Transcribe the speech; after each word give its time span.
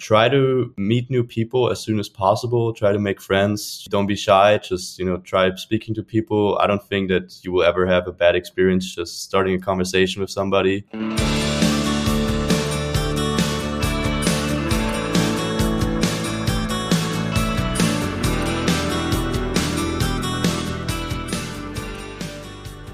try 0.00 0.28
to 0.30 0.72
meet 0.76 1.10
new 1.10 1.22
people 1.22 1.70
as 1.70 1.80
soon 1.80 2.00
as 2.00 2.08
possible. 2.08 2.72
Try 2.72 2.92
to 2.92 2.98
make 2.98 3.20
friends. 3.20 3.86
Don't 3.90 4.06
be 4.06 4.16
shy. 4.16 4.58
Just, 4.58 4.98
you 4.98 5.04
know, 5.04 5.18
try 5.18 5.54
speaking 5.56 5.94
to 5.94 6.02
people. 6.02 6.58
I 6.58 6.66
don't 6.66 6.82
think 6.82 7.10
that 7.10 7.38
you 7.44 7.52
will 7.52 7.62
ever 7.62 7.86
have 7.86 8.08
a 8.08 8.12
bad 8.12 8.34
experience 8.34 8.94
just 8.94 9.22
starting 9.22 9.54
a 9.54 9.58
conversation 9.58 10.22
with 10.22 10.30
somebody. 10.30 10.84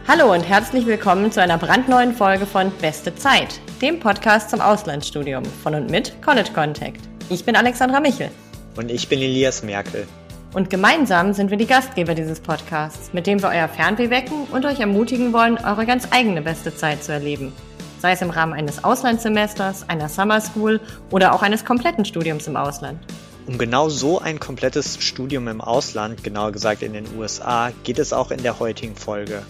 Hallo 0.08 0.32
und 0.32 0.42
herzlich 0.42 0.86
willkommen 0.86 1.32
zu 1.32 1.42
einer 1.42 1.58
brandneuen 1.58 2.14
Folge 2.14 2.46
von 2.46 2.70
Beste 2.80 3.14
Zeit, 3.16 3.60
dem 3.82 4.00
Podcast 4.00 4.50
zum 4.50 4.60
Auslandsstudium 4.60 5.44
von 5.62 5.74
und 5.74 5.90
mit 5.90 6.20
College 6.22 6.50
Contact. 6.54 7.00
Ich 7.28 7.44
bin 7.44 7.56
Alexandra 7.56 8.00
Michel. 8.00 8.30
Und 8.76 8.90
ich 8.90 9.08
bin 9.08 9.20
Elias 9.20 9.62
Merkel. 9.62 10.06
Und 10.54 10.70
gemeinsam 10.70 11.34
sind 11.34 11.50
wir 11.50 11.58
die 11.58 11.66
Gastgeber 11.66 12.14
dieses 12.14 12.40
Podcasts, 12.40 13.12
mit 13.12 13.26
dem 13.26 13.42
wir 13.42 13.50
euer 13.50 13.68
Fernweh 13.68 14.08
wecken 14.08 14.44
und 14.50 14.64
euch 14.64 14.80
ermutigen 14.80 15.32
wollen, 15.34 15.58
eure 15.58 15.84
ganz 15.84 16.08
eigene 16.10 16.40
beste 16.40 16.74
Zeit 16.74 17.04
zu 17.04 17.12
erleben. 17.12 17.52
Sei 17.98 18.12
es 18.12 18.22
im 18.22 18.30
Rahmen 18.30 18.54
eines 18.54 18.82
Auslandssemesters, 18.82 19.88
einer 19.88 20.08
Summer 20.08 20.40
School 20.40 20.80
oder 21.10 21.34
auch 21.34 21.42
eines 21.42 21.64
kompletten 21.64 22.06
Studiums 22.06 22.46
im 22.46 22.56
Ausland. 22.56 22.98
Um 23.46 23.58
genau 23.58 23.90
so 23.90 24.18
ein 24.18 24.40
komplettes 24.40 24.98
Studium 25.00 25.48
im 25.48 25.60
Ausland, 25.60 26.24
genauer 26.24 26.52
gesagt 26.52 26.82
in 26.82 26.94
den 26.94 27.06
USA, 27.16 27.72
geht 27.84 27.98
es 27.98 28.12
auch 28.12 28.30
in 28.30 28.42
der 28.42 28.58
heutigen 28.58 28.96
Folge. 28.96 29.42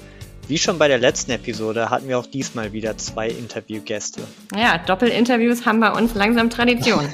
Wie 0.49 0.59
schon 0.59 0.79
bei 0.79 0.87
der 0.87 0.99
letzten 0.99 1.33
Episode 1.33 1.91
hatten 1.91 2.09
wir 2.09 2.19
auch 2.19 2.27
diesmal 2.27 2.73
wieder 2.73 2.97
zwei 2.97 3.29
Interviewgäste. 3.29 4.21
Ja, 4.57 4.79
Doppelinterviews 4.79 5.67
haben 5.67 5.81
bei 5.81 5.91
uns 5.91 6.15
langsam 6.15 6.51
Tradition. 6.51 7.09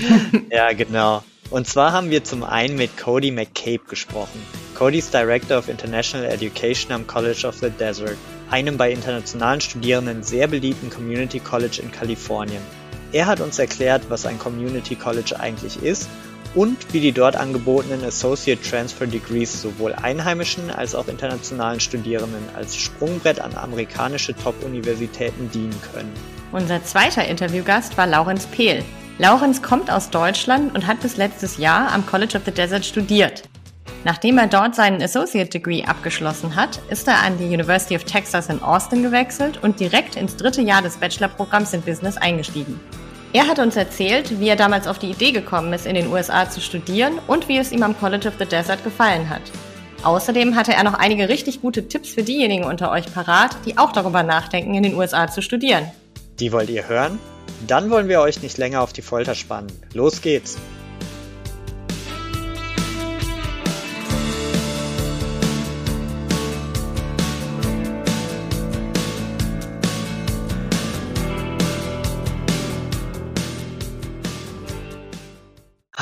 ja, 0.50 0.72
genau. 0.72 1.22
Und 1.50 1.66
zwar 1.66 1.92
haben 1.92 2.10
wir 2.10 2.24
zum 2.24 2.44
einen 2.44 2.76
mit 2.76 2.96
Cody 2.96 3.30
McCabe 3.30 3.84
gesprochen. 3.88 4.40
Cody 4.74 4.98
ist 4.98 5.12
Director 5.12 5.58
of 5.58 5.68
International 5.68 6.26
Education 6.30 6.92
am 6.92 7.06
College 7.06 7.46
of 7.46 7.56
the 7.56 7.68
Desert, 7.68 8.16
einem 8.50 8.78
bei 8.78 8.90
internationalen 8.90 9.60
Studierenden 9.60 10.22
sehr 10.22 10.46
beliebten 10.46 10.88
Community 10.88 11.40
College 11.40 11.80
in 11.82 11.92
Kalifornien. 11.92 12.62
Er 13.12 13.26
hat 13.26 13.40
uns 13.40 13.58
erklärt, 13.58 14.02
was 14.08 14.24
ein 14.24 14.38
Community 14.38 14.94
College 14.94 15.38
eigentlich 15.38 15.82
ist 15.82 16.08
und 16.54 16.92
wie 16.92 17.00
die 17.00 17.12
dort 17.12 17.36
angebotenen 17.36 18.04
Associate 18.04 18.60
Transfer 18.60 19.06
Degrees 19.06 19.60
sowohl 19.60 19.94
einheimischen 19.94 20.70
als 20.70 20.94
auch 20.94 21.08
internationalen 21.08 21.80
Studierenden 21.80 22.42
als 22.56 22.76
Sprungbrett 22.76 23.40
an 23.40 23.54
amerikanische 23.54 24.34
Top-Universitäten 24.34 25.50
dienen 25.50 25.74
können. 25.92 26.12
Unser 26.52 26.82
zweiter 26.84 27.26
Interviewgast 27.26 27.96
war 27.98 28.06
Laurenz 28.06 28.46
Pehl. 28.46 28.84
Laurenz 29.18 29.62
kommt 29.62 29.90
aus 29.90 30.10
Deutschland 30.10 30.74
und 30.74 30.86
hat 30.86 31.00
bis 31.00 31.16
letztes 31.16 31.58
Jahr 31.58 31.92
am 31.92 32.06
College 32.06 32.36
of 32.36 32.44
the 32.44 32.52
Desert 32.52 32.84
studiert. 32.84 33.42
Nachdem 34.04 34.38
er 34.38 34.46
dort 34.46 34.74
seinen 34.74 35.02
Associate 35.02 35.50
Degree 35.50 35.82
abgeschlossen 35.84 36.54
hat, 36.54 36.80
ist 36.88 37.08
er 37.08 37.22
an 37.22 37.36
die 37.36 37.46
University 37.46 37.96
of 37.96 38.04
Texas 38.04 38.48
in 38.48 38.62
Austin 38.62 39.02
gewechselt 39.02 39.62
und 39.62 39.80
direkt 39.80 40.14
ins 40.16 40.36
dritte 40.36 40.62
Jahr 40.62 40.82
des 40.82 40.96
Bachelorprogramms 40.96 41.72
in 41.74 41.82
Business 41.82 42.16
eingestiegen. 42.16 42.78
Er 43.34 43.46
hat 43.46 43.58
uns 43.58 43.76
erzählt, 43.76 44.40
wie 44.40 44.48
er 44.48 44.56
damals 44.56 44.86
auf 44.86 44.98
die 44.98 45.10
Idee 45.10 45.32
gekommen 45.32 45.72
ist, 45.74 45.86
in 45.86 45.94
den 45.94 46.10
USA 46.10 46.48
zu 46.48 46.62
studieren 46.62 47.18
und 47.26 47.46
wie 47.46 47.58
es 47.58 47.72
ihm 47.72 47.82
am 47.82 47.98
College 47.98 48.28
of 48.28 48.34
the 48.38 48.46
Desert 48.46 48.82
gefallen 48.84 49.28
hat. 49.28 49.42
Außerdem 50.02 50.56
hatte 50.56 50.72
er 50.72 50.82
noch 50.82 50.94
einige 50.94 51.28
richtig 51.28 51.60
gute 51.60 51.88
Tipps 51.88 52.10
für 52.10 52.22
diejenigen 52.22 52.64
unter 52.64 52.90
euch 52.90 53.12
parat, 53.12 53.56
die 53.66 53.76
auch 53.76 53.92
darüber 53.92 54.22
nachdenken, 54.22 54.74
in 54.74 54.82
den 54.82 54.94
USA 54.94 55.28
zu 55.28 55.42
studieren. 55.42 55.90
Die 56.40 56.52
wollt 56.52 56.70
ihr 56.70 56.88
hören? 56.88 57.18
Dann 57.66 57.90
wollen 57.90 58.08
wir 58.08 58.20
euch 58.20 58.42
nicht 58.42 58.56
länger 58.56 58.80
auf 58.80 58.92
die 58.92 59.02
Folter 59.02 59.34
spannen. 59.34 59.72
Los 59.92 60.22
geht's! 60.22 60.56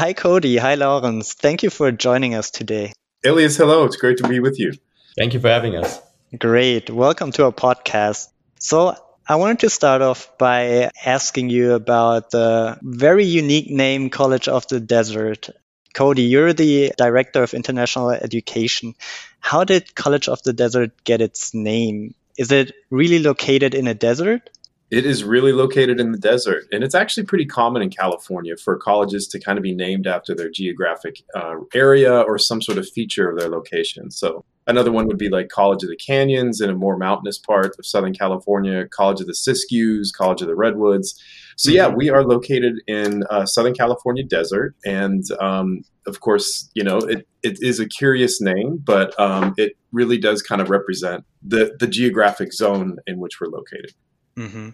Hi, 0.06 0.12
Cody. 0.12 0.56
Hi, 0.58 0.76
Laurenz. 0.76 1.34
Thank 1.34 1.64
you 1.64 1.68
for 1.68 1.90
joining 1.90 2.36
us 2.36 2.52
today. 2.52 2.92
Elias, 3.24 3.56
hello. 3.56 3.82
It's 3.86 3.96
great 3.96 4.18
to 4.18 4.28
be 4.28 4.38
with 4.38 4.56
you. 4.56 4.72
Thank 5.18 5.34
you 5.34 5.40
for 5.40 5.48
having 5.48 5.74
us. 5.74 6.00
Great. 6.38 6.88
Welcome 6.88 7.32
to 7.32 7.46
our 7.46 7.50
podcast. 7.50 8.28
So, 8.60 8.94
I 9.28 9.34
wanted 9.34 9.58
to 9.66 9.68
start 9.68 10.02
off 10.02 10.38
by 10.38 10.92
asking 11.04 11.50
you 11.50 11.72
about 11.72 12.30
the 12.30 12.78
very 12.82 13.24
unique 13.24 13.68
name 13.68 14.08
College 14.08 14.46
of 14.46 14.68
the 14.68 14.78
Desert. 14.78 15.50
Cody, 15.92 16.22
you're 16.22 16.52
the 16.52 16.92
Director 16.96 17.42
of 17.42 17.52
International 17.52 18.12
Education. 18.12 18.94
How 19.40 19.64
did 19.64 19.92
College 19.96 20.28
of 20.28 20.40
the 20.44 20.52
Desert 20.52 21.02
get 21.02 21.20
its 21.20 21.52
name? 21.52 22.14
Is 22.38 22.52
it 22.52 22.74
really 22.90 23.18
located 23.18 23.74
in 23.74 23.88
a 23.88 23.94
desert? 23.94 24.50
It 24.88 25.04
is 25.04 25.24
really 25.24 25.52
located 25.52 25.98
in 25.98 26.12
the 26.12 26.18
desert, 26.18 26.64
and 26.70 26.84
it's 26.84 26.94
actually 26.94 27.24
pretty 27.24 27.44
common 27.44 27.82
in 27.82 27.90
California 27.90 28.56
for 28.56 28.76
colleges 28.76 29.26
to 29.28 29.40
kind 29.40 29.58
of 29.58 29.64
be 29.64 29.74
named 29.74 30.06
after 30.06 30.32
their 30.32 30.48
geographic 30.48 31.24
uh, 31.34 31.56
area 31.74 32.20
or 32.20 32.38
some 32.38 32.62
sort 32.62 32.78
of 32.78 32.88
feature 32.88 33.28
of 33.28 33.36
their 33.36 33.48
location. 33.48 34.12
So, 34.12 34.44
another 34.68 34.92
one 34.92 35.08
would 35.08 35.18
be 35.18 35.28
like 35.28 35.48
College 35.48 35.82
of 35.82 35.88
the 35.88 35.96
Canyons 35.96 36.60
in 36.60 36.70
a 36.70 36.74
more 36.74 36.96
mountainous 36.96 37.36
part 37.36 37.74
of 37.76 37.84
Southern 37.84 38.14
California, 38.14 38.86
College 38.86 39.20
of 39.20 39.26
the 39.26 39.32
Siskiyous, 39.32 40.12
College 40.16 40.42
of 40.42 40.46
the 40.46 40.54
Redwoods. 40.54 41.20
So, 41.56 41.72
yeah, 41.72 41.88
mm-hmm. 41.88 41.96
we 41.96 42.10
are 42.10 42.22
located 42.22 42.74
in 42.86 43.24
uh, 43.28 43.44
Southern 43.44 43.74
California 43.74 44.22
desert, 44.22 44.76
and 44.84 45.24
um, 45.40 45.82
of 46.06 46.20
course, 46.20 46.70
you 46.74 46.84
know, 46.84 46.98
it, 46.98 47.26
it 47.42 47.58
is 47.60 47.80
a 47.80 47.88
curious 47.88 48.40
name, 48.40 48.80
but 48.84 49.18
um, 49.18 49.52
it 49.56 49.72
really 49.90 50.18
does 50.18 50.42
kind 50.42 50.60
of 50.60 50.70
represent 50.70 51.24
the, 51.42 51.74
the 51.80 51.88
geographic 51.88 52.52
zone 52.52 52.98
in 53.08 53.18
which 53.18 53.40
we're 53.40 53.48
located. 53.48 53.92
Mm-hmm. 54.38 54.70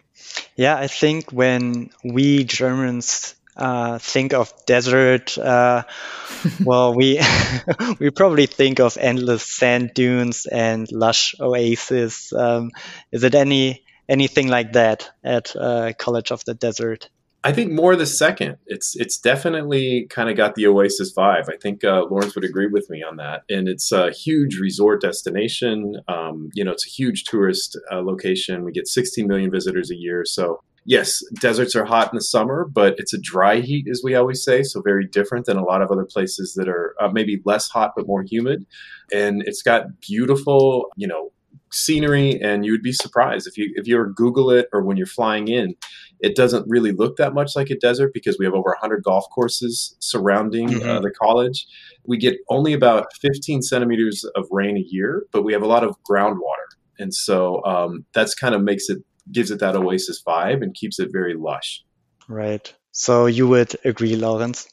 Yeah, 0.57 0.77
I 0.77 0.89
think 0.89 1.33
when 1.33 1.91
we 2.05 2.45
Germans 2.45 3.35
uh, 3.57 3.99
think 3.99 4.35
of 4.35 4.53
desert, 4.67 5.39
uh, 5.39 5.85
well, 6.65 6.95
we 6.95 7.21
we 8.01 8.11
probably 8.11 8.47
think 8.47 8.81
of 8.81 8.99
endless 8.99 9.45
sand 9.45 9.93
dunes 9.95 10.47
and 10.47 10.91
lush 10.93 11.35
oases. 11.41 12.33
Um, 12.37 12.71
is 13.13 13.25
it 13.25 13.35
any 13.35 13.85
anything 14.09 14.49
like 14.49 14.75
that 14.75 15.11
at 15.25 15.55
uh, 15.57 15.93
College 15.99 16.33
of 16.33 16.45
the 16.45 16.55
Desert? 16.55 17.11
I 17.45 17.53
think 17.53 17.73
more 17.73 17.97
the 17.97 18.07
second. 18.07 18.57
It's 18.67 18.95
it's 18.97 19.19
definitely 19.19 20.07
kind 20.11 20.31
of 20.31 20.37
got 20.37 20.55
the 20.55 20.67
Oasis 20.67 21.13
vibe. 21.13 21.49
I 21.53 21.57
think 21.61 21.83
uh, 21.83 22.05
Laurenz 22.05 22.35
would 22.35 22.45
agree 22.45 22.69
with 22.69 22.89
me 22.89 23.03
on 23.03 23.17
that. 23.17 23.43
And 23.51 23.69
it's 23.69 23.91
a 23.91 24.13
huge 24.13 24.59
resort 24.59 25.01
destination. 25.01 25.97
Um, 26.07 26.51
you 26.55 26.65
know, 26.65 26.71
it's 26.71 26.87
a 26.87 26.91
huge 26.91 27.25
tourist 27.25 27.79
uh, 27.91 28.03
location. 28.03 28.65
We 28.65 28.73
get 28.73 28.87
16 28.87 29.27
million 29.27 29.51
visitors 29.51 29.91
a 29.91 29.97
year. 29.97 30.25
So 30.25 30.61
yes, 30.85 31.23
deserts 31.41 31.75
are 31.75 31.85
hot 31.85 32.13
in 32.13 32.17
the 32.17 32.23
summer, 32.23 32.65
but 32.65 32.95
it's 32.99 33.13
a 33.13 33.21
dry 33.21 33.61
heat, 33.61 33.89
as 33.91 34.03
we 34.05 34.15
always 34.15 34.45
say. 34.45 34.63
So 34.63 34.81
very 34.81 35.07
different 35.07 35.47
than 35.47 35.57
a 35.57 35.65
lot 35.65 35.83
of 35.83 35.91
other 35.91 36.05
places 36.05 36.55
that 36.55 36.69
are 36.69 36.95
uh, 37.01 37.09
maybe 37.09 37.43
less 37.45 37.69
hot 37.69 37.93
but 37.97 38.07
more 38.07 38.23
humid. 38.23 38.67
And 39.13 39.43
it's 39.47 39.63
got 39.63 40.01
beautiful, 40.01 40.91
you 40.97 41.07
know, 41.09 41.33
scenery 41.75 42.41
and 42.41 42.65
you 42.65 42.73
would 42.73 42.83
be 42.83 42.93
surprised. 42.93 43.47
If 43.47 43.57
you 43.57 43.73
if 43.75 43.87
you 43.87 43.97
ever 43.97 44.09
google 44.09 44.51
it 44.51 44.69
or 44.73 44.83
when 44.83 44.97
you're 44.97 45.07
flying 45.07 45.49
in 45.49 45.75
it 46.21 46.37
doesn't 46.37 46.65
really 46.69 46.93
look 46.93 47.17
that 47.17 47.35
much 47.35 47.57
like 47.57 47.69
a 47.69 47.77
desert 47.77 48.13
because 48.15 48.37
we 48.39 48.45
have 48.45 48.55
over 48.55 48.71
100 48.71 49.03
golf 49.03 49.25
courses 49.35 49.97
surrounding 49.99 50.69
uh, 50.69 50.79
mm-hmm. 50.79 50.89
uh, 50.89 51.01
the 51.01 51.11
college. 51.11 51.67
We 52.07 52.17
get 52.17 52.37
only 52.49 52.73
about 52.73 53.07
15 53.21 53.63
centimeters 53.63 54.25
of 54.37 54.47
rain 54.51 54.77
a 54.77 54.85
year 54.87 55.27
but 55.33 55.43
we 55.43 55.53
have 55.53 55.63
a 55.63 55.67
lot 55.67 55.85
of 55.85 55.97
groundwater. 56.09 56.69
And 56.99 57.13
so 57.13 57.65
um, 57.65 58.05
that's 58.15 58.35
kind 58.35 58.55
of 58.55 58.63
makes 58.63 58.89
it 58.89 58.99
gives 59.31 59.51
it 59.51 59.61
that 59.61 59.77
oasis 59.77 60.23
vibe 60.27 60.63
and 60.63 60.75
keeps 60.75 60.99
it 60.99 61.11
very 61.13 61.35
lush. 61.35 61.83
Right. 62.29 62.73
So 62.93 63.27
you 63.27 63.49
would 63.49 63.75
agree 63.85 64.15
Laurenz 64.15 64.69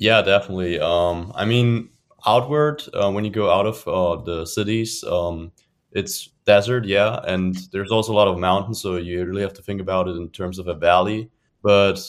yeah 0.00 0.22
definitely. 0.22 0.80
Um, 0.80 1.32
i 1.36 1.44
mean 1.44 1.90
outward 2.26 2.82
uh, 2.94 3.10
when 3.10 3.24
you 3.24 3.30
go 3.30 3.50
out 3.50 3.66
of 3.66 3.86
uh, 3.86 4.22
the 4.22 4.44
cities 4.44 5.04
um, 5.04 5.52
it's 5.92 6.28
desert, 6.46 6.84
yeah, 6.84 7.20
and 7.26 7.56
there's 7.72 7.90
also 7.90 8.12
a 8.12 8.14
lot 8.14 8.28
of 8.28 8.38
mountains, 8.38 8.80
so 8.80 8.96
you 8.96 9.24
really 9.24 9.42
have 9.42 9.54
to 9.54 9.62
think 9.62 9.80
about 9.80 10.08
it 10.08 10.16
in 10.16 10.28
terms 10.30 10.58
of 10.58 10.68
a 10.68 10.74
valley. 10.74 11.30
But 11.62 12.00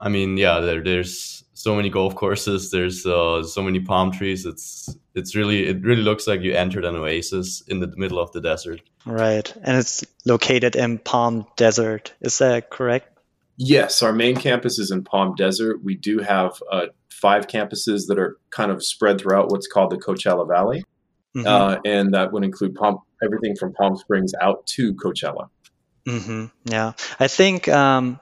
I 0.00 0.08
mean, 0.08 0.36
yeah, 0.36 0.60
there, 0.60 0.82
there's 0.82 1.44
so 1.54 1.76
many 1.76 1.90
golf 1.90 2.14
courses. 2.14 2.70
There's 2.70 3.04
uh, 3.04 3.42
so 3.42 3.62
many 3.62 3.80
palm 3.80 4.10
trees. 4.12 4.46
It's 4.46 4.94
it's 5.14 5.34
really 5.34 5.66
it 5.66 5.82
really 5.82 6.02
looks 6.02 6.26
like 6.26 6.40
you 6.40 6.52
entered 6.52 6.84
an 6.84 6.96
oasis 6.96 7.62
in 7.68 7.80
the 7.80 7.92
middle 7.96 8.18
of 8.18 8.32
the 8.32 8.40
desert. 8.40 8.80
Right, 9.06 9.52
and 9.62 9.78
it's 9.78 10.04
located 10.24 10.76
in 10.76 10.98
Palm 10.98 11.46
Desert. 11.56 12.14
Is 12.20 12.38
that 12.38 12.70
correct? 12.70 13.18
Yes, 13.56 14.02
our 14.02 14.12
main 14.12 14.36
campus 14.36 14.78
is 14.78 14.90
in 14.90 15.04
Palm 15.04 15.34
Desert. 15.34 15.84
We 15.84 15.94
do 15.94 16.20
have 16.20 16.62
uh, 16.72 16.86
five 17.10 17.46
campuses 17.46 18.06
that 18.08 18.18
are 18.18 18.38
kind 18.50 18.70
of 18.70 18.82
spread 18.82 19.20
throughout 19.20 19.50
what's 19.50 19.66
called 19.66 19.90
the 19.90 19.98
Coachella 19.98 20.48
Valley. 20.48 20.82
Mm-hmm. 21.36 21.46
Uh, 21.46 21.76
and 21.84 22.14
that 22.14 22.32
would 22.32 22.44
include 22.44 22.74
Palm, 22.74 22.98
everything 23.22 23.56
from 23.56 23.72
Palm 23.72 23.96
Springs 23.96 24.32
out 24.40 24.66
to 24.68 24.94
Coachella. 24.94 25.48
Mm-hmm. 26.06 26.46
Yeah, 26.64 26.92
I 27.18 27.28
think 27.28 27.68
um, 27.68 28.18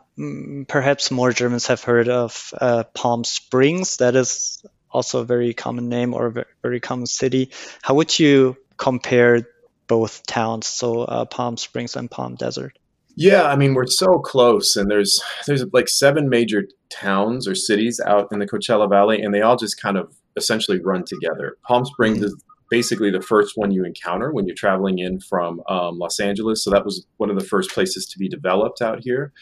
perhaps 0.69 1.11
more 1.11 1.33
Germans 1.33 1.69
have 1.69 1.83
heard 1.83 2.09
of 2.09 2.53
uh, 2.61 2.85
Palm 2.95 3.25
Springs. 3.25 3.99
That 3.99 4.17
is 4.17 4.63
also 4.91 5.21
a 5.21 5.25
very 5.25 5.55
common 5.55 5.89
name 5.89 6.15
or 6.15 6.27
a 6.27 6.45
very 6.63 6.81
common 6.81 7.07
city. 7.07 7.51
How 7.83 7.95
would 7.95 8.19
you 8.19 8.57
compare 8.77 9.47
both 9.87 10.27
towns, 10.27 10.67
so 10.67 11.03
uh, 11.03 11.25
Palm 11.25 11.57
Springs 11.57 11.97
and 11.97 12.11
Palm 12.11 12.35
Desert? 12.35 12.79
Yeah, 13.17 13.45
I 13.45 13.57
mean 13.57 13.75
we're 13.75 13.87
so 13.87 14.19
close, 14.19 14.77
and 14.77 14.91
there's 14.91 15.23
there's 15.47 15.65
like 15.73 15.89
seven 15.89 16.29
major 16.29 16.67
towns 16.91 17.49
or 17.49 17.55
cities 17.55 18.01
out 18.05 18.29
in 18.33 18.39
the 18.39 18.47
Coachella 18.47 18.89
Valley, 18.89 19.23
and 19.23 19.35
they 19.35 19.41
all 19.41 19.57
just 19.57 19.81
kind 19.81 19.97
of 19.97 20.15
essentially 20.37 20.81
run 20.81 21.05
together. 21.05 21.57
Palm 21.67 21.85
Springs 21.85 22.19
mm-hmm. 22.19 22.27
is 22.27 22.45
basically 22.71 23.11
the 23.11 23.21
first 23.21 23.53
one 23.57 23.71
you 23.71 23.85
encounter 23.85 24.33
when 24.33 24.47
you're 24.47 24.57
traveling 24.57 24.99
in 24.99 25.21
from 25.21 25.61
um, 25.69 25.99
Los 25.99 26.21
Angeles. 26.21 26.63
So 26.63 26.71
that 26.71 26.85
was 26.85 27.07
one 27.17 27.31
of 27.31 27.39
the 27.39 27.45
first 27.45 27.71
places 27.71 28.07
to 28.07 28.19
be 28.19 28.29
developed 28.29 28.83
out 28.83 29.01
here. 29.03 29.33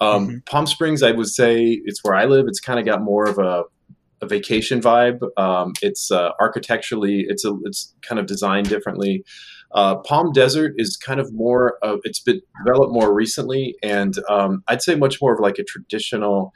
Um, 0.00 0.28
mm-hmm. 0.28 0.36
Palm 0.46 0.66
Springs, 0.66 1.02
I 1.02 1.12
would 1.12 1.28
say, 1.28 1.80
it's 1.84 2.02
where 2.02 2.14
I 2.14 2.24
live. 2.24 2.46
It's 2.48 2.60
kind 2.60 2.78
of 2.78 2.86
got 2.86 3.02
more 3.02 3.28
of 3.28 3.38
a, 3.38 3.64
a 4.22 4.26
vacation 4.26 4.80
vibe. 4.80 5.20
Um, 5.36 5.72
it's 5.82 6.10
uh, 6.10 6.30
architecturally, 6.40 7.26
it's 7.28 7.44
a, 7.44 7.54
it's 7.64 7.94
kind 8.02 8.18
of 8.18 8.26
designed 8.26 8.68
differently. 8.68 9.24
Uh, 9.72 9.96
Palm 9.96 10.32
Desert 10.32 10.74
is 10.78 10.96
kind 10.96 11.20
of 11.20 11.32
more. 11.32 11.78
Of, 11.82 12.00
it's 12.02 12.20
been 12.20 12.40
developed 12.64 12.92
more 12.92 13.14
recently, 13.14 13.76
and 13.82 14.14
um, 14.28 14.64
I'd 14.66 14.82
say 14.82 14.96
much 14.96 15.20
more 15.22 15.34
of 15.34 15.40
like 15.40 15.58
a 15.58 15.64
traditional 15.64 16.52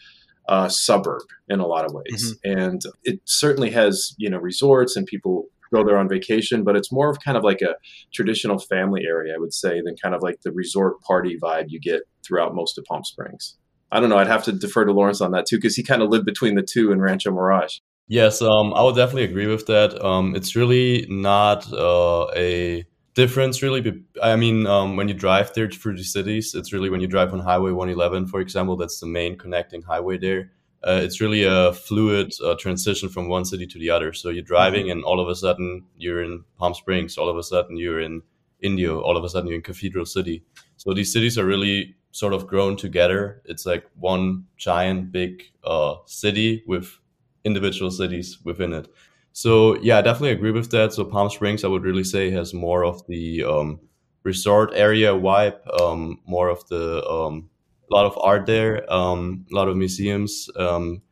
uh, 0.49 0.69
suburb 0.69 1.23
in 1.49 1.61
a 1.61 1.67
lot 1.67 1.85
of 1.85 1.93
ways. 1.93 2.35
Mm-hmm. 2.45 2.59
And 2.59 2.83
it 3.05 3.21
certainly 3.25 3.71
has 3.71 4.15
you 4.19 4.29
know 4.29 4.39
resorts 4.39 4.97
and 4.97 5.07
people 5.07 5.47
go 5.75 5.85
there 5.85 5.99
on 5.99 6.09
vacation, 6.09 6.65
but 6.65 6.77
it's 6.77 6.93
more 6.93 7.11
of 7.11 7.19
kind 7.21 7.37
of 7.37 7.45
like 7.45 7.61
a 7.61 7.75
traditional 8.13 8.59
family 8.59 9.03
area, 9.07 9.35
I 9.35 9.39
would 9.39 9.53
say, 9.53 9.81
than 9.81 9.97
kind 9.97 10.15
of 10.15 10.23
like 10.23 10.41
the 10.43 10.53
resort 10.53 11.01
party 11.03 11.39
vibe 11.43 11.67
you 11.69 11.81
get 11.81 12.03
throughout 12.27 12.55
most 12.55 12.79
of 12.79 12.85
Palm 12.85 13.05
Springs. 13.05 13.57
I 13.91 14.01
don't 14.01 14.11
know. 14.11 14.19
I'd 14.19 14.27
have 14.27 14.45
to 14.45 14.53
defer 14.53 14.85
to 14.85 14.93
Laurenz 14.93 15.25
on 15.25 15.33
that 15.33 15.47
too, 15.47 15.57
because 15.57 15.77
he 15.77 15.83
kind 15.83 16.03
of 16.03 16.09
lived 16.09 16.25
between 16.25 16.55
the 16.55 16.63
two 16.63 16.93
in 16.93 17.01
Rancho 17.01 17.31
Mirage. 17.31 17.79
Yes, 18.07 18.43
um, 18.43 18.75
I 18.75 18.83
would 18.83 18.97
definitely 18.97 19.25
agree 19.25 19.47
with 19.47 19.67
that. 19.67 20.03
Um, 20.05 20.35
it's 20.35 20.55
really 20.55 21.07
not 21.09 21.73
uh, 21.73 22.27
a 22.37 22.85
difference, 23.15 23.63
really. 23.63 24.05
I 24.23 24.37
mean, 24.37 24.67
um, 24.67 24.97
when 24.97 25.09
you 25.09 25.15
drive 25.15 25.55
there 25.55 25.71
through 25.71 25.97
the 25.97 26.05
cities, 26.05 26.55
it's 26.55 26.73
really 26.73 26.91
when 26.91 27.01
you 27.01 27.07
drive 27.07 27.33
on 27.33 27.41
Highway 27.41 27.71
111, 27.71 28.27
for 28.27 28.41
example, 28.41 28.77
that's 28.77 29.01
the 29.01 29.07
main 29.07 29.39
connecting 29.39 29.83
highway 29.83 30.19
there 30.19 30.51
uh, 30.87 31.01
it's 31.03 31.21
really 31.21 31.45
a 31.45 31.73
fluid 31.73 32.33
uh, 32.45 32.55
transition 32.57 33.09
from 33.09 33.29
one 33.29 33.45
city 33.45 33.67
to 33.67 33.79
the 33.79 33.91
other. 33.91 34.13
So 34.13 34.29
you're 34.29 34.43
driving, 34.43 34.91
and 34.91 35.03
all 35.03 35.21
of 35.21 35.29
a 35.29 35.35
sudden 35.35 35.85
you're 35.97 36.23
in 36.23 36.45
Palm 36.59 36.75
Springs. 36.75 37.17
All 37.17 37.29
of 37.29 37.37
a 37.37 37.43
sudden 37.43 37.77
you're 37.77 38.01
in 38.01 38.23
Indio. 38.61 39.01
All 39.01 39.17
of 39.17 39.25
a 39.25 39.29
sudden 39.29 39.49
you're 39.49 39.57
in 39.57 39.63
Cathedral 39.63 40.07
City. 40.07 40.45
So 40.77 40.93
these 40.93 41.13
cities 41.13 41.39
are 41.39 41.47
really 41.47 41.95
sort 42.11 42.33
of 42.33 42.47
grown 42.47 42.77
together. 42.77 43.43
It's 43.45 43.67
like 43.67 43.85
one 43.99 44.45
giant 44.57 45.11
big 45.11 45.43
uh, 45.65 45.97
city 46.07 46.63
with 46.67 46.99
individual 47.45 47.91
cities 47.91 48.39
within 48.45 48.73
it. 48.73 48.89
So 49.33 49.77
yeah, 49.83 49.99
I 49.99 50.03
definitely 50.03 50.31
agree 50.31 50.53
with 50.53 50.71
that. 50.71 50.93
So 50.93 51.05
Palm 51.05 51.29
Springs, 51.31 51.65
I 51.65 51.69
would 51.69 51.83
really 51.83 52.05
say, 52.05 52.31
has 52.31 52.55
more 52.55 52.85
of 52.85 53.05
the 53.07 53.43
um, 53.45 53.81
resort 54.23 54.71
area 54.75 55.13
vibe, 55.13 55.59
um, 55.81 56.21
more 56.27 56.49
of 56.49 56.67
the 56.69 57.05
um, 57.07 57.51
lot 57.95 58.07
of 58.07 58.19
art 58.21 58.47
there, 58.47 58.91
um, 58.93 59.47
a 59.51 59.55
lot 59.55 59.69
of 59.69 59.77
museums. 59.77 60.51
Um, 60.57 61.03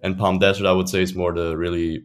and 0.00 0.18
Palm 0.18 0.38
Desert, 0.38 0.66
I 0.66 0.72
would 0.72 0.88
say, 0.88 1.02
is 1.02 1.14
more 1.14 1.32
the 1.32 1.56
really 1.56 2.04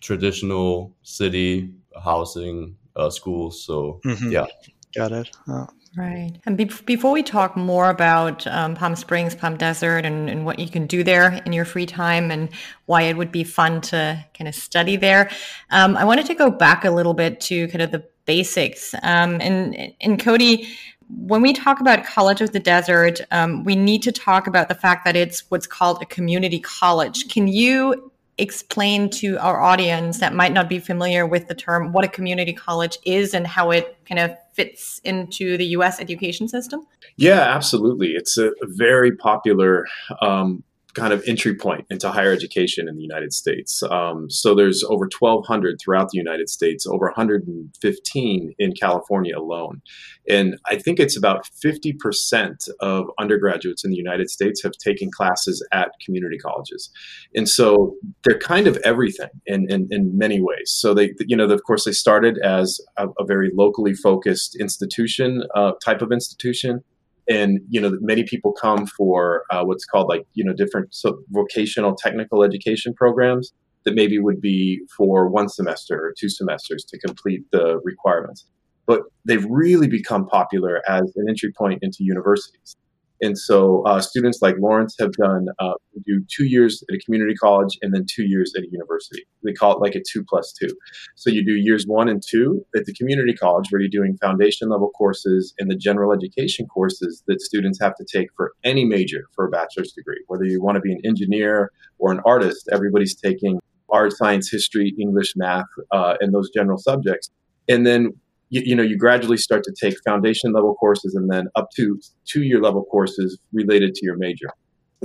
traditional 0.00 0.94
city 1.02 1.72
housing 2.02 2.76
uh, 2.96 3.10
schools. 3.10 3.64
So 3.64 4.00
mm-hmm. 4.04 4.30
yeah, 4.30 4.46
got 4.94 5.12
it. 5.12 5.30
Oh. 5.48 5.66
Right. 5.94 6.32
And 6.46 6.56
be- 6.56 6.70
before 6.86 7.12
we 7.12 7.22
talk 7.22 7.54
more 7.54 7.90
about 7.90 8.46
um, 8.46 8.74
Palm 8.74 8.96
Springs, 8.96 9.34
Palm 9.34 9.58
Desert, 9.58 10.06
and, 10.06 10.30
and, 10.30 10.46
what 10.46 10.58
you 10.58 10.70
can 10.70 10.86
do 10.86 11.04
there 11.04 11.42
in 11.44 11.52
your 11.52 11.66
free 11.66 11.84
time 11.84 12.30
and 12.30 12.48
why 12.86 13.02
it 13.02 13.16
would 13.18 13.30
be 13.30 13.44
fun 13.44 13.82
to 13.82 14.24
kind 14.32 14.48
of 14.48 14.54
study 14.54 14.96
there, 14.96 15.30
um, 15.68 15.94
I 15.98 16.04
wanted 16.04 16.24
to 16.26 16.34
go 16.34 16.50
back 16.50 16.86
a 16.86 16.90
little 16.90 17.12
bit 17.12 17.40
to 17.42 17.68
kind 17.68 17.82
of 17.82 17.90
the 17.90 18.04
basics. 18.24 18.94
Um, 19.02 19.38
and, 19.42 19.92
and 20.00 20.18
Cody, 20.18 20.66
when 21.08 21.42
we 21.42 21.52
talk 21.52 21.80
about 21.80 22.04
College 22.04 22.40
of 22.40 22.52
the 22.52 22.60
Desert, 22.60 23.20
um, 23.30 23.64
we 23.64 23.76
need 23.76 24.02
to 24.02 24.12
talk 24.12 24.46
about 24.46 24.68
the 24.68 24.74
fact 24.74 25.04
that 25.04 25.16
it's 25.16 25.50
what's 25.50 25.66
called 25.66 26.02
a 26.02 26.06
community 26.06 26.60
college. 26.60 27.28
Can 27.28 27.48
you 27.48 28.12
explain 28.38 29.10
to 29.10 29.38
our 29.38 29.60
audience 29.60 30.18
that 30.18 30.34
might 30.34 30.52
not 30.52 30.68
be 30.68 30.78
familiar 30.78 31.26
with 31.26 31.48
the 31.48 31.54
term 31.54 31.92
what 31.92 32.04
a 32.04 32.08
community 32.08 32.52
college 32.52 32.98
is 33.04 33.34
and 33.34 33.46
how 33.46 33.70
it 33.70 33.96
kind 34.06 34.18
of 34.18 34.36
fits 34.54 35.00
into 35.04 35.56
the 35.56 35.66
US 35.66 36.00
education 36.00 36.48
system? 36.48 36.86
Yeah, 37.16 37.40
absolutely. 37.40 38.08
It's 38.08 38.38
a 38.38 38.52
very 38.62 39.14
popular 39.14 39.86
um, 40.20 40.64
kind 40.94 41.12
of 41.12 41.22
entry 41.26 41.54
point 41.54 41.86
into 41.90 42.10
higher 42.10 42.32
education 42.32 42.88
in 42.88 42.96
the 42.96 43.02
United 43.02 43.32
States. 43.32 43.82
Um, 43.82 44.28
so 44.28 44.54
there's 44.54 44.84
over 44.84 45.08
1,200 45.18 45.78
throughout 45.80 46.10
the 46.10 46.18
United 46.18 46.48
States, 46.50 46.86
over 46.86 47.06
115 47.06 48.54
in 48.58 48.72
California 48.72 49.36
alone. 49.36 49.80
And 50.28 50.58
I 50.66 50.76
think 50.76 51.00
it's 51.00 51.16
about 51.16 51.48
50% 51.64 52.68
of 52.80 53.06
undergraduates 53.18 53.84
in 53.84 53.90
the 53.90 53.96
United 53.96 54.30
States 54.30 54.62
have 54.62 54.72
taken 54.72 55.10
classes 55.10 55.66
at 55.72 55.92
community 56.04 56.38
colleges. 56.38 56.90
And 57.34 57.48
so 57.48 57.94
they're 58.24 58.38
kind 58.38 58.66
of 58.66 58.76
everything 58.84 59.30
in, 59.46 59.70
in, 59.70 59.88
in 59.90 60.16
many 60.16 60.40
ways. 60.40 60.70
So 60.70 60.94
they, 60.94 61.14
you 61.20 61.36
know, 61.36 61.46
of 61.46 61.64
course, 61.64 61.84
they 61.84 61.92
started 61.92 62.38
as 62.38 62.80
a, 62.96 63.08
a 63.18 63.24
very 63.24 63.50
locally 63.54 63.94
focused 63.94 64.56
institution, 64.56 65.44
uh, 65.54 65.72
type 65.82 66.02
of 66.02 66.12
institution 66.12 66.84
and 67.28 67.60
you 67.68 67.80
know 67.80 67.92
many 68.00 68.24
people 68.24 68.52
come 68.52 68.86
for 68.86 69.44
uh, 69.50 69.62
what's 69.64 69.84
called 69.84 70.08
like 70.08 70.26
you 70.34 70.44
know 70.44 70.52
different 70.52 70.94
so 70.94 71.18
vocational 71.30 71.94
technical 71.94 72.42
education 72.42 72.92
programs 72.94 73.52
that 73.84 73.94
maybe 73.94 74.18
would 74.18 74.40
be 74.40 74.80
for 74.96 75.28
one 75.28 75.48
semester 75.48 75.96
or 75.96 76.14
two 76.18 76.28
semesters 76.28 76.84
to 76.84 76.98
complete 76.98 77.42
the 77.50 77.80
requirements. 77.84 78.46
But 78.86 79.02
they've 79.24 79.44
really 79.44 79.88
become 79.88 80.26
popular 80.26 80.82
as 80.88 81.12
an 81.16 81.26
entry 81.28 81.52
point 81.56 81.80
into 81.82 81.98
universities 82.00 82.76
and 83.22 83.38
so 83.38 83.82
uh, 83.86 84.00
students 84.00 84.40
like 84.42 84.56
Laurenz 84.56 84.94
have 84.98 85.12
done 85.12 85.46
uh, 85.60 85.74
do 86.04 86.24
two 86.28 86.44
years 86.44 86.82
at 86.90 86.96
a 86.96 86.98
community 86.98 87.34
college 87.34 87.78
and 87.80 87.94
then 87.94 88.04
two 88.12 88.24
years 88.24 88.52
at 88.56 88.64
a 88.64 88.66
university. 88.70 89.22
They 89.44 89.52
call 89.52 89.72
it 89.72 89.80
like 89.80 89.94
a 89.94 90.02
two 90.12 90.24
plus 90.28 90.52
two. 90.52 90.68
So 91.14 91.30
you 91.30 91.44
do 91.44 91.52
years 91.52 91.84
one 91.86 92.08
and 92.08 92.20
two 92.28 92.66
at 92.76 92.84
the 92.84 92.92
community 92.94 93.32
college 93.32 93.68
where 93.70 93.80
you're 93.80 93.88
doing 93.88 94.18
foundation 94.20 94.68
level 94.70 94.90
courses 94.90 95.54
and 95.60 95.70
the 95.70 95.76
general 95.76 96.12
education 96.12 96.66
courses 96.66 97.22
that 97.28 97.40
students 97.40 97.78
have 97.80 97.94
to 97.96 98.04
take 98.12 98.28
for 98.36 98.52
any 98.64 98.84
major 98.84 99.22
for 99.34 99.46
a 99.46 99.50
bachelor's 99.50 99.92
degree. 99.92 100.20
Whether 100.26 100.44
you 100.44 100.60
want 100.60 100.74
to 100.74 100.80
be 100.80 100.92
an 100.92 101.00
engineer 101.04 101.70
or 101.98 102.10
an 102.10 102.20
artist, 102.26 102.68
everybody's 102.72 103.14
taking 103.14 103.60
art, 103.88 104.12
science, 104.14 104.50
history, 104.50 104.94
English, 104.98 105.34
math, 105.36 105.66
uh, 105.92 106.14
and 106.20 106.34
those 106.34 106.50
general 106.50 106.78
subjects. 106.78 107.30
And 107.68 107.86
then 107.86 108.14
you, 108.52 108.62
you, 108.66 108.76
know 108.76 108.82
you 108.82 108.98
gradually 108.98 109.38
start 109.38 109.64
to 109.64 109.74
take 109.80 109.94
foundation 110.04 110.52
level 110.52 110.74
courses 110.74 111.14
and 111.14 111.30
then 111.30 111.46
up 111.56 111.68
to 111.76 111.98
two 112.30 112.42
year 112.42 112.60
level 112.60 112.84
courses 112.84 113.38
related 113.52 113.94
to 113.94 114.04
your 114.04 114.16
major. 114.16 114.48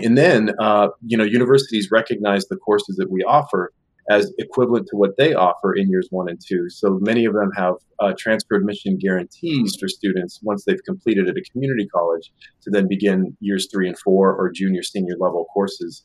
And 0.04 0.18
then 0.18 0.52
uh, 0.60 0.90
you 1.02 1.18
know 1.18 1.24
universities 1.24 1.90
recognize 1.92 2.46
the 2.46 2.58
courses 2.58 2.98
that 2.98 3.10
we 3.10 3.24
offer 3.24 3.72
as 4.10 4.32
equivalent 4.38 4.88
to 4.88 4.96
what 4.96 5.18
they 5.18 5.34
offer 5.34 5.74
in 5.74 5.90
years 5.90 6.08
one 6.12 6.30
and 6.30 6.40
two. 6.46 6.70
So 6.70 6.98
many 7.02 7.26
of 7.26 7.34
them 7.34 7.50
have 7.56 7.74
uh, 8.00 8.14
transfer 8.18 8.56
admission 8.56 8.98
guarantees 8.98 9.76
for 9.80 9.88
students 9.88 10.40
once 10.44 10.64
they've 10.66 10.84
completed 10.86 11.28
at 11.28 11.36
a 11.36 11.44
community 11.52 11.88
college 11.94 12.32
to 12.64 12.70
then 12.70 12.88
begin 12.88 13.36
years 13.40 13.68
three 13.72 13.88
and 13.88 13.98
four 14.00 14.34
or 14.34 14.52
junior 14.52 14.84
senior 14.84 15.16
level 15.20 15.46
courses 15.54 16.04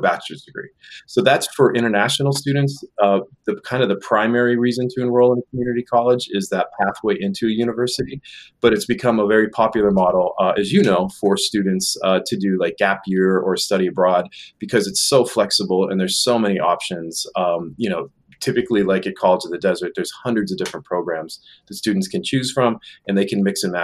bachelor's 0.00 0.42
degree. 0.42 0.68
So 1.06 1.22
that's 1.22 1.46
for 1.54 1.74
international 1.74 2.32
students. 2.32 2.82
Uh, 3.02 3.20
the 3.46 3.56
kind 3.64 3.82
of 3.82 3.88
the 3.88 3.96
primary 3.96 4.56
reason 4.56 4.88
to 4.90 5.02
enroll 5.02 5.32
in 5.32 5.38
a 5.38 5.50
community 5.50 5.82
college 5.82 6.28
is 6.30 6.48
that 6.48 6.68
pathway 6.80 7.16
into 7.18 7.46
a 7.46 7.50
university. 7.50 8.20
But 8.60 8.72
it's 8.72 8.86
become 8.86 9.18
a 9.18 9.26
very 9.26 9.48
popular 9.48 9.90
model, 9.90 10.34
uh, 10.38 10.52
as 10.58 10.72
you 10.72 10.82
know, 10.82 11.08
for 11.20 11.36
students 11.36 11.96
uh, 12.04 12.20
to 12.26 12.36
do 12.36 12.56
like 12.58 12.76
gap 12.78 13.02
year 13.06 13.38
or 13.38 13.56
study 13.56 13.86
abroad 13.86 14.28
because 14.58 14.86
it's 14.86 15.02
so 15.02 15.24
flexible 15.24 15.88
and 15.88 16.00
there's 16.00 16.22
so 16.22 16.38
many 16.38 16.58
options. 16.58 17.26
Um, 17.36 17.74
you 17.76 17.88
know, 17.88 18.10
typically 18.40 18.82
like 18.82 19.06
at 19.06 19.16
college 19.16 19.44
of 19.44 19.50
the 19.50 19.58
desert 19.58 19.92
there's 19.94 20.10
hundreds 20.10 20.52
of 20.52 20.58
different 20.58 20.84
programs 20.84 21.40
that 21.66 21.74
students 21.74 22.08
can 22.08 22.22
choose 22.22 22.52
from 22.52 22.78
and 23.08 23.16
they 23.16 23.24
can 23.24 23.42
mix 23.42 23.62
and 23.62 23.74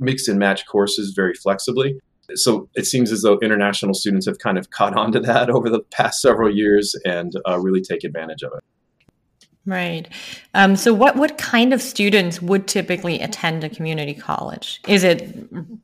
mix 0.00 0.28
and 0.28 0.38
match 0.38 0.66
courses 0.66 1.14
very 1.16 1.32
flexibly 1.34 1.98
so 2.34 2.68
it 2.74 2.86
seems 2.86 3.12
as 3.12 3.22
though 3.22 3.38
international 3.40 3.94
students 3.94 4.26
have 4.26 4.38
kind 4.38 4.58
of 4.58 4.70
caught 4.70 4.96
on 4.96 5.12
to 5.12 5.20
that 5.20 5.50
over 5.56 5.68
the 5.68 5.80
past 5.90 6.20
several 6.20 6.54
years 6.54 6.94
and 7.04 7.32
uh, 7.48 7.58
really 7.58 7.80
take 7.80 8.04
advantage 8.04 8.42
of 8.42 8.52
it. 8.56 8.64
Right. 9.64 10.08
Um, 10.54 10.74
so, 10.74 10.92
what 10.92 11.14
what 11.14 11.38
kind 11.38 11.72
of 11.72 11.80
students 11.80 12.42
would 12.42 12.66
typically 12.66 13.20
attend 13.20 13.62
a 13.62 13.68
community 13.68 14.12
college? 14.12 14.80
Is 14.88 15.04
it 15.04 15.28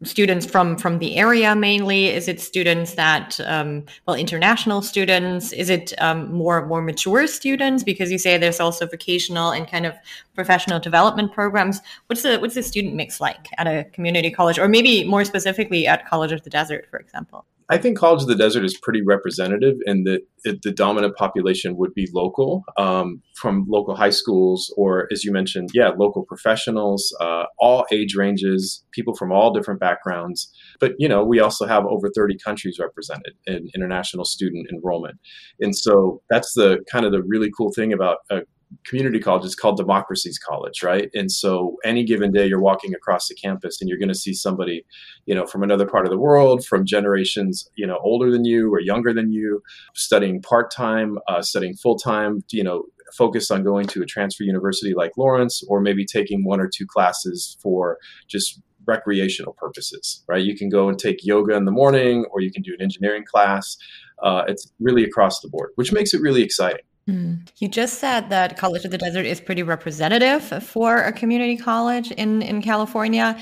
students 0.03 0.47
from 0.47 0.77
from 0.77 0.99
the 0.99 1.17
area 1.17 1.55
mainly? 1.55 2.09
Is 2.09 2.27
it 2.27 2.41
students 2.41 2.95
that 2.95 3.39
um, 3.45 3.85
well, 4.05 4.17
international 4.17 4.83
students? 4.83 5.53
Is 5.53 5.71
it 5.71 5.93
um, 5.99 6.33
more 6.33 6.67
more 6.67 6.83
mature 6.83 7.29
students? 7.29 7.85
Because 7.85 8.11
you 8.11 8.19
say 8.19 8.37
there's 8.37 8.59
also 8.59 8.85
vocational 8.85 9.53
and 9.53 9.69
kind 9.69 9.87
of 9.87 9.95
professional 10.35 10.81
development 10.81 11.33
programs. 11.33 11.81
What's 12.09 12.23
the 12.23 12.39
what's 12.39 12.57
the 12.57 12.65
student 12.65 12.97
mix 12.97 13.21
like 13.21 13.47
at 13.59 13.69
a 13.69 13.85
community 13.93 14.33
college, 14.33 14.59
or 14.59 14.67
maybe 14.67 15.05
more 15.05 15.25
specifically 15.25 15.87
at 15.87 16.05
College 16.05 16.33
of 16.33 16.43
the 16.43 16.51
Desert, 16.51 16.89
for 16.91 16.99
example? 16.99 17.45
I 17.71 17.77
think 17.77 17.99
College 17.99 18.23
of 18.23 18.29
the 18.29 18.35
Desert 18.35 18.65
is 18.65 18.79
pretty 18.79 19.03
representative 19.03 19.77
in 19.85 20.05
that 20.05 20.23
it, 20.45 20.63
the 20.63 20.73
dominant 20.73 21.17
population 21.17 21.77
would 21.77 21.93
be 21.93 22.09
local 22.15 22.65
um, 22.79 23.23
from 23.35 23.67
local 23.69 23.95
high 23.95 24.11
schools, 24.11 24.73
or 24.79 25.07
as 25.13 25.23
you 25.23 25.33
mentioned, 25.33 25.71
yeah, 25.75 25.89
local 25.89 26.25
professionals, 26.25 27.15
uh, 27.21 27.45
all 27.59 27.85
age 27.93 28.15
ranges, 28.15 28.85
people 28.93 29.15
from 29.15 29.33
all 29.33 29.53
different 29.53 29.81
backgrounds. 29.81 30.51
But 30.81 30.93
you 30.99 31.09
know, 31.09 31.23
we 31.25 31.41
also 31.41 31.67
have 31.67 31.85
over 31.85 32.09
30 32.15 32.39
countries 32.39 32.79
represented 32.79 33.35
in 33.47 33.69
international 33.75 34.25
student 34.25 34.69
enrollment, 34.73 35.19
and 35.61 35.77
so 35.77 36.23
that's 36.31 36.55
the 36.55 36.79
kind 36.91 37.05
of 37.05 37.13
the 37.13 37.23
really 37.23 37.51
cool 37.55 37.73
thing 37.73 37.93
about 37.93 38.19
a 38.31 38.41
community 38.85 39.19
college 39.19 39.45
it's 39.45 39.55
called 39.55 39.77
democracies 39.77 40.39
college 40.39 40.83
right? 40.83 41.11
And 41.15 41.31
so 41.31 41.77
any 41.85 42.05
given 42.05 42.33
day 42.33 42.47
you're 42.47 42.61
walking 42.61 42.95
across 42.95 43.29
the 43.29 43.35
campus 43.35 43.81
and 43.81 43.89
you're 43.89 43.99
going 43.99 44.09
to 44.09 44.15
see 44.15 44.35
somebody 44.35 44.85
you 45.27 45.35
know 45.35 45.47
from 45.47 45.63
another 45.63 45.87
part 45.87 46.05
of 46.05 46.11
the 46.11 46.19
world 46.19 46.65
from 46.65 46.85
generations 46.85 47.69
you 47.75 47.87
know 47.87 47.99
older 48.03 48.31
than 48.31 48.45
you 48.45 48.73
or 48.73 48.81
younger 48.81 49.13
than 49.13 49.33
you 49.33 49.63
studying 49.95 50.41
part-time 50.43 51.19
uh, 51.29 51.43
studying 51.43 51.75
full-time 51.75 52.43
you 52.51 52.65
know 52.65 52.85
focused 53.17 53.51
on 53.51 53.65
going 53.65 53.87
to 53.87 54.03
a 54.03 54.07
transfer 54.07 54.43
university 54.43 54.95
like 54.95 55.13
Laurenz 55.19 55.63
or 55.69 55.81
maybe 55.81 56.05
taking 56.05 56.45
one 56.45 56.61
or 56.61 56.69
two 56.69 56.87
classes 56.87 57.57
for 57.63 57.99
just 58.27 58.61
recreational 58.87 59.53
purposes 59.55 60.25
right? 60.29 60.45
You 60.45 60.57
can 60.57 60.69
go 60.69 60.89
and 60.89 60.99
take 60.99 61.25
yoga 61.25 61.55
in 61.55 61.65
the 61.65 61.71
morning 61.71 62.27
or 62.31 62.41
you 62.41 62.51
can 62.51 62.63
do 62.63 62.75
an 62.75 62.83
engineering 62.83 63.25
class. 63.25 63.77
Uh, 64.23 64.43
it's 64.49 64.73
really 64.81 65.05
across 65.05 65.41
the 65.41 65.49
board 65.49 65.71
which 65.77 65.93
makes 65.93 66.13
it 66.13 66.21
really 66.21 66.43
exciting. 66.43 66.85
You 67.57 67.69
just 67.69 67.99
said 67.99 68.29
that 68.31 68.57
College 68.57 68.85
of 68.85 68.91
the 68.91 68.99
Desert 68.99 69.25
is 69.27 69.41
pretty 69.41 69.63
representative 69.63 70.45
for 70.63 70.99
a 70.99 71.13
community 71.13 71.57
college 71.57 72.11
in, 72.13 72.43
in 72.43 72.61
California, 72.63 73.39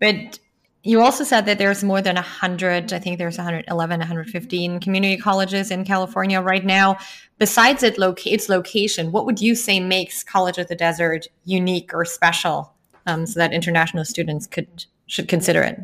but 0.00 0.38
you 0.84 1.00
also 1.00 1.24
said 1.24 1.44
that 1.46 1.58
there's 1.58 1.82
more 1.82 2.00
than 2.00 2.14
100, 2.14 2.92
I 2.92 2.98
think 2.98 3.18
there's 3.18 3.36
111, 3.36 3.98
115 3.98 4.80
community 4.80 5.16
colleges 5.16 5.70
in 5.70 5.84
California 5.84 6.40
right 6.40 6.64
now. 6.64 6.96
Besides 7.38 7.82
it 7.82 7.98
loca- 7.98 8.32
its 8.32 8.48
location, 8.48 9.10
what 9.10 9.26
would 9.26 9.40
you 9.40 9.54
say 9.54 9.80
makes 9.80 10.22
College 10.22 10.58
of 10.58 10.68
the 10.68 10.76
Desert 10.76 11.26
unique 11.44 11.92
or 11.92 12.04
special 12.04 12.72
um, 13.06 13.26
so 13.26 13.40
that 13.40 13.52
international 13.52 14.04
students 14.04 14.46
could 14.46 14.86
should 15.06 15.28
consider 15.28 15.62
it? 15.62 15.80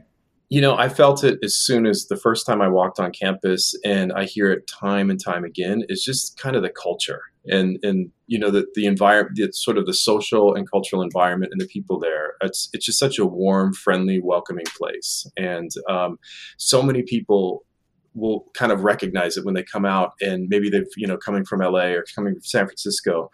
You 0.51 0.61
know, 0.61 0.77
I 0.77 0.89
felt 0.89 1.25
it 1.25 1.39
as 1.43 1.57
soon 1.57 1.87
as 1.87 2.07
the 2.07 2.17
first 2.17 2.47
time 2.47 2.61
I 2.61 2.69
walked 2.69 3.01
on 3.01 3.13
campus, 3.13 3.75
and 3.85 4.13
I 4.13 4.25
hear 4.25 4.53
it 4.53 4.67
time 4.67 5.11
and 5.11 5.23
time 5.23 5.45
again. 5.45 5.85
It's 5.89 6.05
just 6.05 6.39
kind 6.39 6.55
of 6.55 6.63
the 6.63 6.71
culture 6.71 7.23
and 7.47 7.79
and 7.83 8.11
you 8.27 8.39
know 8.39 8.51
the 8.51 8.67
the 8.75 8.87
environment, 8.87 9.37
the, 9.37 9.53
sort 9.53 9.79
of 9.79 9.87
the 9.87 9.95
social 9.95 10.55
and 10.55 10.71
cultural 10.71 11.03
environment, 11.03 11.53
and 11.53 11.61
the 11.61 11.67
people 11.67 11.99
there. 11.99 12.35
It's 12.43 12.69
it's 12.73 12.87
just 12.87 12.99
such 12.99 13.19
a 13.19 13.27
warm, 13.27 13.73
friendly, 13.73 14.21
welcoming 14.23 14.67
place, 14.77 15.27
and 15.37 15.71
um, 15.89 16.19
so 16.57 16.83
many 16.83 17.03
people 17.03 17.65
will 18.15 18.47
kind 18.55 18.71
of 18.71 18.85
recognize 18.85 19.37
it 19.37 19.45
when 19.45 19.55
they 19.55 19.63
come 19.65 19.85
out 19.85 20.13
and 20.21 20.47
maybe 20.49 20.71
they've 20.71 20.87
you 20.97 21.07
know 21.07 21.17
coming 21.17 21.45
from 21.45 21.61
LA 21.61 21.87
or 21.87 22.05
coming 22.15 22.33
from 22.35 22.43
San 22.43 22.65
Francisco 22.65 23.29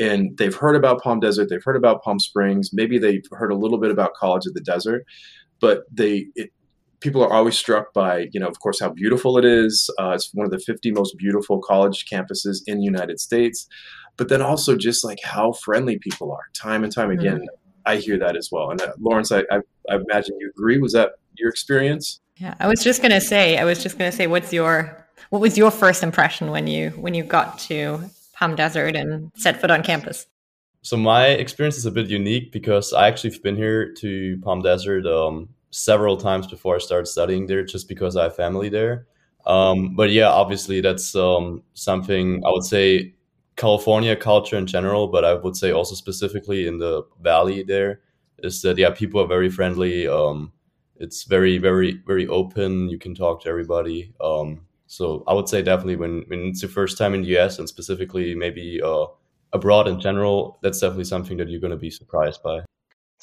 and 0.00 0.36
they've 0.38 0.56
heard 0.56 0.74
about 0.74 1.00
Palm 1.00 1.20
Desert 1.20 1.48
they've 1.48 1.62
heard 1.62 1.76
about 1.76 2.02
Palm 2.02 2.18
Springs 2.18 2.70
maybe 2.72 2.98
they've 2.98 3.22
heard 3.30 3.52
a 3.52 3.56
little 3.56 3.78
bit 3.78 3.92
about 3.92 4.14
College 4.14 4.46
of 4.46 4.54
the 4.54 4.60
Desert 4.60 5.04
but 5.60 5.84
they 5.92 6.26
it, 6.34 6.50
people 7.04 7.22
are 7.22 7.32
always 7.32 7.56
struck 7.56 7.92
by, 7.92 8.28
you 8.32 8.40
know, 8.40 8.48
of 8.48 8.58
course, 8.60 8.80
how 8.80 8.88
beautiful 8.88 9.36
it 9.36 9.44
is. 9.44 9.90
Uh, 10.00 10.12
it's 10.12 10.30
one 10.32 10.46
of 10.46 10.50
the 10.50 10.58
50 10.58 10.90
most 10.92 11.18
beautiful 11.18 11.60
college 11.60 12.06
campuses 12.10 12.62
in 12.66 12.78
the 12.78 12.84
United 12.84 13.20
States, 13.20 13.68
but 14.16 14.30
then 14.30 14.40
also 14.40 14.74
just 14.74 15.04
like 15.04 15.18
how 15.22 15.52
friendly 15.52 15.98
people 15.98 16.32
are, 16.32 16.44
time 16.54 16.82
and 16.82 16.90
time 16.90 17.10
again. 17.10 17.40
Mm-hmm. 17.40 17.84
I 17.86 17.96
hear 17.96 18.18
that 18.18 18.36
as 18.36 18.48
well. 18.50 18.70
And 18.70 18.80
uh, 18.80 18.94
Laurenz, 18.98 19.30
I, 19.30 19.44
I, 19.54 19.60
I 19.90 19.96
imagine 19.96 20.36
you 20.40 20.48
agree. 20.48 20.78
Was 20.78 20.94
that 20.94 21.10
your 21.34 21.50
experience? 21.50 22.20
Yeah, 22.38 22.54
I 22.58 22.66
was 22.66 22.82
just 22.82 23.02
gonna 23.02 23.20
say. 23.20 23.58
I 23.58 23.64
was 23.64 23.82
just 23.82 23.98
gonna 23.98 24.10
say, 24.10 24.26
what's 24.26 24.52
your 24.52 25.06
what 25.28 25.40
was 25.40 25.58
your 25.58 25.70
first 25.70 26.02
impression 26.02 26.50
when 26.50 26.66
you 26.66 26.90
when 26.90 27.12
you 27.12 27.22
got 27.22 27.58
to 27.60 28.00
Palm 28.32 28.56
Desert 28.56 28.96
and 28.96 29.30
set 29.36 29.60
foot 29.60 29.70
on 29.70 29.82
campus? 29.82 30.26
So 30.84 30.98
my 30.98 31.28
experience 31.28 31.78
is 31.78 31.86
a 31.86 31.90
bit 31.90 32.08
unique 32.08 32.52
because 32.52 32.92
I 32.92 33.08
actually 33.08 33.30
have 33.30 33.42
been 33.42 33.56
here 33.56 33.90
to 33.94 34.38
Palm 34.42 34.60
Desert 34.60 35.06
um, 35.06 35.48
several 35.70 36.14
times 36.18 36.46
before 36.46 36.74
I 36.74 36.78
started 36.78 37.06
studying 37.06 37.46
there, 37.46 37.64
just 37.64 37.88
because 37.88 38.18
I 38.18 38.24
have 38.24 38.36
family 38.36 38.68
there. 38.68 39.06
Um, 39.46 39.96
but 39.96 40.10
yeah, 40.10 40.28
obviously 40.28 40.82
that's 40.82 41.14
um, 41.16 41.62
something 41.72 42.42
I 42.44 42.50
would 42.50 42.64
say 42.64 43.14
California 43.56 44.14
culture 44.14 44.58
in 44.58 44.66
general, 44.66 45.08
but 45.08 45.24
I 45.24 45.32
would 45.32 45.56
say 45.56 45.70
also 45.70 45.94
specifically 45.94 46.66
in 46.66 46.78
the 46.78 47.04
valley 47.22 47.62
there 47.62 48.00
is 48.40 48.60
that 48.60 48.76
yeah, 48.76 48.90
people 48.90 49.22
are 49.22 49.26
very 49.26 49.48
friendly. 49.48 50.06
Um, 50.06 50.52
it's 50.96 51.24
very 51.24 51.56
very 51.56 52.02
very 52.06 52.26
open. 52.28 52.90
You 52.90 52.98
can 52.98 53.14
talk 53.14 53.42
to 53.44 53.48
everybody. 53.48 54.12
Um, 54.20 54.66
so 54.86 55.24
I 55.26 55.32
would 55.32 55.48
say 55.48 55.62
definitely 55.62 55.96
when 55.96 56.24
when 56.26 56.40
it's 56.48 56.60
your 56.60 56.70
first 56.70 56.98
time 56.98 57.14
in 57.14 57.22
the 57.22 57.38
US 57.38 57.58
and 57.58 57.66
specifically 57.66 58.34
maybe 58.34 58.82
uh, 58.82 59.06
abroad 59.54 59.88
in 59.88 60.00
general, 60.00 60.58
that's 60.62 60.80
definitely 60.80 61.04
something 61.04 61.38
that 61.38 61.48
you're 61.48 61.60
going 61.60 61.70
to 61.70 61.76
be 61.76 61.90
surprised 61.90 62.42
by. 62.42 62.60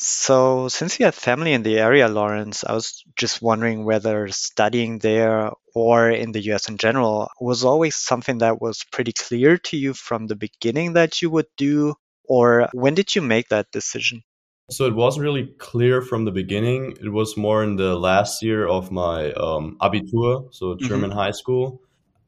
So, 0.03 0.67
since 0.67 0.99
you 0.99 1.05
have 1.05 1.13
family 1.13 1.53
in 1.53 1.61
the 1.61 1.77
area, 1.77 2.09
Laurenz, 2.09 2.63
I 2.67 2.73
was 2.73 3.03
just 3.15 3.39
wondering 3.39 3.85
whether 3.85 4.27
studying 4.29 4.97
there 4.97 5.51
or 5.75 6.09
in 6.09 6.31
the 6.31 6.41
US 6.53 6.69
in 6.69 6.77
general 6.77 7.29
was 7.39 7.63
always 7.63 7.95
something 7.95 8.39
that 8.39 8.59
was 8.59 8.83
pretty 8.91 9.11
clear 9.11 9.57
to 9.57 9.77
you 9.77 9.93
from 9.93 10.25
the 10.25 10.35
beginning 10.35 10.93
that 10.93 11.21
you 11.21 11.29
would 11.29 11.45
do, 11.55 11.93
or 12.23 12.67
when 12.73 12.95
did 12.95 13.15
you 13.15 13.21
make 13.21 13.49
that 13.49 13.69
decision? 13.71 14.23
So, 14.71 14.85
it 14.85 14.95
wasn't 14.95 15.25
really 15.25 15.53
clear 15.59 16.01
from 16.01 16.25
the 16.25 16.31
beginning. 16.31 16.97
It 16.99 17.09
was 17.09 17.37
more 17.37 17.63
in 17.63 17.75
the 17.75 17.93
last 17.95 18.41
year 18.41 18.65
of 18.65 18.89
my 18.89 19.31
um, 19.33 19.77
Abitur, 19.81 20.51
so 20.51 20.73
mm-hmm. 20.73 20.87
German 20.87 21.09
mm-hmm. 21.11 21.19
high 21.19 21.31
school, 21.31 21.79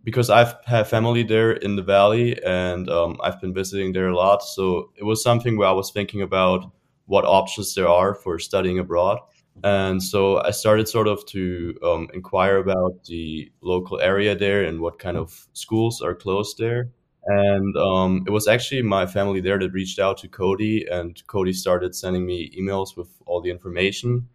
because 0.04 0.30
I've 0.30 0.56
had 0.66 0.88
family 0.88 1.24
there 1.24 1.52
in 1.52 1.76
the 1.76 1.84
valley 1.84 2.42
and 2.44 2.90
um, 2.90 3.18
I've 3.24 3.40
been 3.40 3.54
visiting 3.54 3.94
there 3.94 4.08
a 4.08 4.16
lot. 4.16 4.44
So, 4.44 4.92
it 4.98 5.04
was 5.04 5.24
something 5.24 5.58
where 5.58 5.68
I 5.68 5.72
was 5.72 5.92
thinking 5.92 6.22
about 6.22 6.72
what 7.06 7.26
options 7.26 7.76
there 7.76 7.88
are 7.88 8.14
for 8.14 8.40
studying 8.40 8.80
abroad. 8.80 9.20
And 9.64 10.02
so 10.02 10.42
I 10.42 10.52
started 10.52 10.88
sort 10.88 11.08
of 11.08 11.26
to 11.28 11.78
um, 11.84 12.08
inquire 12.14 12.58
about 12.58 13.04
the 13.06 13.52
local 13.62 14.00
area 14.00 14.36
there 14.36 14.64
and 14.64 14.80
what 14.80 15.00
kind 15.00 15.18
of 15.18 15.48
schools 15.54 16.02
are 16.02 16.16
close 16.16 16.56
there. 16.56 16.90
And 17.26 17.78
um, 17.78 18.24
it 18.28 18.32
was 18.32 18.48
actually 18.48 18.82
my 18.82 19.06
family 19.06 19.40
there 19.40 19.60
that 19.60 19.72
reached 19.72 20.00
out 20.00 20.18
to 20.20 20.28
Cody, 20.28 20.86
and 20.92 21.22
Cody 21.28 21.54
started 21.54 21.96
sending 21.96 22.26
me 22.26 22.52
emails 22.60 22.98
with 22.98 23.10
all 23.26 23.42
the 23.42 23.50
information. 23.50 24.28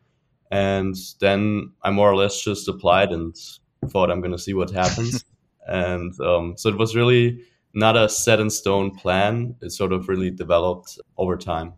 And 0.51 0.97
then 1.21 1.73
I 1.83 1.91
more 1.91 2.11
or 2.11 2.17
less 2.17 2.43
just 2.43 2.67
applied 2.67 3.11
and 3.11 3.37
thought 3.89 4.11
I'm 4.11 4.23
going 4.23 4.33
to 4.33 4.39
see 4.39 4.55
what 4.55 4.71
happens. 4.71 5.25
And 5.69 6.19
um, 6.21 6.57
so 6.57 6.69
it 6.71 6.79
was 6.79 6.97
really 6.97 7.45
not 7.75 7.97
a 7.97 8.09
set 8.09 8.41
in 8.41 8.51
stone 8.51 8.91
plan. 8.91 9.57
It 9.61 9.71
sort 9.71 9.93
of 9.93 10.09
really 10.09 10.31
developed 10.31 10.99
over 11.17 11.37
time. 11.37 11.75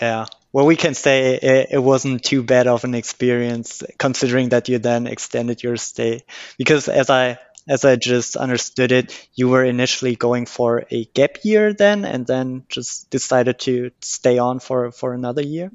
Yeah. 0.00 0.26
Well, 0.52 0.66
we 0.66 0.76
can 0.76 0.94
say 0.94 1.34
it, 1.34 1.68
it, 1.72 1.82
wasn't 1.82 2.22
too 2.22 2.42
bad 2.42 2.66
of 2.66 2.84
an 2.84 2.94
experience, 2.94 3.82
considering 3.98 4.50
that 4.50 4.68
you 4.68 4.78
then 4.78 5.06
extended 5.06 5.62
your 5.62 5.76
stay. 5.76 6.22
Because 6.58 6.88
as 6.88 7.10
I 7.10 7.38
as 7.68 7.84
I 7.84 7.96
just 7.96 8.36
understood 8.36 8.92
it, 8.92 9.28
you 9.34 9.48
were 9.48 9.64
initially 9.64 10.14
going 10.14 10.46
for 10.46 10.84
a 10.90 11.04
gap 11.06 11.38
year 11.44 11.72
then, 11.72 12.04
and 12.04 12.26
then 12.26 12.64
just 12.68 13.10
decided 13.10 13.58
to 13.60 13.90
stay 14.00 14.38
on 14.38 14.60
for 14.60 14.92
for 14.92 15.12
another 15.12 15.42
year. 15.42 15.72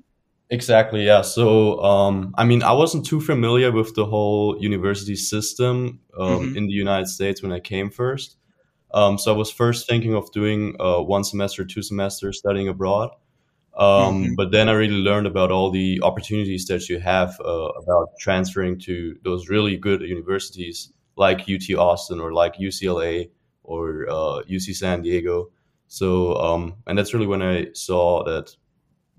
Exactly. 0.51 1.05
Yeah. 1.05 1.21
So, 1.21 1.81
um, 1.81 2.35
I 2.37 2.43
mean, 2.43 2.61
I 2.61 2.73
wasn't 2.73 3.05
too 3.05 3.21
familiar 3.21 3.71
with 3.71 3.95
the 3.95 4.05
whole 4.05 4.61
university 4.61 5.15
system 5.15 6.01
um, 6.19 6.27
mm-hmm. 6.27 6.57
in 6.57 6.67
the 6.67 6.73
United 6.73 7.07
States 7.07 7.41
when 7.41 7.53
I 7.53 7.61
came 7.61 7.89
first. 7.89 8.35
Um, 8.93 9.17
so 9.17 9.33
I 9.33 9.37
was 9.37 9.49
first 9.49 9.87
thinking 9.87 10.13
of 10.13 10.29
doing 10.33 10.75
uh, 10.77 10.99
one 10.99 11.23
semester, 11.23 11.63
two 11.63 11.81
semesters 11.81 12.39
studying 12.39 12.67
abroad. 12.67 13.11
Um, 13.77 14.25
mm-hmm. 14.25 14.35
But 14.35 14.51
then 14.51 14.67
I 14.67 14.73
really 14.73 15.01
learned 15.01 15.25
about 15.25 15.51
all 15.51 15.71
the 15.71 16.01
opportunities 16.03 16.65
that 16.65 16.89
you 16.89 16.99
have 16.99 17.39
uh, 17.39 17.69
about 17.81 18.09
transferring 18.19 18.77
to 18.79 19.15
those 19.23 19.47
really 19.47 19.77
good 19.77 20.01
universities 20.01 20.91
like 21.15 21.49
UT 21.49 21.73
Austin 21.77 22.19
or 22.19 22.33
like 22.33 22.55
UCLA 22.55 23.29
or 23.63 24.05
uh, 24.09 24.43
UC 24.49 24.75
San 24.75 25.01
Diego. 25.01 25.49
So, 25.87 26.35
um, 26.35 26.75
and 26.87 26.97
that's 26.97 27.13
really 27.13 27.27
when 27.27 27.41
I 27.41 27.67
saw 27.73 28.25
that 28.25 28.53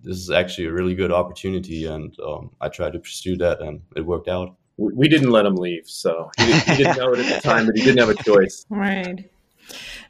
this 0.03 0.17
is 0.17 0.31
actually 0.31 0.67
a 0.67 0.73
really 0.73 0.95
good 0.95 1.13
opportunity, 1.13 1.87
and 1.87 2.15
um, 2.21 2.51
I 2.61 2.69
tried 2.69 2.93
to 2.95 2.99
pursue 2.99 3.37
that, 3.39 3.61
and 3.61 3.81
it 3.97 4.05
worked 4.05 4.29
out. 4.29 4.57
We 4.77 5.09
didn't 5.09 5.31
let 5.31 5.47
him 5.47 5.57
leave, 5.57 5.87
so 5.87 6.31
he 6.39 6.47
didn't, 6.47 6.63
he 6.63 6.77
didn't 6.77 6.97
know 6.97 7.13
it 7.13 7.21
at 7.21 7.43
the 7.43 7.49
time, 7.49 7.67
but 7.67 7.77
he 7.77 7.85
didn't 7.85 7.99
have 7.99 8.09
a 8.09 8.23
choice. 8.23 8.67
Right. 8.71 9.31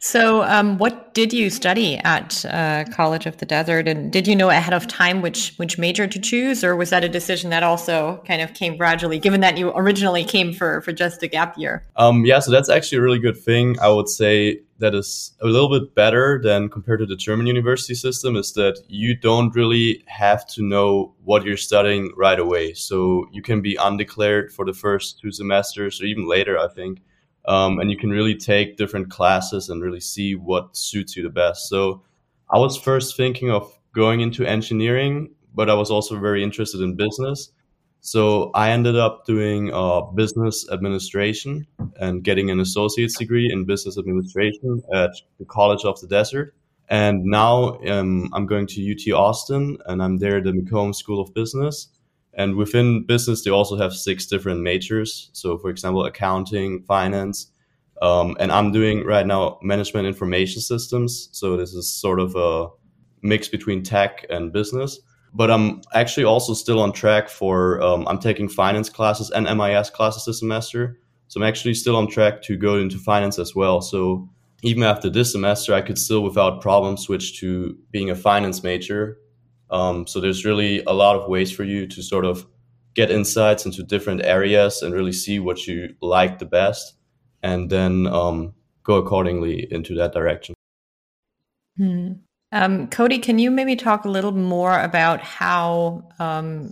So, 0.04 0.42
um, 0.42 0.78
what 0.78 1.14
did 1.14 1.32
you 1.32 1.48
study 1.48 1.96
at 1.98 2.44
uh, 2.46 2.84
College 2.92 3.26
of 3.26 3.36
the 3.36 3.46
Desert, 3.46 3.86
and 3.86 4.12
did 4.12 4.26
you 4.26 4.34
know 4.34 4.50
ahead 4.50 4.74
of 4.74 4.88
time 4.88 5.22
which 5.22 5.54
which 5.58 5.78
major 5.78 6.08
to 6.08 6.18
choose, 6.18 6.64
or 6.64 6.74
was 6.74 6.90
that 6.90 7.04
a 7.04 7.08
decision 7.08 7.50
that 7.50 7.62
also 7.62 8.20
kind 8.26 8.42
of 8.42 8.52
came 8.52 8.76
gradually, 8.76 9.20
given 9.20 9.40
that 9.42 9.56
you 9.56 9.70
originally 9.76 10.24
came 10.24 10.52
for 10.52 10.80
for 10.80 10.90
just 10.90 11.22
a 11.22 11.28
gap 11.28 11.56
year? 11.56 11.84
Um, 11.94 12.24
yeah, 12.24 12.40
so 12.40 12.50
that's 12.50 12.68
actually 12.68 12.98
a 12.98 13.02
really 13.02 13.20
good 13.20 13.36
thing. 13.36 13.78
I 13.80 13.90
would 13.90 14.08
say 14.08 14.60
that 14.82 14.96
is 14.96 15.32
a 15.40 15.46
little 15.46 15.70
bit 15.70 15.94
better 15.94 16.40
than 16.42 16.68
compared 16.68 16.98
to 16.98 17.06
the 17.06 17.14
German 17.14 17.46
university 17.46 17.94
system 17.94 18.34
is 18.34 18.52
that 18.54 18.82
you 18.88 19.14
don't 19.14 19.54
really 19.54 20.02
have 20.08 20.44
to 20.48 20.60
know 20.60 21.14
what 21.22 21.44
you're 21.44 21.56
studying 21.56 22.12
right 22.16 22.40
away. 22.40 22.74
So 22.74 23.24
you 23.32 23.42
can 23.42 23.62
be 23.62 23.76
undeclared 23.76 24.52
for 24.52 24.64
the 24.64 24.72
first 24.72 25.20
two 25.20 25.30
semesters 25.30 26.02
or 26.02 26.06
even 26.06 26.28
later, 26.28 26.58
I 26.58 26.66
think. 26.66 27.00
Um, 27.46 27.78
and 27.78 27.92
you 27.92 27.96
can 27.96 28.10
really 28.10 28.34
take 28.34 28.76
different 28.76 29.08
classes 29.08 29.68
and 29.68 29.80
really 29.80 30.00
see 30.00 30.34
what 30.34 30.76
suits 30.76 31.16
you 31.16 31.22
the 31.22 31.30
best. 31.30 31.68
So 31.68 32.02
I 32.50 32.58
was 32.58 32.76
first 32.76 33.16
thinking 33.16 33.52
of 33.52 33.72
going 33.94 34.20
into 34.20 34.44
engineering, 34.44 35.32
but 35.54 35.70
I 35.70 35.74
was 35.74 35.92
also 35.92 36.18
very 36.18 36.42
interested 36.42 36.80
in 36.80 36.96
business. 36.96 37.52
So 38.04 38.50
I 38.52 38.70
ended 38.70 38.96
up 38.96 39.26
doing 39.26 39.72
uh, 39.72 40.00
business 40.00 40.68
administration 40.72 41.68
and 42.00 42.24
getting 42.24 42.50
an 42.50 42.58
associate's 42.58 43.16
degree 43.16 43.48
in 43.50 43.64
business 43.64 43.96
administration 43.96 44.82
at 44.92 45.12
the 45.38 45.44
College 45.44 45.84
of 45.84 46.00
the 46.00 46.08
Desert. 46.08 46.52
And 46.88 47.24
now 47.24 47.78
um, 47.88 48.28
I'm 48.34 48.44
going 48.46 48.66
to 48.66 48.92
UT 48.92 49.16
Austin 49.16 49.78
and 49.86 50.02
I'm 50.02 50.18
there 50.18 50.38
at 50.38 50.44
the 50.44 50.50
McCombs 50.50 50.96
School 50.96 51.20
of 51.20 51.32
Business. 51.32 51.88
And 52.34 52.56
within 52.56 53.04
business, 53.06 53.44
they 53.44 53.52
also 53.52 53.76
have 53.76 53.94
six 53.94 54.26
different 54.26 54.62
majors. 54.62 55.30
So, 55.32 55.56
for 55.56 55.70
example, 55.70 56.04
accounting, 56.04 56.82
finance. 56.82 57.52
Um, 58.00 58.36
and 58.40 58.50
I'm 58.50 58.72
doing 58.72 59.04
right 59.04 59.26
now 59.26 59.60
management 59.62 60.08
information 60.08 60.60
systems. 60.60 61.28
So, 61.30 61.56
this 61.56 61.72
is 61.72 61.88
sort 61.88 62.18
of 62.18 62.34
a 62.34 62.68
mix 63.22 63.46
between 63.46 63.84
tech 63.84 64.26
and 64.28 64.52
business 64.52 64.98
but 65.34 65.50
I'm 65.50 65.80
actually 65.94 66.24
also 66.24 66.54
still 66.54 66.80
on 66.80 66.92
track 66.92 67.28
for 67.28 67.82
um, 67.82 68.06
I'm 68.06 68.18
taking 68.18 68.48
finance 68.48 68.88
classes 68.88 69.30
and 69.30 69.44
MIS 69.56 69.90
classes 69.90 70.24
this 70.24 70.40
semester. 70.40 70.98
So 71.28 71.40
I'm 71.40 71.46
actually 71.46 71.74
still 71.74 71.96
on 71.96 72.08
track 72.08 72.42
to 72.42 72.56
go 72.56 72.76
into 72.76 72.98
finance 72.98 73.38
as 73.38 73.54
well. 73.54 73.80
So 73.80 74.28
even 74.62 74.82
after 74.82 75.08
this 75.08 75.32
semester, 75.32 75.72
I 75.74 75.80
could 75.80 75.98
still, 75.98 76.22
without 76.22 76.60
problem, 76.60 76.96
switch 76.96 77.40
to 77.40 77.78
being 77.90 78.10
a 78.10 78.14
finance 78.14 78.62
major. 78.62 79.18
Um, 79.70 80.06
so 80.06 80.20
there's 80.20 80.44
really 80.44 80.82
a 80.84 80.92
lot 80.92 81.16
of 81.16 81.28
ways 81.28 81.50
for 81.50 81.64
you 81.64 81.86
to 81.86 82.02
sort 82.02 82.26
of 82.26 82.46
get 82.94 83.10
insights 83.10 83.64
into 83.64 83.82
different 83.82 84.22
areas 84.24 84.82
and 84.82 84.94
really 84.94 85.12
see 85.12 85.38
what 85.38 85.66
you 85.66 85.94
like 86.02 86.38
the 86.38 86.44
best, 86.44 86.94
and 87.42 87.70
then 87.70 88.06
um, 88.06 88.52
go 88.82 88.96
accordingly 88.96 89.66
into 89.72 89.94
that 89.94 90.12
direction. 90.12 90.54
Hmm. 91.78 92.12
Um, 92.52 92.86
Cody, 92.88 93.18
can 93.18 93.38
you 93.38 93.50
maybe 93.50 93.76
talk 93.76 94.04
a 94.04 94.10
little 94.10 94.32
more 94.32 94.78
about 94.78 95.20
how 95.22 96.04
um, 96.18 96.68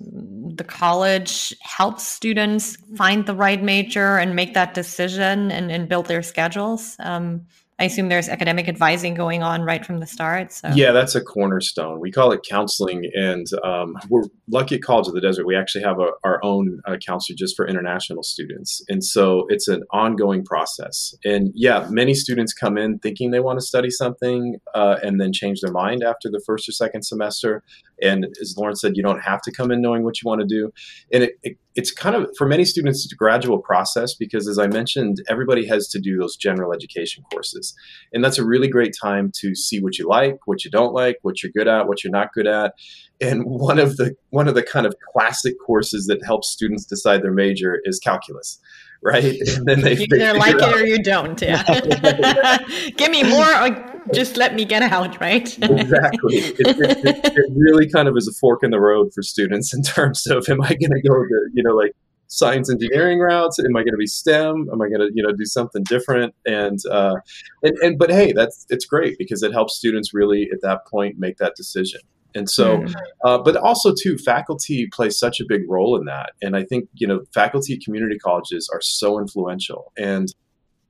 the 0.55 0.65
college 0.65 1.55
helps 1.63 2.07
students 2.07 2.77
find 2.97 3.25
the 3.25 3.35
right 3.35 3.63
major 3.63 4.19
and 4.19 4.37
make 4.37 4.53
that 4.53 4.75
decision 4.75 5.51
and, 5.51 5.73
and 5.73 5.89
build 5.89 6.07
their 6.07 6.23
schedules? 6.23 6.97
Um, 7.01 7.47
I 7.81 7.85
assume 7.85 8.11
there's 8.11 8.29
academic 8.29 8.69
advising 8.69 9.15
going 9.15 9.43
on 9.43 9.63
right 9.63 9.85
from 9.85 10.01
the 10.01 10.07
start. 10.07 10.53
So. 10.53 10.69
Yeah, 10.75 10.93
that's 10.93 11.15
a 11.15 11.23
cornerstone. 11.23 11.99
We 11.99 12.13
call 12.13 12.31
it 12.31 12.41
counseling, 12.47 13.11
and 13.15 13.47
um, 13.65 13.97
we're 14.11 14.25
lucky 14.51 14.75
at 14.75 14.83
College 14.83 15.09
of 15.09 15.15
the 15.15 15.21
Desert. 15.21 15.47
We 15.47 15.57
actually 15.57 15.85
have 15.85 15.99
a, 15.99 16.11
our 16.23 16.41
own 16.45 16.81
uh, 16.87 16.97
counselor 17.05 17.37
just 17.39 17.57
for 17.57 17.67
international 17.67 18.23
students, 18.23 18.83
and 18.91 19.03
so 19.03 19.47
it's 19.49 19.67
an 19.67 19.83
ongoing 19.93 20.45
process. 20.45 21.15
And 21.25 21.53
yeah, 21.55 21.87
many 21.89 22.13
students 22.13 22.53
come 22.53 22.77
in 22.77 22.99
thinking 22.99 23.31
they 23.31 23.41
want 23.41 23.59
to 23.59 23.65
study 23.65 23.89
something, 23.89 24.57
uh, 24.75 24.97
and 25.03 25.19
then 25.19 25.33
change 25.33 25.63
their 25.63 25.73
mind 25.73 26.03
after 26.05 26.29
the 26.31 26.43
first 26.45 26.69
or 26.69 26.73
second 26.73 27.05
semester. 27.05 27.63
And 28.03 28.27
as 28.41 28.55
Lauren 28.57 28.77
said, 28.77 28.97
you 28.97 29.03
don't 29.03 29.21
have 29.21 29.43
to 29.43 29.53
come 29.53 29.71
in 29.71 29.81
knowing 29.81 30.05
what 30.05 30.21
you 30.21 30.27
want 30.27 30.41
to 30.41 30.47
do. 30.47 30.73
And 31.13 31.25
it, 31.25 31.33
it, 31.43 31.59
it's 31.75 31.91
kind 31.93 32.17
of, 32.17 32.31
for 32.37 32.47
many 32.47 32.65
students, 32.65 33.05
it's 33.05 33.13
a 33.13 33.17
gradual 33.17 33.59
process 33.59 34.15
because, 34.15 34.49
as 34.49 34.59
I 34.59 34.67
mentioned, 34.67 35.19
everybody 35.29 35.67
has 35.67 35.89
to 35.89 36.01
do 36.01 36.19
those 36.19 36.37
general 36.37 36.73
education 36.73 37.25
courses. 37.31 37.75
And 38.13 38.25
that's 38.25 38.39
a 38.39 38.45
really 38.45 38.69
great 38.69 38.95
time 39.01 39.31
to 39.41 39.55
see 39.55 39.81
what 39.81 39.99
you 39.99 40.09
like, 40.09 40.39
what 40.47 40.65
you 40.65 40.71
don't 40.71 40.93
like, 40.93 41.19
what 41.23 41.43
you're 41.43 41.53
good 41.53 41.69
at, 41.69 41.87
what 41.87 42.03
you're 42.03 42.13
not 42.13 42.33
good 42.33 42.47
at. 42.47 42.75
And 43.21 43.45
one 43.45 43.79
of 43.79 43.97
the 43.97 44.15
one 44.31 44.49
of 44.49 44.55
the 44.55 44.63
kind 44.63 44.87
of 44.87 44.95
classic 45.13 45.55
courses 45.65 46.07
that 46.07 46.25
helps 46.25 46.49
students 46.49 46.87
decide 46.87 47.23
their 47.23 47.33
major 47.33 47.81
is 47.85 47.99
calculus 47.99 48.59
right? 49.03 49.39
And 49.57 49.67
then 49.67 49.81
they, 49.81 49.93
either 49.93 50.35
like 50.35 50.57
it, 50.57 50.63
it 50.63 50.77
or 50.77 50.87
you 50.87 51.03
don't. 51.03 51.41
Yeah. 51.41 51.63
Give 52.97 53.11
me 53.11 53.23
more, 53.23 53.47
or 53.47 54.03
just 54.13 54.37
let 54.37 54.55
me 54.55 54.65
get 54.65 54.83
out, 54.83 55.21
right? 55.21 55.47
exactly. 55.63 56.37
It, 56.37 56.61
it, 56.61 57.25
it, 57.25 57.53
really 57.55 57.89
kind 57.89 58.09
of 58.09 58.17
is 58.17 58.29
a 58.29 58.33
fork 58.33 58.61
in 58.63 58.71
the 58.71 58.81
road 58.81 59.13
for 59.15 59.23
students 59.23 59.75
in 59.75 59.83
terms 59.83 60.27
of, 60.27 60.49
am 60.49 60.63
I 60.63 60.69
going 60.69 60.91
to 60.91 61.03
go 61.07 61.15
the, 61.15 61.51
you 61.55 61.63
know, 61.63 61.75
like 61.75 61.93
science 62.29 62.71
engineering 62.71 63.19
routes? 63.19 63.59
Am 63.59 63.77
I 63.77 63.81
going 63.81 63.93
to 63.93 63.99
be 63.99 64.07
STEM? 64.07 64.69
Am 64.73 64.81
I 64.81 64.89
going 64.89 65.01
to, 65.01 65.11
you 65.15 65.23
know, 65.23 65.33
do 65.33 65.45
something 65.45 65.83
different? 65.85 66.35
And, 66.47 66.79
uh, 66.91 67.17
and, 67.63 67.77
and, 67.79 67.99
but 67.99 68.11
hey, 68.11 68.33
that's, 68.33 68.67
it's 68.71 68.87
great 68.87 69.19
because 69.19 69.43
it 69.43 69.53
helps 69.53 69.77
students 69.77 70.15
really 70.15 70.49
at 70.53 70.63
that 70.63 70.87
point 70.87 71.19
make 71.19 71.37
that 71.39 71.55
decision. 71.57 72.01
And 72.35 72.49
so, 72.49 72.79
mm. 72.79 72.95
uh, 73.25 73.39
but 73.39 73.57
also 73.57 73.93
too, 73.95 74.19
faculty 74.19 74.89
plays 74.93 75.19
such 75.19 75.41
a 75.41 75.45
big 75.47 75.63
role 75.69 75.97
in 75.97 76.05
that. 76.07 76.33
And 76.43 76.57
I 76.57 76.65
think 76.65 76.89
you 76.95 77.07
know, 77.07 77.23
faculty 77.35 77.75
at 77.75 77.81
community 77.81 78.19
colleges 78.19 78.69
are 78.73 78.81
so 78.81 79.19
influential. 79.19 79.93
And 79.97 80.33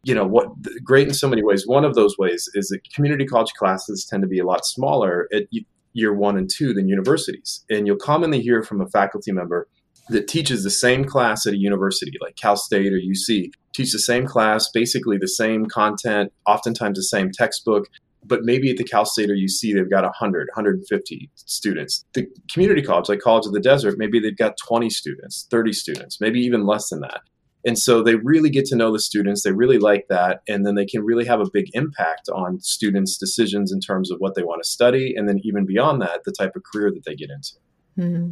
you 0.02 0.14
know 0.14 0.26
what 0.26 0.48
great 0.82 1.08
in 1.08 1.14
so 1.14 1.28
many 1.28 1.42
ways. 1.42 1.66
One 1.66 1.84
of 1.84 1.94
those 1.94 2.16
ways 2.18 2.48
is 2.54 2.68
that 2.68 2.80
community 2.94 3.26
college 3.26 3.52
classes 3.58 4.06
tend 4.08 4.22
to 4.22 4.28
be 4.28 4.38
a 4.38 4.46
lot 4.46 4.64
smaller 4.64 5.28
at 5.32 5.44
year 5.92 6.14
one 6.14 6.36
and 6.36 6.48
two 6.48 6.72
than 6.72 6.88
universities. 6.88 7.64
And 7.68 7.86
you'll 7.86 7.96
commonly 7.96 8.40
hear 8.40 8.62
from 8.62 8.80
a 8.80 8.86
faculty 8.88 9.32
member 9.32 9.68
that 10.08 10.26
teaches 10.26 10.64
the 10.64 10.70
same 10.70 11.04
class 11.04 11.46
at 11.46 11.52
a 11.52 11.58
university 11.58 12.12
like 12.20 12.36
Cal 12.36 12.56
State 12.56 12.92
or 12.92 12.98
UC, 12.98 13.52
teach 13.72 13.92
the 13.92 13.98
same 13.98 14.26
class, 14.26 14.68
basically 14.72 15.18
the 15.18 15.28
same 15.28 15.66
content, 15.66 16.32
oftentimes 16.46 16.98
the 16.98 17.02
same 17.02 17.30
textbook, 17.30 17.86
but 18.24 18.44
maybe 18.44 18.70
at 18.70 18.76
the 18.76 18.84
Cal 18.84 19.04
State 19.04 19.30
or 19.30 19.34
UC, 19.34 19.74
they've 19.74 19.90
got 19.90 20.04
100, 20.04 20.48
150 20.54 21.30
students. 21.34 22.04
The 22.14 22.26
community 22.52 22.82
college, 22.82 23.08
like 23.08 23.20
College 23.20 23.46
of 23.46 23.52
the 23.52 23.60
Desert, 23.60 23.98
maybe 23.98 24.20
they've 24.20 24.36
got 24.36 24.56
20 24.56 24.90
students, 24.90 25.46
30 25.50 25.72
students, 25.72 26.20
maybe 26.20 26.40
even 26.40 26.66
less 26.66 26.88
than 26.90 27.00
that. 27.00 27.22
And 27.66 27.78
so 27.78 28.02
they 28.02 28.14
really 28.14 28.48
get 28.48 28.64
to 28.66 28.76
know 28.76 28.92
the 28.92 28.98
students. 28.98 29.42
They 29.42 29.52
really 29.52 29.78
like 29.78 30.06
that. 30.08 30.40
And 30.48 30.66
then 30.66 30.76
they 30.76 30.86
can 30.86 31.04
really 31.04 31.26
have 31.26 31.40
a 31.40 31.50
big 31.52 31.66
impact 31.74 32.28
on 32.30 32.58
students' 32.60 33.18
decisions 33.18 33.70
in 33.70 33.80
terms 33.80 34.10
of 34.10 34.18
what 34.18 34.34
they 34.34 34.42
want 34.42 34.62
to 34.62 34.68
study. 34.68 35.14
And 35.14 35.28
then 35.28 35.40
even 35.42 35.66
beyond 35.66 36.00
that, 36.00 36.24
the 36.24 36.32
type 36.32 36.56
of 36.56 36.62
career 36.62 36.90
that 36.90 37.04
they 37.04 37.14
get 37.14 37.30
into. 37.30 37.56
Mm-hmm. 37.98 38.30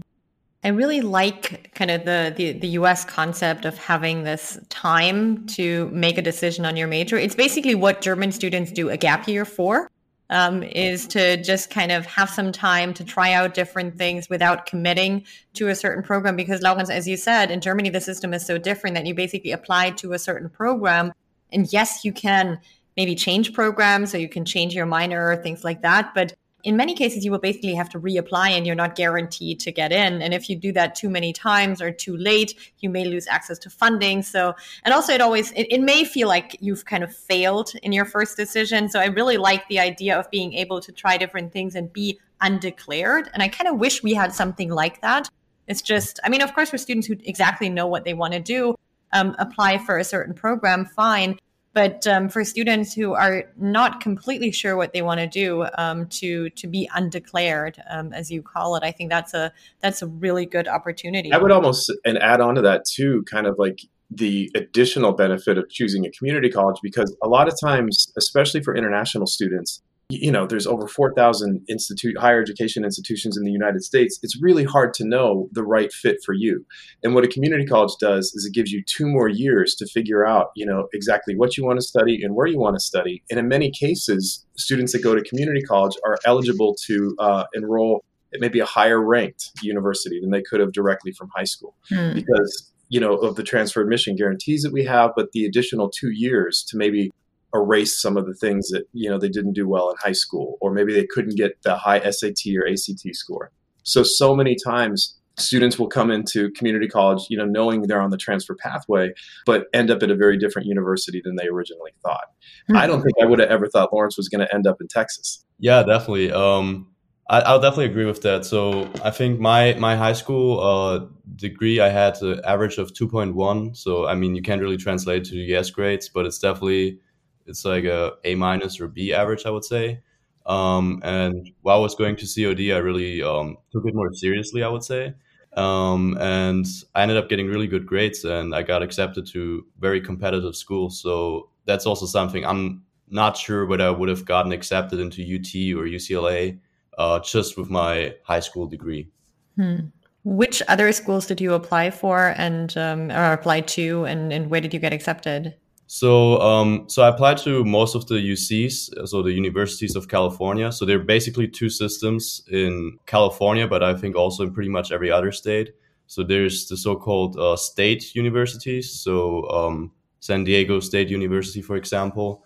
I 0.64 0.68
really 0.68 1.01
like 1.01 1.73
kind 1.75 1.90
of 1.90 2.05
the, 2.05 2.35
the, 2.37 2.53
the 2.53 2.68
US 2.68 3.05
concept 3.05 3.64
of 3.64 3.79
having 3.79 4.25
this 4.25 4.59
time 4.68 5.47
to 5.49 5.88
make 5.92 6.18
a 6.18 6.23
decision 6.23 6.64
on 6.64 6.77
your 6.77 6.88
major. 6.88 7.16
It's 7.16 7.37
basically 7.37 7.77
what 7.77 8.01
German 8.01 8.33
students 8.33 8.73
do 8.73 8.90
a 8.90 8.97
gap 8.97 9.29
year 9.29 9.44
for. 9.44 9.90
Um, 10.31 10.62
is 10.62 11.07
to 11.07 11.42
just 11.42 11.71
kind 11.71 11.90
of 11.90 12.05
have 12.05 12.29
some 12.29 12.53
time 12.53 12.92
to 12.92 13.03
try 13.03 13.33
out 13.33 13.55
different 13.55 13.97
things 13.97 14.29
without 14.29 14.66
committing 14.66 15.25
to 15.55 15.68
a 15.68 15.75
certain 15.75 16.03
program. 16.03 16.37
Because, 16.37 16.61
Laurenz, 16.61 16.90
as 16.90 17.09
you 17.09 17.16
said, 17.16 17.51
in 17.51 17.62
Germany, 17.62 17.88
the 17.88 18.03
system 18.03 18.35
is 18.35 18.44
so 18.44 18.59
different 18.59 18.94
that 18.97 19.07
you 19.07 19.14
basically 19.14 19.53
apply 19.53 19.92
to 19.92 20.12
a 20.12 20.18
certain 20.18 20.51
program. 20.51 21.14
And 21.51 21.73
yes, 21.73 22.05
you 22.05 22.12
can 22.12 22.61
maybe 22.94 23.14
change 23.14 23.55
programs, 23.55 24.11
so 24.11 24.18
you 24.18 24.29
can 24.29 24.44
change 24.44 24.75
your 24.75 24.85
minor 24.85 25.31
or 25.31 25.37
things 25.37 25.64
like 25.64 25.81
that. 25.81 26.12
But 26.14 26.35
in 26.68 26.76
many 26.76 26.94
cases 26.94 27.24
you 27.24 27.31
will 27.31 27.38
basically 27.38 27.74
have 27.74 27.88
to 27.88 27.98
reapply 27.98 28.50
and 28.50 28.66
you're 28.66 28.76
not 28.76 28.94
guaranteed 28.94 29.59
to 29.59 29.72
get 29.72 29.90
in. 29.90 30.20
And 30.20 30.35
if 30.35 30.50
you 30.50 30.54
do 30.54 30.70
that 30.72 30.94
too 30.94 31.09
many 31.09 31.33
times 31.33 31.81
or 31.81 31.90
too 31.90 32.14
late 32.14 32.54
you 32.81 32.90
may 32.90 33.07
lose 33.07 33.26
access 33.26 33.59
to 33.61 33.70
funding. 33.70 34.22
So 34.22 34.54
and 34.85 34.92
also 34.92 35.14
it 35.14 35.22
always 35.22 35.50
it, 35.52 35.66
it 35.70 35.81
may 35.81 36.04
feel 36.04 36.28
like 36.28 36.59
you've 36.61 36.85
kind 36.85 37.02
of 37.02 37.16
failed 37.16 37.72
in 37.83 37.92
your 37.92 38.04
first 38.04 38.37
decision. 38.37 38.90
So 38.90 39.00
i 39.00 39.07
really 39.07 39.38
like 39.38 39.66
the 39.68 39.78
idea 39.81 40.18
of 40.18 40.31
being 40.31 40.52
able 40.52 40.78
to 40.83 40.92
try 40.92 41.16
different 41.16 41.54
things 41.54 41.74
and 41.74 41.90
be 41.90 42.20
undeclared. 42.42 43.31
And 43.33 43.42
i 43.42 43.48
kind 43.48 43.68
of 43.68 43.78
wish 43.78 44.02
we 44.02 44.12
had 44.12 44.35
something 44.35 44.68
like 44.68 45.00
that. 45.00 45.26
It's 45.68 45.81
just 45.81 46.20
i 46.22 46.28
mean 46.28 46.42
of 46.42 46.54
course 46.54 46.68
for 46.68 46.76
students 46.76 47.07
who 47.07 47.16
exactly 47.24 47.70
know 47.70 47.87
what 47.87 48.04
they 48.04 48.12
want 48.12 48.35
to 48.35 48.40
do 48.40 48.74
um, 49.14 49.35
apply 49.38 49.78
for 49.78 49.96
a 49.96 50.04
certain 50.04 50.35
program 50.35 50.85
fine 50.85 51.38
but 51.78 52.08
um, 52.08 52.28
for 52.28 52.42
students 52.42 52.92
who 52.92 53.14
are 53.14 53.44
not 53.56 54.00
completely 54.00 54.50
sure 54.50 54.76
what 54.76 54.92
they 54.92 55.00
want 55.00 55.20
to 55.20 55.28
do, 55.28 55.64
um, 55.78 56.08
to 56.08 56.50
to 56.50 56.66
be 56.66 56.90
undeclared, 56.92 57.80
um, 57.88 58.12
as 58.12 58.32
you 58.32 58.42
call 58.42 58.74
it, 58.74 58.82
I 58.82 58.90
think 58.90 59.10
that's 59.10 59.32
a 59.32 59.52
that's 59.80 60.02
a 60.02 60.08
really 60.08 60.44
good 60.44 60.66
opportunity. 60.66 61.32
I 61.32 61.38
would 61.38 61.52
almost 61.52 61.92
and 62.04 62.18
add 62.18 62.40
on 62.40 62.56
to 62.56 62.62
that 62.62 62.84
too, 62.84 63.24
kind 63.30 63.46
of 63.46 63.54
like 63.58 63.78
the 64.10 64.50
additional 64.56 65.12
benefit 65.12 65.56
of 65.56 65.70
choosing 65.70 66.04
a 66.04 66.10
community 66.10 66.50
college 66.50 66.78
because 66.82 67.16
a 67.22 67.28
lot 67.28 67.46
of 67.46 67.54
times, 67.60 68.12
especially 68.18 68.60
for 68.60 68.74
international 68.74 69.28
students, 69.28 69.80
you 70.11 70.33
know 70.33 70.47
there's 70.47 70.66
over 70.66 70.88
4000 70.88 71.64
institute 71.68 72.16
higher 72.18 72.40
education 72.40 72.85
institutions 72.85 73.37
in 73.37 73.44
the 73.44 73.51
united 73.51 73.83
states 73.85 74.18
it's 74.23 74.40
really 74.40 74.64
hard 74.64 74.94
to 74.94 75.05
know 75.05 75.49
the 75.53 75.62
right 75.62 75.92
fit 75.92 76.18
for 76.25 76.33
you. 76.33 76.64
And 77.03 77.14
what 77.14 77.25
a 77.25 77.29
community 77.29 77.66
college 77.66 77.92
does 78.01 78.33
is 78.35 78.44
it 78.44 78.55
gives 78.55 78.73
you 78.73 78.83
two 78.85 79.07
more 79.07 79.29
years 79.29 79.75
to 79.77 79.87
figure 79.87 80.27
out 80.27 80.51
you 80.55 80.66
know 80.66 80.88
exactly 80.92 81.37
what 81.37 81.57
you 81.57 81.64
want 81.64 81.79
to 81.79 81.87
study 81.87 82.23
and 82.23 82.35
where 82.35 82.47
you 82.47 82.59
want 82.59 82.77
to 82.77 82.81
study. 82.81 83.23
And 83.31 83.38
in 83.38 83.49
many 83.49 83.71
cases 83.71 84.44
students 84.57 84.92
that 84.92 85.03
go 85.03 85.14
to 85.14 85.23
community 85.23 85.62
college 85.62 85.97
are 86.05 86.18
eligible 86.25 86.77
to 86.87 87.14
uh, 87.18 87.44
enroll 87.55 88.05
at 88.35 88.40
maybe 88.40 88.61
a 88.61 88.66
higher 88.66 89.01
ranked 89.01 89.51
university 89.62 90.21
than 90.21 90.31
they 90.31 90.42
could 90.42 90.61
have 90.61 90.73
directly 90.73 91.12
from 91.12 91.31
high 91.35 91.44
school. 91.44 91.75
Hmm. 91.88 92.14
because 92.14 92.73
you 92.88 93.01
know 93.01 93.14
of 93.16 93.37
the 93.37 93.42
transfer 93.42 93.83
admission 93.83 94.16
guarantees 94.16 94.62
that 94.62 94.73
we 94.73 94.85
have 94.85 95.11
but 95.14 95.33
the 95.33 95.44
additional 95.44 95.90
two 95.90 96.11
years 96.11 96.64
to 96.68 96.77
maybe 96.77 97.12
erase 97.54 98.00
some 98.00 98.16
of 98.16 98.26
the 98.26 98.34
things 98.34 98.68
that 98.68 98.84
you 98.92 99.08
know 99.08 99.18
they 99.18 99.28
didn't 99.28 99.54
do 99.54 99.68
well 99.68 99.90
in 99.90 99.96
high 100.02 100.12
school 100.12 100.58
or 100.61 100.72
maybe 100.72 100.92
they 100.92 101.06
couldn't 101.06 101.37
get 101.37 101.62
the 101.62 101.76
high 101.76 102.00
SAT 102.11 102.54
or 102.56 102.68
ACT 102.68 103.14
score. 103.14 103.50
So 103.82 104.02
so 104.02 104.34
many 104.37 104.56
times 104.62 105.18
students 105.40 105.78
will 105.78 105.88
come 105.88 106.11
into 106.11 106.50
community 106.50 106.88
college, 106.88 107.26
you 107.30 107.38
know, 107.38 107.44
knowing 107.44 107.82
they're 107.82 108.00
on 108.00 108.11
the 108.11 108.16
transfer 108.16 108.54
pathway, 108.54 109.12
but 109.46 109.66
end 109.72 109.90
up 109.90 110.02
at 110.02 110.11
a 110.11 110.16
very 110.16 110.37
different 110.37 110.66
university 110.66 111.20
than 111.24 111.37
they 111.37 111.46
originally 111.46 111.92
thought. 112.02 112.26
Mm-hmm. 112.68 112.76
I 112.76 112.87
don't 112.87 113.02
think 113.02 113.14
I 113.22 113.26
would 113.26 113.38
have 113.38 113.48
ever 113.48 113.68
thought 113.68 113.90
Laurenz 113.92 114.16
was 114.16 114.28
going 114.28 114.46
to 114.46 114.54
end 114.54 114.66
up 114.66 114.80
in 114.80 114.88
Texas. 114.88 115.44
Yeah, 115.58 115.82
definitely. 115.82 116.32
Um, 116.32 116.88
I, 117.30 117.40
I'll 117.40 117.61
definitely 117.61 117.87
agree 117.87 118.06
with 118.06 118.22
that. 118.22 118.44
So 118.44 118.90
I 119.04 119.11
think 119.11 119.38
my 119.38 119.74
my 119.74 119.96
high 119.96 120.14
school 120.14 120.61
uh, 120.61 121.06
degree, 121.37 121.80
I 121.80 121.88
had 121.88 122.20
an 122.22 122.40
average 122.44 122.78
of 122.78 122.94
two 122.94 123.08
point 123.08 123.34
one. 123.34 123.74
So 123.74 124.06
I 124.06 124.14
mean, 124.14 124.34
you 124.34 124.42
can't 124.42 124.61
really 124.61 124.76
translate 124.76 125.24
to 125.24 125.32
the 125.32 125.56
US 125.56 125.70
grades, 125.70 126.08
but 126.08 126.26
it's 126.26 126.38
definitely 126.38 127.00
it's 127.48 127.64
like 127.64 127.84
a 127.84 128.14
A 128.24 128.34
minus 128.34 128.80
or 128.80 128.88
B 128.88 129.12
average, 129.12 129.46
I 129.46 129.50
would 129.50 129.64
say. 129.64 130.00
Um, 130.46 131.00
and 131.04 131.50
while 131.62 131.78
I 131.78 131.80
was 131.80 131.94
going 131.94 132.16
to 132.16 132.26
COD, 132.26 132.72
I 132.72 132.78
really 132.78 133.22
um, 133.22 133.58
took 133.70 133.84
it 133.87 133.94
more 133.94 134.12
seriously, 134.12 134.62
I 134.62 134.68
would 134.68 134.84
say. 134.84 135.14
Um, 135.56 136.16
and 136.20 136.66
I 136.94 137.02
ended 137.02 137.16
up 137.16 137.28
getting 137.28 137.48
really 137.48 137.66
good 137.66 137.87
grades, 137.87 138.24
and 138.24 138.54
I 138.54 138.62
got 138.62 138.82
accepted 138.82 139.26
to 139.28 139.66
very 139.78 140.00
competitive 140.00 140.56
schools. 140.56 141.00
So 141.00 141.50
that's 141.64 141.87
also 141.87 142.06
something 142.06 142.44
I'm 142.44 142.82
not 143.11 143.37
sure 143.37 143.66
whether 143.66 143.84
I 143.84 143.90
would 143.90 144.08
have 144.08 144.24
gotten 144.24 144.52
accepted 144.52 145.00
into 145.00 145.22
UT 145.22 145.78
or 145.78 145.87
UCLA 145.87 146.58
uh, 146.96 147.20
just 147.20 147.56
with 147.56 147.70
my 147.70 148.14
high 148.24 148.40
school 148.40 148.66
degree. 148.66 149.08
Hmm. 149.56 149.88
Which 150.24 150.62
other 150.68 150.92
schools 150.92 151.26
did 151.26 151.40
you 151.40 151.54
apply 151.54 151.90
for 151.90 152.34
and 152.37 152.76
um, 152.76 153.11
or 153.11 153.32
apply 153.32 153.62
to, 153.62 154.04
and, 154.04 154.32
and 154.32 154.50
where 154.50 154.61
did 154.61 154.74
you 154.74 154.80
get 154.80 154.92
accepted? 154.92 155.54
So, 155.90 156.38
um, 156.42 156.85
so 156.87 157.03
I 157.03 157.09
applied 157.09 157.38
to 157.38 157.64
most 157.64 157.94
of 157.94 158.07
the 158.09 158.16
UCs, 158.16 159.09
so 159.09 159.22
the 159.22 159.33
universities 159.33 159.96
of 159.96 160.07
California. 160.07 160.70
So 160.70 160.85
they're 160.85 160.98
basically 160.98 161.48
two 161.48 161.70
systems 161.70 162.42
in 162.53 162.98
California, 163.07 163.66
but 163.66 163.83
I 163.83 163.94
think 163.94 164.14
also 164.14 164.42
in 164.42 164.53
pretty 164.53 164.68
much 164.68 164.92
every 164.92 165.11
other 165.11 165.33
state. 165.33 165.70
So 166.07 166.22
there's 166.22 166.68
the 166.68 166.77
so-called 166.77 167.38
uh, 167.38 167.57
state 167.57 168.14
universities. 168.14 169.01
So 169.01 169.48
um, 169.48 169.90
San 170.20 170.44
Diego 170.44 170.79
State 170.81 171.09
University, 171.09 171.62
for 171.62 171.77
example, 171.77 172.44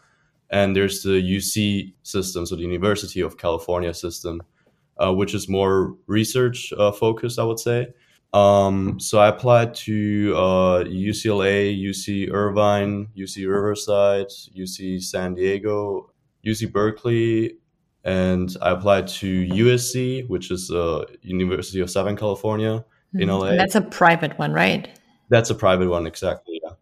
and 0.51 0.77
there's 0.77 1.03
the 1.03 1.21
UC 1.21 1.95
system, 2.05 2.47
so 2.47 2.55
the 2.55 2.63
University 2.63 3.23
of 3.23 3.39
California 3.39 3.93
system, 3.93 4.41
uh, 4.99 5.13
which 5.13 5.35
is 5.35 5.49
more 5.49 5.97
research 6.07 6.73
uh, 6.79 6.93
focused, 6.93 7.41
I 7.41 7.43
would 7.43 7.59
say. 7.59 7.89
Um, 8.33 8.99
so 8.99 9.19
I 9.19 9.29
applied 9.29 9.75
to 9.75 10.35
uh, 10.35 10.85
UCLA, 10.85 11.79
UC 11.79 12.33
Irvine, 12.33 13.09
UC 13.17 13.47
Riverside, 13.47 14.29
UC 14.57 15.03
San 15.03 15.35
Diego, 15.35 16.11
UC 16.47 16.73
Berkeley, 16.73 17.59
and 18.05 18.57
I 18.63 18.71
applied 18.71 19.07
to 19.09 19.47
USC, 19.49 20.29
which 20.29 20.51
is 20.51 20.69
the 20.69 21.07
University 21.21 21.81
of 21.81 21.91
Southern 21.91 22.17
California 22.17 22.85
in 23.15 23.29
LA. 23.29 23.49
And 23.49 23.61
that's 23.61 23.75
a 23.75 23.83
private 23.83 24.39
one, 24.39 24.53
right? 24.53 24.89
That's 25.29 25.51
a 25.51 25.55
private 25.55 25.89
one, 25.89 26.07
exactly. 26.07 26.61
Yeah 26.65 26.73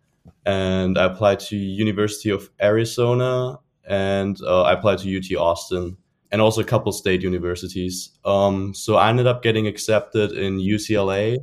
and 0.47 0.99
I 0.99 1.05
applied 1.05 1.41
to 1.41 1.57
University 1.57 2.31
of 2.31 2.51
Arizona, 2.61 3.59
and 3.85 4.39
uh, 4.43 4.63
I 4.63 4.73
applied 4.73 4.99
to 5.01 5.17
UT 5.17 5.41
Austin, 5.41 5.97
and 6.33 6.41
also 6.41 6.61
a 6.61 6.65
couple 6.65 6.93
state 6.93 7.23
universities. 7.23 8.11
Um, 8.25 8.75
so 8.75 8.97
I 8.97 9.09
ended 9.09 9.27
up 9.27 9.43
getting 9.43 9.67
accepted 9.67 10.33
in 10.33 10.59
UCLA, 10.59 11.39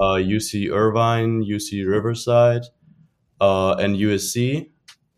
uh, 0.00 0.16
UC 0.16 0.72
Irvine, 0.72 1.44
UC 1.44 1.86
Riverside, 1.86 2.62
uh, 3.40 3.74
and 3.74 3.96
USC, 3.96 4.70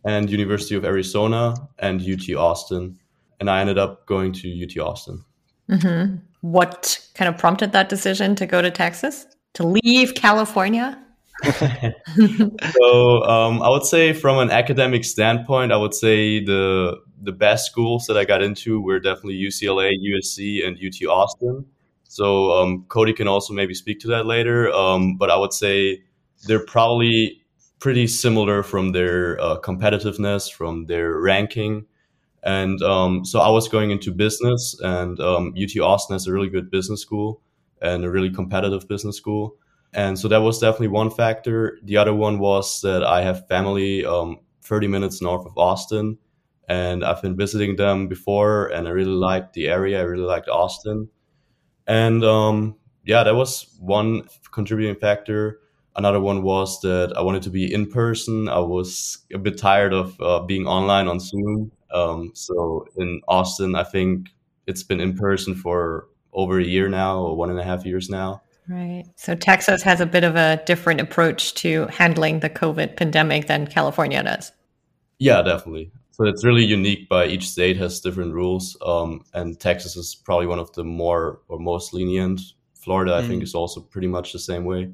and 0.05 0.31
University 0.31 0.75
of 0.75 0.85
Arizona, 0.85 1.55
and 1.79 2.01
UT 2.01 2.35
Austin, 2.37 2.99
and 3.41 3.51
I 3.51 3.61
ended 3.61 3.79
up 3.79 4.07
going 4.07 4.33
to 4.33 4.65
UT 4.65 4.77
Austin. 4.79 5.25
Mm-hmm. 5.71 6.17
What 6.41 7.01
kind 7.15 7.29
of 7.29 7.39
prompted 7.39 7.73
that 7.73 7.89
decision 7.89 8.35
to 8.37 8.47
go 8.47 8.61
to 8.61 8.71
Texas? 8.71 9.27
To 9.55 9.67
leave 9.67 10.15
California? 10.15 11.01
so 11.45 13.23
um, 13.25 13.63
I 13.63 13.69
would 13.69 13.85
say, 13.85 14.13
from 14.13 14.39
an 14.39 14.51
academic 14.51 15.05
standpoint, 15.05 15.73
I 15.73 15.77
would 15.77 15.95
say 15.95 16.45
the 16.45 16.97
the 17.25 17.33
best 17.33 17.67
schools 17.67 18.07
that 18.07 18.17
I 18.17 18.25
got 18.25 18.43
into 18.43 18.81
were 18.81 19.01
definitely 19.01 19.37
UCLA, 19.37 19.93
USC, 20.01 20.67
and 20.67 20.77
UT 20.77 21.09
Austin. 21.09 21.65
So 22.05 22.53
um, 22.53 22.85
Cody 22.89 23.13
can 23.13 23.27
also 23.27 23.53
maybe 23.53 23.75
speak 23.75 23.99
to 24.01 24.09
that 24.09 24.27
later. 24.27 24.71
Um, 24.73 25.17
but 25.17 25.31
I 25.31 25.37
would 25.37 25.53
say 25.53 26.03
they're 26.47 26.65
probably 26.65 27.43
pretty 27.81 28.07
similar 28.07 28.63
from 28.63 28.93
their 28.93 29.41
uh, 29.41 29.59
competitiveness, 29.61 30.53
from 30.53 30.87
their 30.87 31.19
ranking. 31.19 31.87
And 32.43 32.81
um, 32.83 33.25
so 33.25 33.41
I 33.41 33.49
was 33.49 33.69
going 33.69 33.91
into 33.91 34.13
business, 34.13 34.79
and 34.81 35.19
UT 35.19 35.27
um, 35.27 35.55
Austin 35.83 36.15
has 36.15 36.27
a 36.27 36.33
really 36.33 36.51
good 36.51 36.71
business 36.71 37.01
school 37.01 37.41
and 37.81 38.05
a 38.05 38.11
really 38.11 38.31
competitive 38.31 38.87
business 38.87 39.17
school. 39.17 39.57
And 39.95 40.19
so 40.19 40.29
that 40.29 40.39
was 40.39 40.59
definitely 40.59 40.89
one 40.89 41.11
factor. 41.11 41.79
The 41.85 41.97
other 41.97 42.15
one 42.15 42.39
was 42.39 42.81
that 42.83 43.05
I 43.05 43.23
have 43.23 43.47
family 43.49 44.05
um, 44.05 44.41
30 44.63 44.89
minutes 44.89 45.23
north 45.23 45.47
of 45.47 45.57
Austin, 45.57 46.19
and 46.69 47.05
I've 47.05 47.23
been 47.23 47.37
visiting 47.37 47.77
them 47.77 48.09
before, 48.09 48.69
and 48.69 48.89
I 48.89 48.91
really 48.91 49.11
liked 49.11 49.53
the 49.55 49.69
area. 49.69 50.01
I 50.01 50.05
really 50.05 50.25
liked 50.25 50.49
Austin. 50.49 51.09
And 51.87 52.25
um, 52.25 52.77
yeah, 53.05 53.23
that 53.25 53.35
was 53.35 53.77
one 53.81 54.23
contributing 54.53 54.97
factor. 54.97 55.61
Another 55.97 56.21
one 56.21 56.43
was 56.43 56.81
that 56.81 57.13
I 57.17 57.23
wanted 57.23 57.43
to 57.43 57.51
be 57.51 57.73
in 57.73 57.91
person. 57.91 58.49
I 58.49 58.59
was 58.59 59.19
a 59.33 59.39
bit 59.39 59.59
tired 59.59 59.93
of 59.93 60.21
uh, 60.21 60.41
being 60.41 60.67
online 60.67 61.07
on 61.07 61.21
Zoom. 61.21 61.71
Um, 61.93 62.33
so 62.35 62.87
in 62.97 63.21
Austin, 63.29 63.77
I 63.77 63.85
think 63.85 64.29
it's 64.67 64.83
been 64.83 65.01
in 65.01 65.17
person 65.17 65.55
for 65.55 66.09
over 66.33 66.59
a 66.59 66.65
year 66.65 66.89
now, 66.89 67.21
or 67.21 67.37
one 67.37 67.51
and 67.51 67.61
a 67.61 67.63
half 67.63 67.87
years 67.87 68.11
now. 68.11 68.43
Right. 68.69 69.05
So 69.17 69.35
Texas 69.35 69.83
has 69.83 70.01
a 70.01 70.07
bit 70.07 70.25
of 70.25 70.37
a 70.37 70.61
different 70.65 71.01
approach 71.01 71.55
to 71.55 71.87
handling 71.89 72.41
the 72.41 72.51
COVID 72.51 72.97
pandemic 72.97 73.47
than 73.47 73.67
California 73.67 74.23
does. 74.23 74.53
Yeah, 75.19 75.43
definitely. 75.43 75.93
So 76.17 76.27
it's 76.27 76.45
really 76.45 76.65
unique. 76.65 77.09
By 77.09 77.27
each 77.27 77.49
state 77.49 77.77
has 77.79 77.99
different 77.99 78.35
rules, 78.35 78.77
um, 78.87 79.25
and 79.35 79.59
Texas 79.59 79.97
is 79.97 80.15
probably 80.15 80.47
one 80.47 80.61
of 80.61 80.73
the 80.75 80.85
more 80.85 81.41
or 81.49 81.59
most 81.59 81.93
lenient. 81.93 82.41
Florida, 82.75 83.11
mm. 83.11 83.17
I 83.17 83.27
think, 83.27 83.41
mm. 83.41 83.43
is 83.43 83.57
also 83.57 83.81
pretty 83.81 84.07
much 84.07 84.33
the 84.33 84.39
same 84.39 84.65
way. 84.65 84.93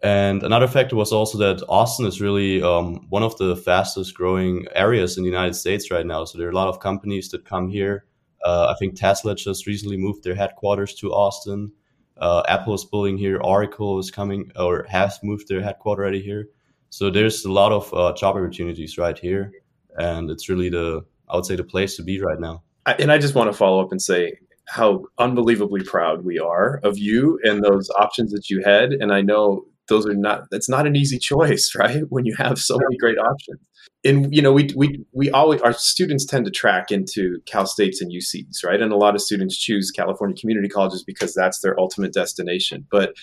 And 0.00 0.44
another 0.44 0.68
factor 0.68 0.94
was 0.94 1.10
also 1.10 1.38
that 1.38 1.60
Austin 1.68 2.06
is 2.06 2.20
really 2.20 2.62
um, 2.62 3.04
one 3.08 3.24
of 3.24 3.36
the 3.36 3.56
fastest 3.56 4.14
growing 4.14 4.66
areas 4.76 5.16
in 5.16 5.24
the 5.24 5.28
United 5.28 5.54
States 5.54 5.90
right 5.90 6.06
now. 6.06 6.24
So 6.24 6.38
there 6.38 6.46
are 6.46 6.52
a 6.52 6.54
lot 6.54 6.68
of 6.68 6.78
companies 6.78 7.30
that 7.30 7.44
come 7.44 7.68
here. 7.68 8.04
Uh, 8.44 8.72
I 8.72 8.78
think 8.78 8.94
Tesla 8.94 9.34
just 9.34 9.66
recently 9.66 9.96
moved 9.96 10.22
their 10.22 10.36
headquarters 10.36 10.94
to 11.00 11.12
Austin. 11.12 11.72
Uh, 12.16 12.44
Apple 12.46 12.74
is 12.74 12.84
building 12.84 13.18
here. 13.18 13.40
Oracle 13.42 13.98
is 13.98 14.12
coming 14.12 14.52
or 14.54 14.86
has 14.88 15.18
moved 15.24 15.48
their 15.48 15.62
headquarters 15.62 16.04
already 16.04 16.22
here. 16.22 16.46
So 16.90 17.10
there's 17.10 17.44
a 17.44 17.50
lot 17.50 17.72
of 17.72 17.92
uh, 17.92 18.12
job 18.12 18.36
opportunities 18.36 18.98
right 18.98 19.18
here, 19.18 19.50
and 19.98 20.30
it's 20.30 20.48
really 20.48 20.68
the 20.68 21.04
I 21.28 21.36
would 21.36 21.46
say 21.46 21.56
the 21.56 21.64
place 21.64 21.96
to 21.96 22.02
be 22.02 22.20
right 22.20 22.38
now. 22.38 22.62
And 22.98 23.10
I 23.10 23.18
just 23.18 23.34
want 23.34 23.50
to 23.50 23.56
follow 23.56 23.82
up 23.82 23.90
and 23.90 24.00
say 24.00 24.38
how 24.66 25.04
unbelievably 25.18 25.84
proud 25.84 26.24
we 26.24 26.38
are 26.38 26.80
of 26.84 26.98
you 26.98 27.38
and 27.42 27.62
those 27.62 27.88
options 27.98 28.32
that 28.32 28.50
you 28.50 28.62
had. 28.64 28.92
And 28.92 29.12
I 29.12 29.20
know 29.20 29.64
those 29.88 30.06
are 30.06 30.14
not 30.14 30.44
that's 30.50 30.68
not 30.68 30.86
an 30.86 30.96
easy 30.96 31.18
choice, 31.18 31.72
right? 31.78 32.02
When 32.08 32.26
you 32.26 32.34
have 32.36 32.58
so 32.58 32.78
many 32.78 32.96
great 32.96 33.18
options 33.18 33.60
and 34.04 34.34
you 34.34 34.42
know 34.42 34.52
we 34.52 34.70
we 34.76 35.04
we 35.12 35.30
always 35.30 35.60
our 35.62 35.72
students 35.72 36.24
tend 36.24 36.44
to 36.44 36.50
track 36.50 36.90
into 36.90 37.38
Cal 37.46 37.66
States 37.66 38.00
and 38.00 38.12
UCs, 38.12 38.64
right? 38.64 38.80
And 38.80 38.92
a 38.92 38.96
lot 38.96 39.14
of 39.14 39.22
students 39.22 39.56
choose 39.56 39.90
California 39.90 40.36
community 40.36 40.68
colleges 40.68 41.02
because 41.02 41.34
that's 41.34 41.60
their 41.60 41.78
ultimate 41.80 42.12
destination. 42.12 42.86
But 42.90 43.14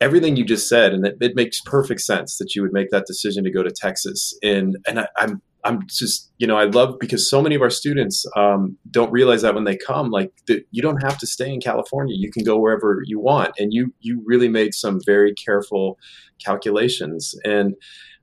everything 0.00 0.36
you 0.36 0.44
just 0.44 0.68
said, 0.68 0.92
and 0.92 1.06
it, 1.06 1.16
it 1.20 1.36
makes 1.36 1.60
perfect 1.60 2.00
sense 2.00 2.38
that 2.38 2.54
you 2.54 2.62
would 2.62 2.72
make 2.72 2.90
that 2.90 3.06
decision 3.06 3.44
to 3.44 3.50
go 3.50 3.62
to 3.62 3.70
Texas. 3.70 4.36
And 4.42 4.76
and 4.86 5.00
I, 5.00 5.08
I'm 5.16 5.40
I'm 5.64 5.86
just, 5.86 6.30
you 6.38 6.46
know, 6.46 6.56
I 6.56 6.64
love 6.64 6.98
because 6.98 7.28
so 7.28 7.42
many 7.42 7.54
of 7.54 7.62
our 7.62 7.70
students 7.70 8.24
um, 8.36 8.76
don't 8.90 9.12
realize 9.12 9.42
that 9.42 9.54
when 9.54 9.64
they 9.64 9.76
come, 9.76 10.10
like 10.10 10.32
that 10.46 10.64
you 10.70 10.82
don't 10.82 11.02
have 11.02 11.18
to 11.18 11.26
stay 11.26 11.52
in 11.52 11.60
California. 11.60 12.14
You 12.16 12.30
can 12.30 12.44
go 12.44 12.58
wherever 12.58 13.02
you 13.04 13.20
want, 13.20 13.52
and 13.58 13.72
you 13.72 13.92
you 14.00 14.22
really 14.24 14.48
made 14.48 14.74
some 14.74 15.00
very 15.04 15.34
careful 15.34 15.98
calculations. 16.42 17.34
And 17.44 17.74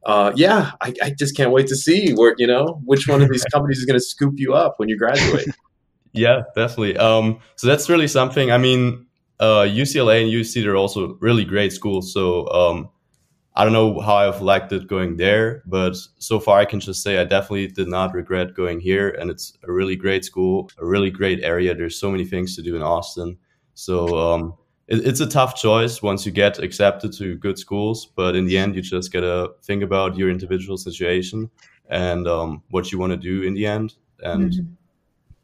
uh, 0.06 0.32
yeah, 0.36 0.72
I, 0.82 0.94
I, 1.02 1.14
just 1.18 1.36
can't 1.36 1.52
wait 1.52 1.68
to 1.68 1.76
see 1.76 2.14
where 2.14 2.34
you 2.38 2.48
know 2.48 2.82
which 2.86 3.08
one 3.08 3.22
of 3.22 3.30
these 3.30 3.44
companies 3.54 3.80
is 3.80 3.86
going 3.86 4.00
to 4.00 4.06
scoop 4.06 4.36
you 4.38 4.54
up 4.54 4.76
when 4.78 4.90
you 4.90 4.98
graduate. 4.98 5.48
yeah, 6.14 6.44
definitely. 6.56 6.98
Um, 6.98 7.40
so 7.56 7.68
that's 7.68 7.90
really 7.90 8.08
something. 8.08 8.52
I 8.52 8.58
mean, 8.58 9.06
uh, 9.40 9.64
UCLA 9.64 10.24
and 10.24 10.32
UC 10.32 10.64
they're 10.64 10.76
also 10.76 11.18
really 11.20 11.46
great 11.46 11.74
schools. 11.74 12.14
So 12.14 12.48
um, 12.48 12.90
I 13.58 13.64
don't 13.64 13.74
know 13.74 14.00
how 14.00 14.18
I've 14.18 14.44
liked 14.44 14.72
it 14.72 14.86
going 14.86 15.18
there, 15.18 15.64
but 15.66 15.98
so 16.20 16.40
far 16.40 16.60
I 16.60 16.66
can 16.66 16.80
just 16.80 17.02
say 17.02 17.18
I 17.18 17.24
definitely 17.24 17.66
did 17.66 17.88
not 17.88 18.14
regret 18.14 18.54
going 18.54 18.80
here, 18.80 19.10
and 19.10 19.32
it's 19.32 19.58
a 19.68 19.72
really 19.72 19.96
great 19.96 20.24
school, 20.24 20.70
a 20.78 20.86
really 20.86 21.10
great 21.10 21.44
area. 21.44 21.74
There's 21.74 22.00
so 22.00 22.12
many 22.12 22.24
things 22.24 22.56
to 22.56 22.62
do 22.62 22.76
in 22.76 22.84
Austin. 22.84 23.36
So 23.74 24.16
um, 24.16 24.54
it, 24.88 25.08
it's 25.08 25.22
a 25.22 25.28
tough 25.28 25.56
choice 25.56 26.04
once 26.04 26.24
you 26.24 26.32
get 26.32 26.60
accepted 26.60 27.12
to 27.14 27.36
good 27.36 27.58
schools, 27.58 28.06
but 28.06 28.36
in 28.36 28.46
the 28.46 28.60
end, 28.60 28.76
you 28.76 28.84
just 28.84 29.12
gotta 29.12 29.54
think 29.64 29.82
about 29.82 30.16
your 30.16 30.30
individual 30.30 30.78
situation 30.78 31.50
and 31.90 32.28
um, 32.28 32.62
what 32.70 32.92
you 32.92 33.00
want 33.00 33.14
to 33.14 33.18
do 33.18 33.42
in 33.42 33.56
the 33.56 33.66
end, 33.66 33.96
and 34.22 34.52
mm-hmm. 34.52 34.66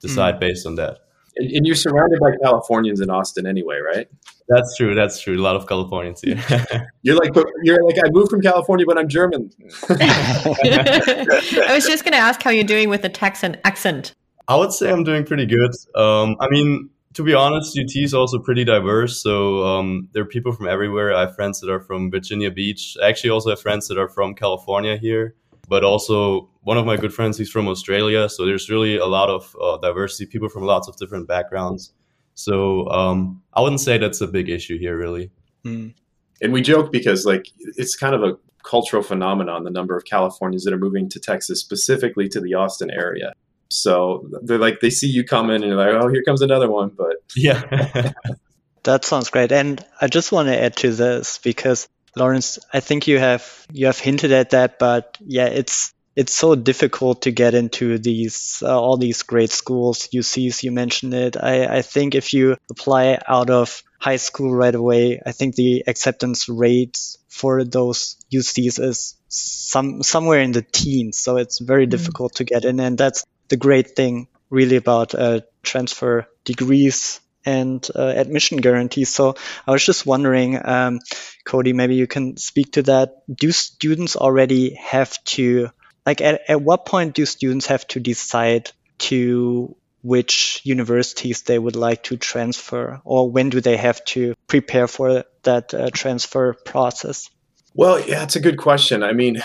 decide 0.01 0.35
mm-hmm. 0.35 0.39
based 0.41 0.67
on 0.67 0.75
that. 0.75 0.99
And, 1.35 1.51
and, 1.51 1.65
you're 1.65 1.75
surrounded 1.75 2.19
by 2.19 2.31
Californians 2.43 3.01
in 3.01 3.09
Austin 3.09 3.47
anyway, 3.47 3.79
right? 3.79 4.07
That's 4.47 4.75
true. 4.77 4.93
That's 4.93 5.21
true. 5.21 5.37
A 5.37 5.41
lot 5.41 5.55
of 5.55 5.67
Californians. 5.67 6.21
here. 6.21 6.37
you're 7.01 7.15
like, 7.15 7.31
you're 7.63 7.83
like, 7.83 7.97
I 7.97 8.09
moved 8.11 8.29
from 8.29 8.41
California, 8.41 8.85
but 8.85 8.97
I'm 8.97 9.07
German. 9.07 9.49
I 9.89 11.71
was 11.73 11.85
just 11.85 12.03
going 12.03 12.13
to 12.13 12.19
ask 12.19 12.41
how 12.41 12.51
you're 12.51 12.63
doing 12.63 12.89
with 12.89 13.01
the 13.01 13.09
Texan 13.09 13.57
accent. 13.63 14.13
I 14.47 14.55
would 14.57 14.73
say 14.73 14.91
I'm 14.91 15.03
doing 15.03 15.25
pretty 15.25 15.45
good. 15.45 15.71
Um, 15.95 16.35
I 16.39 16.49
mean, 16.49 16.89
to 17.13 17.23
be 17.23 17.33
honest, 17.33 17.77
UT 17.77 17.95
is 17.95 18.13
also 18.13 18.39
pretty 18.39 18.65
diverse. 18.65 19.21
So 19.21 19.63
um, 19.65 20.09
there 20.13 20.23
are 20.23 20.27
people 20.27 20.51
from 20.51 20.67
everywhere. 20.67 21.13
I 21.13 21.21
have 21.21 21.35
friends 21.35 21.59
that 21.61 21.69
are 21.69 21.79
from 21.79 22.11
Virginia 22.11 22.51
Beach. 22.51 22.97
I 23.01 23.09
actually 23.09 23.29
also 23.29 23.51
have 23.51 23.61
friends 23.61 23.87
that 23.87 23.97
are 23.97 24.09
from 24.09 24.33
California 24.35 24.97
here, 24.97 25.35
but 25.67 25.83
also 25.83 26.49
one 26.61 26.77
of 26.77 26.85
my 26.85 26.97
good 26.97 27.13
friends, 27.13 27.37
he's 27.37 27.49
from 27.49 27.67
Australia. 27.67 28.29
So 28.29 28.45
there's 28.45 28.69
really 28.69 28.97
a 28.97 29.05
lot 29.05 29.29
of 29.29 29.55
uh, 29.61 29.77
diversity, 29.77 30.25
people 30.25 30.49
from 30.49 30.63
lots 30.63 30.87
of 30.87 30.95
different 30.97 31.27
backgrounds. 31.27 31.93
So 32.35 32.87
um, 32.89 33.41
I 33.53 33.61
wouldn't 33.61 33.81
say 33.81 33.97
that's 33.97 34.21
a 34.21 34.27
big 34.27 34.49
issue 34.49 34.77
here, 34.77 34.97
really. 34.97 35.31
Mm. 35.65 35.93
And 36.41 36.53
we 36.53 36.61
joke 36.61 36.91
because 36.91 37.25
like 37.25 37.47
it's 37.77 37.95
kind 37.95 38.15
of 38.15 38.23
a 38.23 38.37
cultural 38.63 39.03
phenomenon, 39.03 39.63
the 39.63 39.69
number 39.69 39.95
of 39.95 40.05
Californians 40.05 40.63
that 40.63 40.73
are 40.73 40.79
moving 40.79 41.09
to 41.09 41.19
Texas, 41.19 41.59
specifically 41.59 42.27
to 42.29 42.41
the 42.41 42.53
Austin 42.53 42.89
area. 42.89 43.33
So 43.69 44.27
they're 44.43 44.57
like 44.57 44.79
they 44.81 44.89
see 44.89 45.07
you 45.07 45.23
coming 45.23 45.57
and 45.57 45.65
you're 45.65 45.75
like, 45.75 46.03
oh, 46.03 46.07
here 46.07 46.23
comes 46.23 46.41
another 46.41 46.69
one. 46.69 46.91
But 46.95 47.17
yeah. 47.35 48.13
that 48.83 49.05
sounds 49.05 49.29
great. 49.29 49.51
And 49.51 49.83
I 50.01 50.07
just 50.07 50.31
want 50.31 50.47
to 50.47 50.61
add 50.61 50.75
to 50.77 50.91
this 50.91 51.39
because 51.39 51.87
Laurenz, 52.17 52.59
I 52.71 52.79
think 52.79 53.07
you 53.07 53.19
have 53.19 53.67
you 53.71 53.87
have 53.87 53.99
hinted 53.99 54.31
at 54.31 54.51
that, 54.51 54.79
but 54.79 55.17
yeah, 55.21 55.47
it's 55.47 55.93
it's 56.15 56.33
so 56.33 56.55
difficult 56.55 57.23
to 57.23 57.31
get 57.31 57.53
into 57.53 57.97
these 57.97 58.61
uh, 58.63 58.79
all 58.79 58.97
these 58.97 59.23
great 59.23 59.51
schools 59.51 60.09
UCs 60.13 60.63
you 60.63 60.71
mentioned 60.71 61.13
it 61.13 61.37
I, 61.37 61.77
I 61.77 61.81
think 61.81 62.15
if 62.15 62.33
you 62.33 62.57
apply 62.69 63.19
out 63.27 63.49
of 63.49 63.83
high 63.99 64.17
school 64.17 64.53
right 64.53 64.75
away 64.75 65.21
I 65.25 65.31
think 65.31 65.55
the 65.55 65.83
acceptance 65.87 66.47
rates 66.47 67.17
for 67.29 67.63
those 67.63 68.17
UCs 68.31 68.79
is 68.79 69.15
some 69.27 70.03
somewhere 70.03 70.41
in 70.41 70.51
the 70.51 70.61
teens 70.61 71.17
so 71.17 71.37
it's 71.37 71.59
very 71.59 71.85
mm-hmm. 71.85 71.91
difficult 71.91 72.35
to 72.35 72.43
get 72.43 72.65
in 72.65 72.79
and 72.79 72.97
that's 72.97 73.25
the 73.47 73.57
great 73.57 73.95
thing 73.95 74.27
really 74.49 74.75
about 74.75 75.15
uh, 75.15 75.41
transfer 75.63 76.27
degrees 76.45 77.19
and 77.45 77.87
uh, 77.95 78.01
admission 78.01 78.57
guarantees. 78.57 79.13
So 79.13 79.35
I 79.67 79.71
was 79.71 79.85
just 79.85 80.05
wondering, 80.05 80.59
um, 80.63 80.99
Cody, 81.45 81.73
maybe 81.73 81.95
you 81.95 82.07
can 82.07 82.37
speak 82.37 82.73
to 82.73 82.83
that. 82.83 83.23
Do 83.33 83.51
students 83.51 84.15
already 84.15 84.75
have 84.75 85.23
to, 85.25 85.69
like, 86.05 86.21
at, 86.21 86.41
at 86.47 86.61
what 86.61 86.85
point 86.85 87.15
do 87.15 87.25
students 87.25 87.67
have 87.67 87.85
to 87.87 87.99
decide 87.99 88.71
to 88.99 89.75
which 90.01 90.61
universities 90.65 91.43
they 91.43 91.57
would 91.57 91.77
like 91.77 92.03
to 92.03 92.17
transfer, 92.17 93.01
or 93.05 93.31
when 93.31 93.49
do 93.49 93.61
they 93.61 93.77
have 93.77 94.03
to 94.03 94.35
prepare 94.47 94.87
for 94.87 95.23
that 95.43 95.73
uh, 95.73 95.89
transfer 95.93 96.53
process? 96.53 97.29
Well, 97.73 97.99
yeah, 98.05 98.23
it's 98.23 98.35
a 98.35 98.41
good 98.41 98.57
question. 98.57 99.01
I 99.01 99.13
mean, 99.13 99.41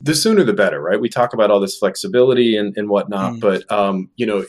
the 0.00 0.14
sooner 0.14 0.44
the 0.44 0.52
better, 0.52 0.80
right? 0.80 1.00
We 1.00 1.08
talk 1.08 1.34
about 1.34 1.50
all 1.50 1.60
this 1.60 1.76
flexibility 1.76 2.56
and, 2.56 2.74
and 2.76 2.88
whatnot, 2.88 3.34
mm. 3.34 3.40
but 3.40 3.70
um, 3.70 4.10
you 4.16 4.26
know, 4.26 4.46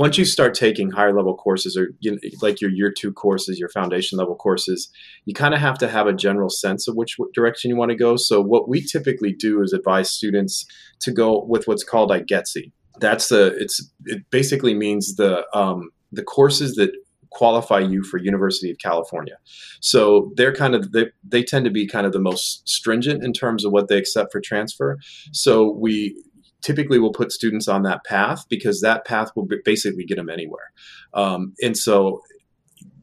once 0.00 0.16
you 0.16 0.24
start 0.24 0.54
taking 0.54 0.90
higher 0.90 1.14
level 1.14 1.36
courses 1.36 1.76
or 1.76 1.90
you 2.00 2.10
know, 2.10 2.18
like 2.40 2.58
your 2.58 2.70
year 2.70 2.90
two 2.90 3.12
courses, 3.12 3.58
your 3.58 3.68
foundation 3.68 4.16
level 4.16 4.34
courses, 4.34 4.90
you 5.26 5.34
kind 5.34 5.52
of 5.52 5.60
have 5.60 5.76
to 5.76 5.86
have 5.86 6.06
a 6.06 6.14
general 6.14 6.48
sense 6.48 6.88
of 6.88 6.96
which 6.96 7.18
direction 7.34 7.68
you 7.68 7.76
want 7.76 7.90
to 7.90 7.94
go. 7.94 8.16
So 8.16 8.40
what 8.40 8.66
we 8.66 8.80
typically 8.80 9.34
do 9.34 9.60
is 9.60 9.74
advise 9.74 10.08
students 10.08 10.64
to 11.00 11.12
go 11.12 11.44
with 11.44 11.68
what's 11.68 11.84
called 11.84 12.10
IGETC. 12.10 12.72
That's 12.98 13.28
the 13.28 13.54
it's 13.58 13.90
it 14.06 14.22
basically 14.30 14.72
means 14.72 15.16
the 15.16 15.44
um, 15.54 15.90
the 16.10 16.22
courses 16.22 16.76
that 16.76 16.92
qualify 17.28 17.80
you 17.80 18.02
for 18.02 18.16
University 18.16 18.70
of 18.70 18.78
California. 18.78 19.36
So 19.80 20.32
they're 20.34 20.54
kind 20.54 20.74
of 20.74 20.92
they, 20.92 21.08
they 21.22 21.42
tend 21.42 21.66
to 21.66 21.70
be 21.70 21.86
kind 21.86 22.06
of 22.06 22.14
the 22.14 22.18
most 22.18 22.66
stringent 22.66 23.22
in 23.22 23.34
terms 23.34 23.66
of 23.66 23.70
what 23.70 23.88
they 23.88 23.98
accept 23.98 24.32
for 24.32 24.40
transfer. 24.40 24.98
So 25.32 25.70
we 25.70 26.16
typically 26.62 26.98
will 26.98 27.12
put 27.12 27.32
students 27.32 27.68
on 27.68 27.82
that 27.82 28.04
path 28.04 28.44
because 28.48 28.80
that 28.80 29.04
path 29.04 29.30
will 29.34 29.48
basically 29.64 30.04
get 30.04 30.16
them 30.16 30.30
anywhere. 30.30 30.72
Um, 31.14 31.54
and 31.62 31.76
so 31.76 32.22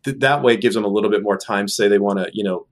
th- 0.04 0.20
that 0.20 0.44
way 0.44 0.58
gives 0.58 0.76
them 0.76 0.86
a 0.86 0.90
little 0.90 1.10
bit 1.10 1.24
more 1.24 1.38
time. 1.38 1.68
Say 1.68 1.88
they 1.88 2.00
want 2.00 2.20
to, 2.20 2.30
you 2.34 2.44
know, 2.44 2.68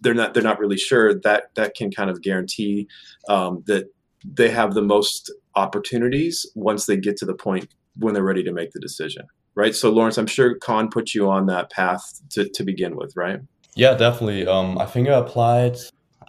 they're 0.00 0.14
not 0.14 0.34
they're 0.34 0.42
not 0.42 0.58
really 0.58 0.78
sure 0.78 1.14
that 1.20 1.54
that 1.54 1.74
can 1.74 1.90
kind 1.90 2.10
of 2.10 2.22
guarantee 2.22 2.88
um, 3.28 3.62
that 3.66 3.86
they 4.24 4.50
have 4.50 4.74
the 4.74 4.82
most 4.82 5.32
opportunities 5.54 6.46
once 6.54 6.86
they 6.86 6.96
get 6.96 7.16
to 7.18 7.26
the 7.26 7.34
point 7.34 7.68
when 7.96 8.14
they're 8.14 8.24
ready 8.24 8.42
to 8.42 8.52
make 8.52 8.72
the 8.72 8.80
decision 8.80 9.26
right? 9.54 9.74
So 9.74 9.92
Laurenz, 9.92 10.18
I'm 10.18 10.26
sure 10.26 10.56
Khan 10.56 10.88
put 10.88 11.14
you 11.14 11.30
on 11.30 11.46
that 11.46 11.70
path 11.70 12.20
to, 12.30 12.48
to 12.48 12.64
begin 12.64 12.96
with, 12.96 13.14
right? 13.16 13.40
Yeah, 13.74 13.94
definitely. 13.94 14.46
Um, 14.46 14.78
I 14.78 14.86
think 14.86 15.08
I 15.08 15.18
applied. 15.18 15.76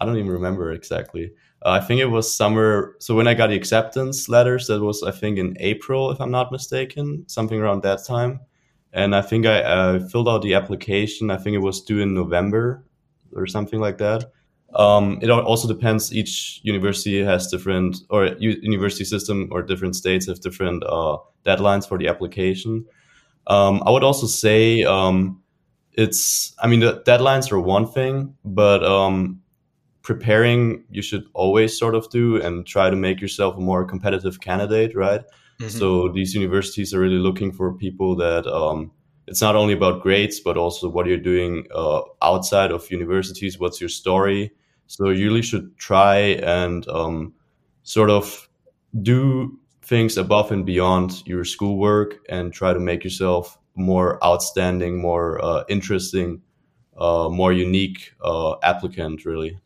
I 0.00 0.04
don't 0.04 0.16
even 0.16 0.30
remember 0.30 0.72
exactly. 0.72 1.32
Uh, 1.66 1.70
I 1.70 1.80
think 1.80 2.00
it 2.00 2.06
was 2.06 2.32
summer. 2.32 2.94
So 3.00 3.16
when 3.16 3.26
I 3.26 3.34
got 3.34 3.48
the 3.48 3.56
acceptance 3.56 4.28
letters, 4.28 4.68
that 4.68 4.80
was 4.80 5.02
I 5.02 5.10
think 5.10 5.36
in 5.36 5.56
April, 5.58 6.12
if 6.12 6.20
I'm 6.20 6.30
not 6.30 6.52
mistaken, 6.52 7.24
something 7.26 7.60
around 7.60 7.82
that 7.82 8.04
time. 8.06 8.38
And 8.92 9.16
I 9.16 9.20
think 9.20 9.46
I 9.46 9.62
uh, 9.62 10.08
filled 10.08 10.28
out 10.28 10.42
the 10.42 10.54
application. 10.54 11.28
I 11.28 11.38
think 11.38 11.56
it 11.56 11.58
was 11.58 11.82
due 11.82 11.98
in 11.98 12.14
November 12.14 12.84
or 13.34 13.48
something 13.48 13.80
like 13.80 13.98
that. 13.98 14.30
Um, 14.74 15.18
it 15.20 15.28
also 15.28 15.66
depends. 15.66 16.14
Each 16.14 16.60
university 16.62 17.24
has 17.24 17.48
different, 17.48 17.96
or 18.10 18.26
university 18.38 19.04
system 19.04 19.48
or 19.50 19.62
different 19.62 19.96
states 19.96 20.26
have 20.28 20.40
different 20.40 20.84
uh, 20.84 21.16
deadlines 21.44 21.88
for 21.88 21.98
the 21.98 22.06
application. 22.06 22.86
Um, 23.48 23.82
I 23.84 23.90
would 23.90 24.04
also 24.04 24.28
say 24.28 24.84
um, 24.84 25.42
it's, 25.94 26.54
I 26.60 26.68
mean, 26.68 26.80
the 26.80 27.02
deadlines 27.04 27.50
are 27.50 27.60
one 27.60 27.88
thing, 27.88 28.36
but 28.44 28.84
um, 28.84 29.42
preparing 30.06 30.84
you 30.88 31.02
should 31.02 31.24
always 31.34 31.76
sort 31.76 31.96
of 31.96 32.08
do 32.10 32.40
and 32.40 32.64
try 32.64 32.88
to 32.88 32.94
make 32.94 33.20
yourself 33.20 33.56
a 33.56 33.60
more 33.60 33.84
competitive 33.84 34.40
candidate, 34.40 34.94
right? 34.94 35.22
Mm-hmm. 35.58 35.78
So 35.78 36.08
these 36.12 36.32
universities 36.32 36.94
are 36.94 37.00
really 37.00 37.18
looking 37.18 37.50
for 37.50 37.74
people 37.74 38.14
that 38.14 38.46
um, 38.46 38.92
it's 39.26 39.42
not 39.42 39.56
only 39.56 39.74
about 39.74 40.02
grades, 40.02 40.38
but 40.38 40.56
also 40.56 40.88
what 40.88 41.06
you're 41.06 41.18
doing 41.18 41.66
uh, 41.74 42.02
outside 42.22 42.70
of 42.70 42.88
universities. 42.88 43.58
What's 43.58 43.80
your 43.80 43.88
story? 43.88 44.52
So 44.86 45.08
you 45.08 45.26
really 45.26 45.42
should 45.42 45.76
try 45.76 46.18
and 46.40 46.86
um, 46.86 47.34
sort 47.82 48.10
of 48.10 48.48
do 49.02 49.58
things 49.82 50.16
above 50.16 50.52
and 50.52 50.64
beyond 50.64 51.26
your 51.26 51.44
schoolwork 51.44 52.18
and 52.28 52.52
try 52.52 52.72
to 52.72 52.78
make 52.78 53.02
yourself 53.02 53.58
more 53.74 54.24
outstanding, 54.24 55.00
more 55.00 55.44
uh, 55.44 55.64
interesting, 55.68 56.42
uh, 56.96 57.28
more 57.28 57.52
unique 57.52 58.14
uh, 58.22 58.54
applicant, 58.62 59.24
really. 59.24 59.58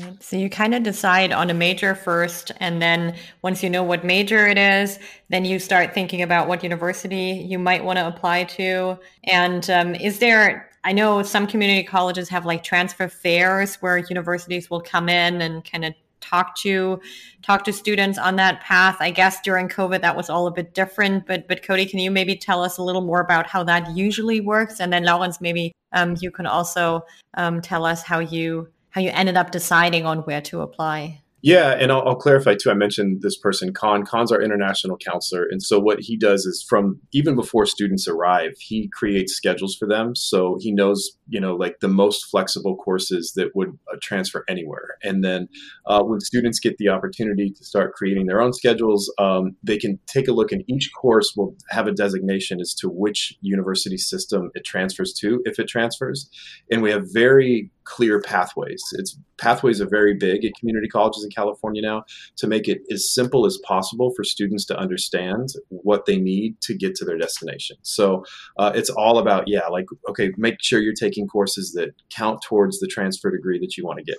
Right. 0.00 0.22
So 0.22 0.36
you 0.36 0.50
kind 0.50 0.74
of 0.74 0.82
decide 0.82 1.32
on 1.32 1.50
a 1.50 1.54
major 1.54 1.94
first, 1.94 2.50
and 2.58 2.80
then 2.80 3.14
once 3.42 3.62
you 3.62 3.70
know 3.70 3.82
what 3.82 4.04
major 4.04 4.46
it 4.46 4.58
is, 4.58 4.98
then 5.28 5.44
you 5.44 5.58
start 5.58 5.94
thinking 5.94 6.22
about 6.22 6.48
what 6.48 6.62
university 6.62 7.44
you 7.46 7.58
might 7.58 7.84
want 7.84 7.98
to 7.98 8.06
apply 8.06 8.44
to. 8.44 8.98
And 9.24 9.68
um, 9.70 9.94
is 9.94 10.18
there? 10.18 10.70
I 10.84 10.92
know 10.92 11.22
some 11.22 11.46
community 11.46 11.82
colleges 11.82 12.28
have 12.28 12.44
like 12.44 12.62
transfer 12.62 13.08
fairs 13.08 13.76
where 13.76 13.98
universities 13.98 14.68
will 14.68 14.82
come 14.82 15.08
in 15.08 15.40
and 15.40 15.64
kind 15.64 15.84
of 15.84 15.94
talk 16.20 16.56
to 16.56 17.00
talk 17.42 17.64
to 17.64 17.72
students 17.72 18.18
on 18.18 18.36
that 18.36 18.60
path. 18.62 18.96
I 19.00 19.10
guess 19.10 19.40
during 19.42 19.68
COVID 19.68 20.00
that 20.00 20.16
was 20.16 20.28
all 20.30 20.46
a 20.46 20.50
bit 20.50 20.74
different. 20.74 21.26
But 21.26 21.46
but 21.46 21.62
Cody, 21.62 21.86
can 21.86 22.00
you 22.00 22.10
maybe 22.10 22.36
tell 22.36 22.62
us 22.62 22.78
a 22.78 22.82
little 22.82 23.02
more 23.02 23.20
about 23.20 23.46
how 23.46 23.62
that 23.64 23.96
usually 23.96 24.40
works? 24.40 24.80
And 24.80 24.92
then 24.92 25.04
Laurenz, 25.04 25.40
maybe 25.40 25.72
um, 25.92 26.16
you 26.20 26.30
can 26.30 26.46
also 26.46 27.04
um, 27.34 27.60
tell 27.60 27.84
us 27.84 28.02
how 28.02 28.18
you 28.18 28.68
how 28.94 29.00
you 29.00 29.10
ended 29.12 29.36
up 29.36 29.50
deciding 29.50 30.06
on 30.06 30.18
where 30.18 30.40
to 30.40 30.60
apply. 30.60 31.20
Yeah, 31.42 31.72
and 31.72 31.92
I'll, 31.92 32.00
I'll, 32.08 32.16
clarify 32.16 32.54
too. 32.54 32.70
I 32.70 32.74
mentioned 32.74 33.20
this 33.20 33.36
person, 33.36 33.74
Khan. 33.74 34.06
Khan's 34.06 34.32
our 34.32 34.40
international 34.40 34.96
counselor, 34.96 35.46
and 35.50 35.62
so 35.62 35.78
what 35.78 36.00
he 36.00 36.16
does 36.16 36.46
is 36.46 36.64
from 36.66 37.00
even 37.12 37.36
before 37.36 37.66
students 37.66 38.08
arrive, 38.08 38.52
he 38.58 38.88
creates 38.88 39.34
schedules 39.34 39.76
for 39.76 39.86
them. 39.86 40.16
So 40.16 40.56
he 40.58 40.72
knows, 40.72 41.18
you 41.28 41.38
know, 41.38 41.54
like 41.54 41.80
the 41.80 41.88
most 41.88 42.24
flexible 42.30 42.76
courses 42.76 43.34
that 43.36 43.54
would 43.54 43.78
uh, 43.92 43.98
transfer 44.00 44.42
anywhere. 44.48 44.96
And 45.02 45.22
then 45.22 45.48
uh, 45.84 46.02
when 46.02 46.20
students 46.20 46.60
get 46.60 46.78
the 46.78 46.88
opportunity 46.88 47.50
to 47.50 47.62
start 47.62 47.92
creating 47.92 48.24
their 48.24 48.40
own 48.40 48.54
schedules, 48.54 49.12
um, 49.18 49.54
they 49.62 49.76
can 49.76 49.98
take 50.06 50.28
a 50.28 50.32
look, 50.32 50.50
and 50.50 50.64
each 50.66 50.92
course 50.98 51.34
will 51.36 51.54
have 51.68 51.86
a 51.86 51.92
designation 51.92 52.58
as 52.58 52.72
to 52.76 52.88
which 52.88 53.36
university 53.42 53.98
system 53.98 54.50
it 54.54 54.64
transfers 54.64 55.12
to, 55.20 55.42
if 55.44 55.58
it 55.58 55.68
transfers. 55.68 56.30
And 56.70 56.80
we 56.80 56.90
have 56.90 57.04
very 57.12 57.70
clear 57.84 58.20
pathways. 58.20 58.82
It's 58.92 59.18
pathways 59.36 59.80
are 59.80 59.88
very 59.88 60.14
big 60.14 60.44
at 60.44 60.54
community 60.58 60.88
colleges 60.88 61.24
in 61.24 61.30
California 61.30 61.82
now 61.82 62.04
to 62.36 62.46
make 62.46 62.68
it 62.68 62.82
as 62.90 63.12
simple 63.12 63.46
as 63.46 63.58
possible 63.58 64.12
for 64.14 64.24
students 64.24 64.64
to 64.66 64.78
understand 64.78 65.50
what 65.68 66.06
they 66.06 66.16
need 66.16 66.60
to 66.62 66.74
get 66.74 66.94
to 66.96 67.04
their 67.04 67.18
destination. 67.18 67.76
So 67.82 68.24
uh, 68.58 68.72
it's 68.74 68.90
all 68.90 69.18
about 69.18 69.48
yeah, 69.48 69.66
like 69.68 69.86
okay, 70.08 70.32
make 70.36 70.56
sure 70.60 70.80
you're 70.80 70.94
taking 70.94 71.26
courses 71.26 71.72
that 71.72 71.94
count 72.10 72.42
towards 72.42 72.80
the 72.80 72.86
transfer 72.86 73.30
degree 73.30 73.58
that 73.58 73.76
you 73.76 73.84
want 73.84 73.98
to 73.98 74.04
get. 74.04 74.18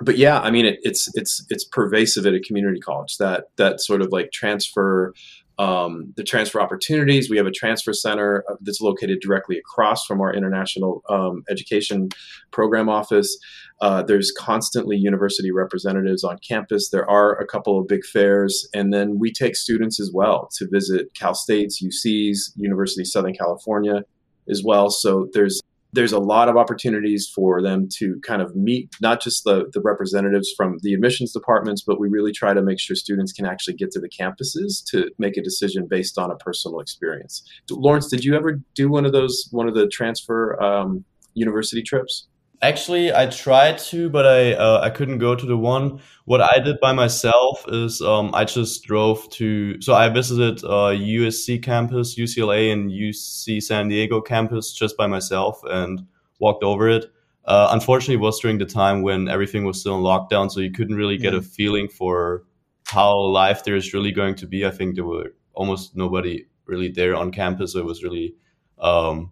but 0.00 0.18
yeah, 0.18 0.40
I 0.40 0.50
mean, 0.50 0.66
it, 0.66 0.78
it's 0.82 1.08
it's 1.14 1.44
it's 1.48 1.64
pervasive 1.64 2.26
at 2.26 2.34
a 2.34 2.40
community 2.40 2.80
college. 2.80 3.16
That 3.18 3.46
that 3.56 3.80
sort 3.80 4.02
of 4.02 4.08
like 4.12 4.30
transfer, 4.30 5.14
um, 5.58 6.12
the 6.16 6.24
transfer 6.24 6.60
opportunities. 6.60 7.30
We 7.30 7.36
have 7.38 7.46
a 7.46 7.50
transfer 7.50 7.92
center 7.92 8.44
uh, 8.48 8.56
that's 8.60 8.80
located 8.80 9.20
directly 9.20 9.58
across 9.58 10.04
from 10.04 10.20
our 10.20 10.32
international 10.32 11.02
um, 11.08 11.44
education 11.48 12.10
program 12.50 12.88
office. 12.88 13.38
Uh, 13.80 14.02
there's 14.02 14.32
constantly 14.36 14.96
university 14.96 15.50
representatives 15.50 16.24
on 16.24 16.38
campus. 16.46 16.90
There 16.90 17.08
are 17.08 17.38
a 17.38 17.46
couple 17.46 17.78
of 17.78 17.88
big 17.88 18.04
fairs, 18.04 18.68
and 18.74 18.92
then 18.92 19.18
we 19.18 19.32
take 19.32 19.56
students 19.56 20.00
as 20.00 20.10
well 20.12 20.48
to 20.56 20.66
visit 20.70 21.14
Cal 21.14 21.34
State's, 21.34 21.82
UC's, 21.82 22.52
University 22.56 23.02
of 23.02 23.08
Southern 23.08 23.34
California, 23.34 24.02
as 24.48 24.62
well. 24.64 24.90
So 24.90 25.28
there's 25.32 25.60
there's 25.96 26.12
a 26.12 26.20
lot 26.20 26.48
of 26.48 26.56
opportunities 26.56 27.26
for 27.34 27.62
them 27.62 27.88
to 27.90 28.20
kind 28.20 28.42
of 28.42 28.54
meet 28.54 28.90
not 29.00 29.22
just 29.22 29.44
the, 29.44 29.64
the 29.72 29.80
representatives 29.80 30.52
from 30.54 30.76
the 30.82 30.92
admissions 30.92 31.32
departments, 31.32 31.82
but 31.84 31.98
we 31.98 32.08
really 32.08 32.32
try 32.32 32.52
to 32.52 32.62
make 32.62 32.78
sure 32.78 32.94
students 32.94 33.32
can 33.32 33.46
actually 33.46 33.74
get 33.74 33.90
to 33.90 33.98
the 33.98 34.08
campuses 34.08 34.84
to 34.90 35.10
make 35.18 35.38
a 35.38 35.42
decision 35.42 35.86
based 35.88 36.18
on 36.18 36.30
a 36.30 36.36
personal 36.36 36.80
experience. 36.80 37.42
Laurenz, 37.70 38.10
did 38.10 38.24
you 38.24 38.36
ever 38.36 38.60
do 38.74 38.90
one 38.90 39.06
of 39.06 39.12
those, 39.12 39.48
one 39.52 39.66
of 39.66 39.74
the 39.74 39.88
transfer 39.88 40.62
um, 40.62 41.02
university 41.32 41.82
trips? 41.82 42.28
Actually, 42.62 43.12
I 43.12 43.26
tried 43.26 43.76
to, 43.78 44.08
but 44.08 44.26
I 44.26 44.54
uh, 44.54 44.80
I 44.82 44.88
couldn't 44.88 45.18
go 45.18 45.34
to 45.34 45.44
the 45.44 45.58
one. 45.58 46.00
What 46.24 46.40
I 46.40 46.58
did 46.58 46.80
by 46.80 46.92
myself 46.92 47.62
is 47.68 48.00
um, 48.00 48.30
I 48.34 48.44
just 48.44 48.82
drove 48.84 49.28
to. 49.30 49.80
So 49.82 49.92
I 49.92 50.08
visited 50.08 50.64
uh, 50.64 50.96
USC 50.96 51.62
campus, 51.62 52.16
UCLA, 52.16 52.72
and 52.72 52.90
UC 52.90 53.62
San 53.62 53.88
Diego 53.88 54.22
campus 54.22 54.72
just 54.72 54.96
by 54.96 55.06
myself 55.06 55.60
and 55.64 56.06
walked 56.38 56.64
over 56.64 56.88
it. 56.88 57.06
Uh, 57.44 57.68
unfortunately, 57.72 58.14
it 58.14 58.20
was 58.20 58.40
during 58.40 58.58
the 58.58 58.64
time 58.64 59.02
when 59.02 59.28
everything 59.28 59.64
was 59.64 59.78
still 59.78 59.96
in 59.96 60.02
lockdown, 60.02 60.50
so 60.50 60.60
you 60.60 60.72
couldn't 60.72 60.96
really 60.96 61.18
get 61.18 61.34
a 61.34 61.38
mm-hmm. 61.38 61.46
feeling 61.46 61.88
for 61.88 62.44
how 62.86 63.18
life 63.18 63.64
there 63.64 63.76
is 63.76 63.92
really 63.92 64.12
going 64.12 64.34
to 64.34 64.46
be. 64.46 64.64
I 64.64 64.70
think 64.70 64.94
there 64.94 65.04
were 65.04 65.34
almost 65.52 65.94
nobody 65.94 66.46
really 66.64 66.88
there 66.88 67.14
on 67.14 67.32
campus, 67.32 67.74
so 67.74 67.80
it 67.80 67.84
was 67.84 68.02
really 68.02 68.34
um, 68.78 69.30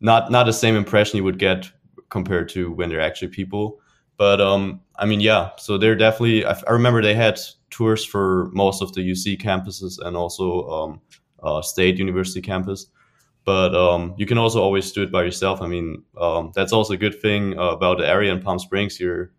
not 0.00 0.30
not 0.30 0.44
the 0.44 0.52
same 0.52 0.76
impression 0.76 1.16
you 1.16 1.24
would 1.24 1.38
get 1.38 1.70
compared 2.08 2.48
to 2.50 2.72
when 2.72 2.88
they're 2.88 3.00
actually 3.00 3.28
people. 3.28 3.80
But 4.16 4.40
um, 4.40 4.80
I 4.98 5.06
mean, 5.06 5.20
yeah. 5.20 5.50
So 5.58 5.78
they're 5.78 5.96
definitely. 5.96 6.44
I, 6.44 6.56
remember 6.68 7.02
they 7.02 7.14
had 7.14 7.38
tours 7.70 8.04
for 8.04 8.50
most 8.52 8.82
of 8.82 8.92
the 8.94 9.00
UC 9.00 9.40
campuses 9.40 9.98
and 10.04 10.16
also 10.16 10.68
um, 10.68 11.00
uh, 11.42 11.62
State 11.62 11.98
University 11.98 12.40
campus. 12.40 12.86
But 13.44 13.74
um, 13.76 14.14
you 14.16 14.26
can 14.26 14.38
also 14.38 14.60
always 14.60 14.90
do 14.90 15.02
it 15.02 15.12
by 15.12 15.22
yourself. 15.22 15.62
I 15.62 15.68
mean, 15.68 16.02
um, 16.20 16.50
that's 16.54 16.72
also 16.72 16.94
a 16.94 16.96
good 16.96 17.20
thing 17.20 17.56
uh, 17.58 17.70
about 17.70 17.98
the 17.98 18.08
area 18.08 18.32
in 18.32 18.42
Palm 18.42 18.58
Springs. 18.58 18.98
You're 18.98 19.32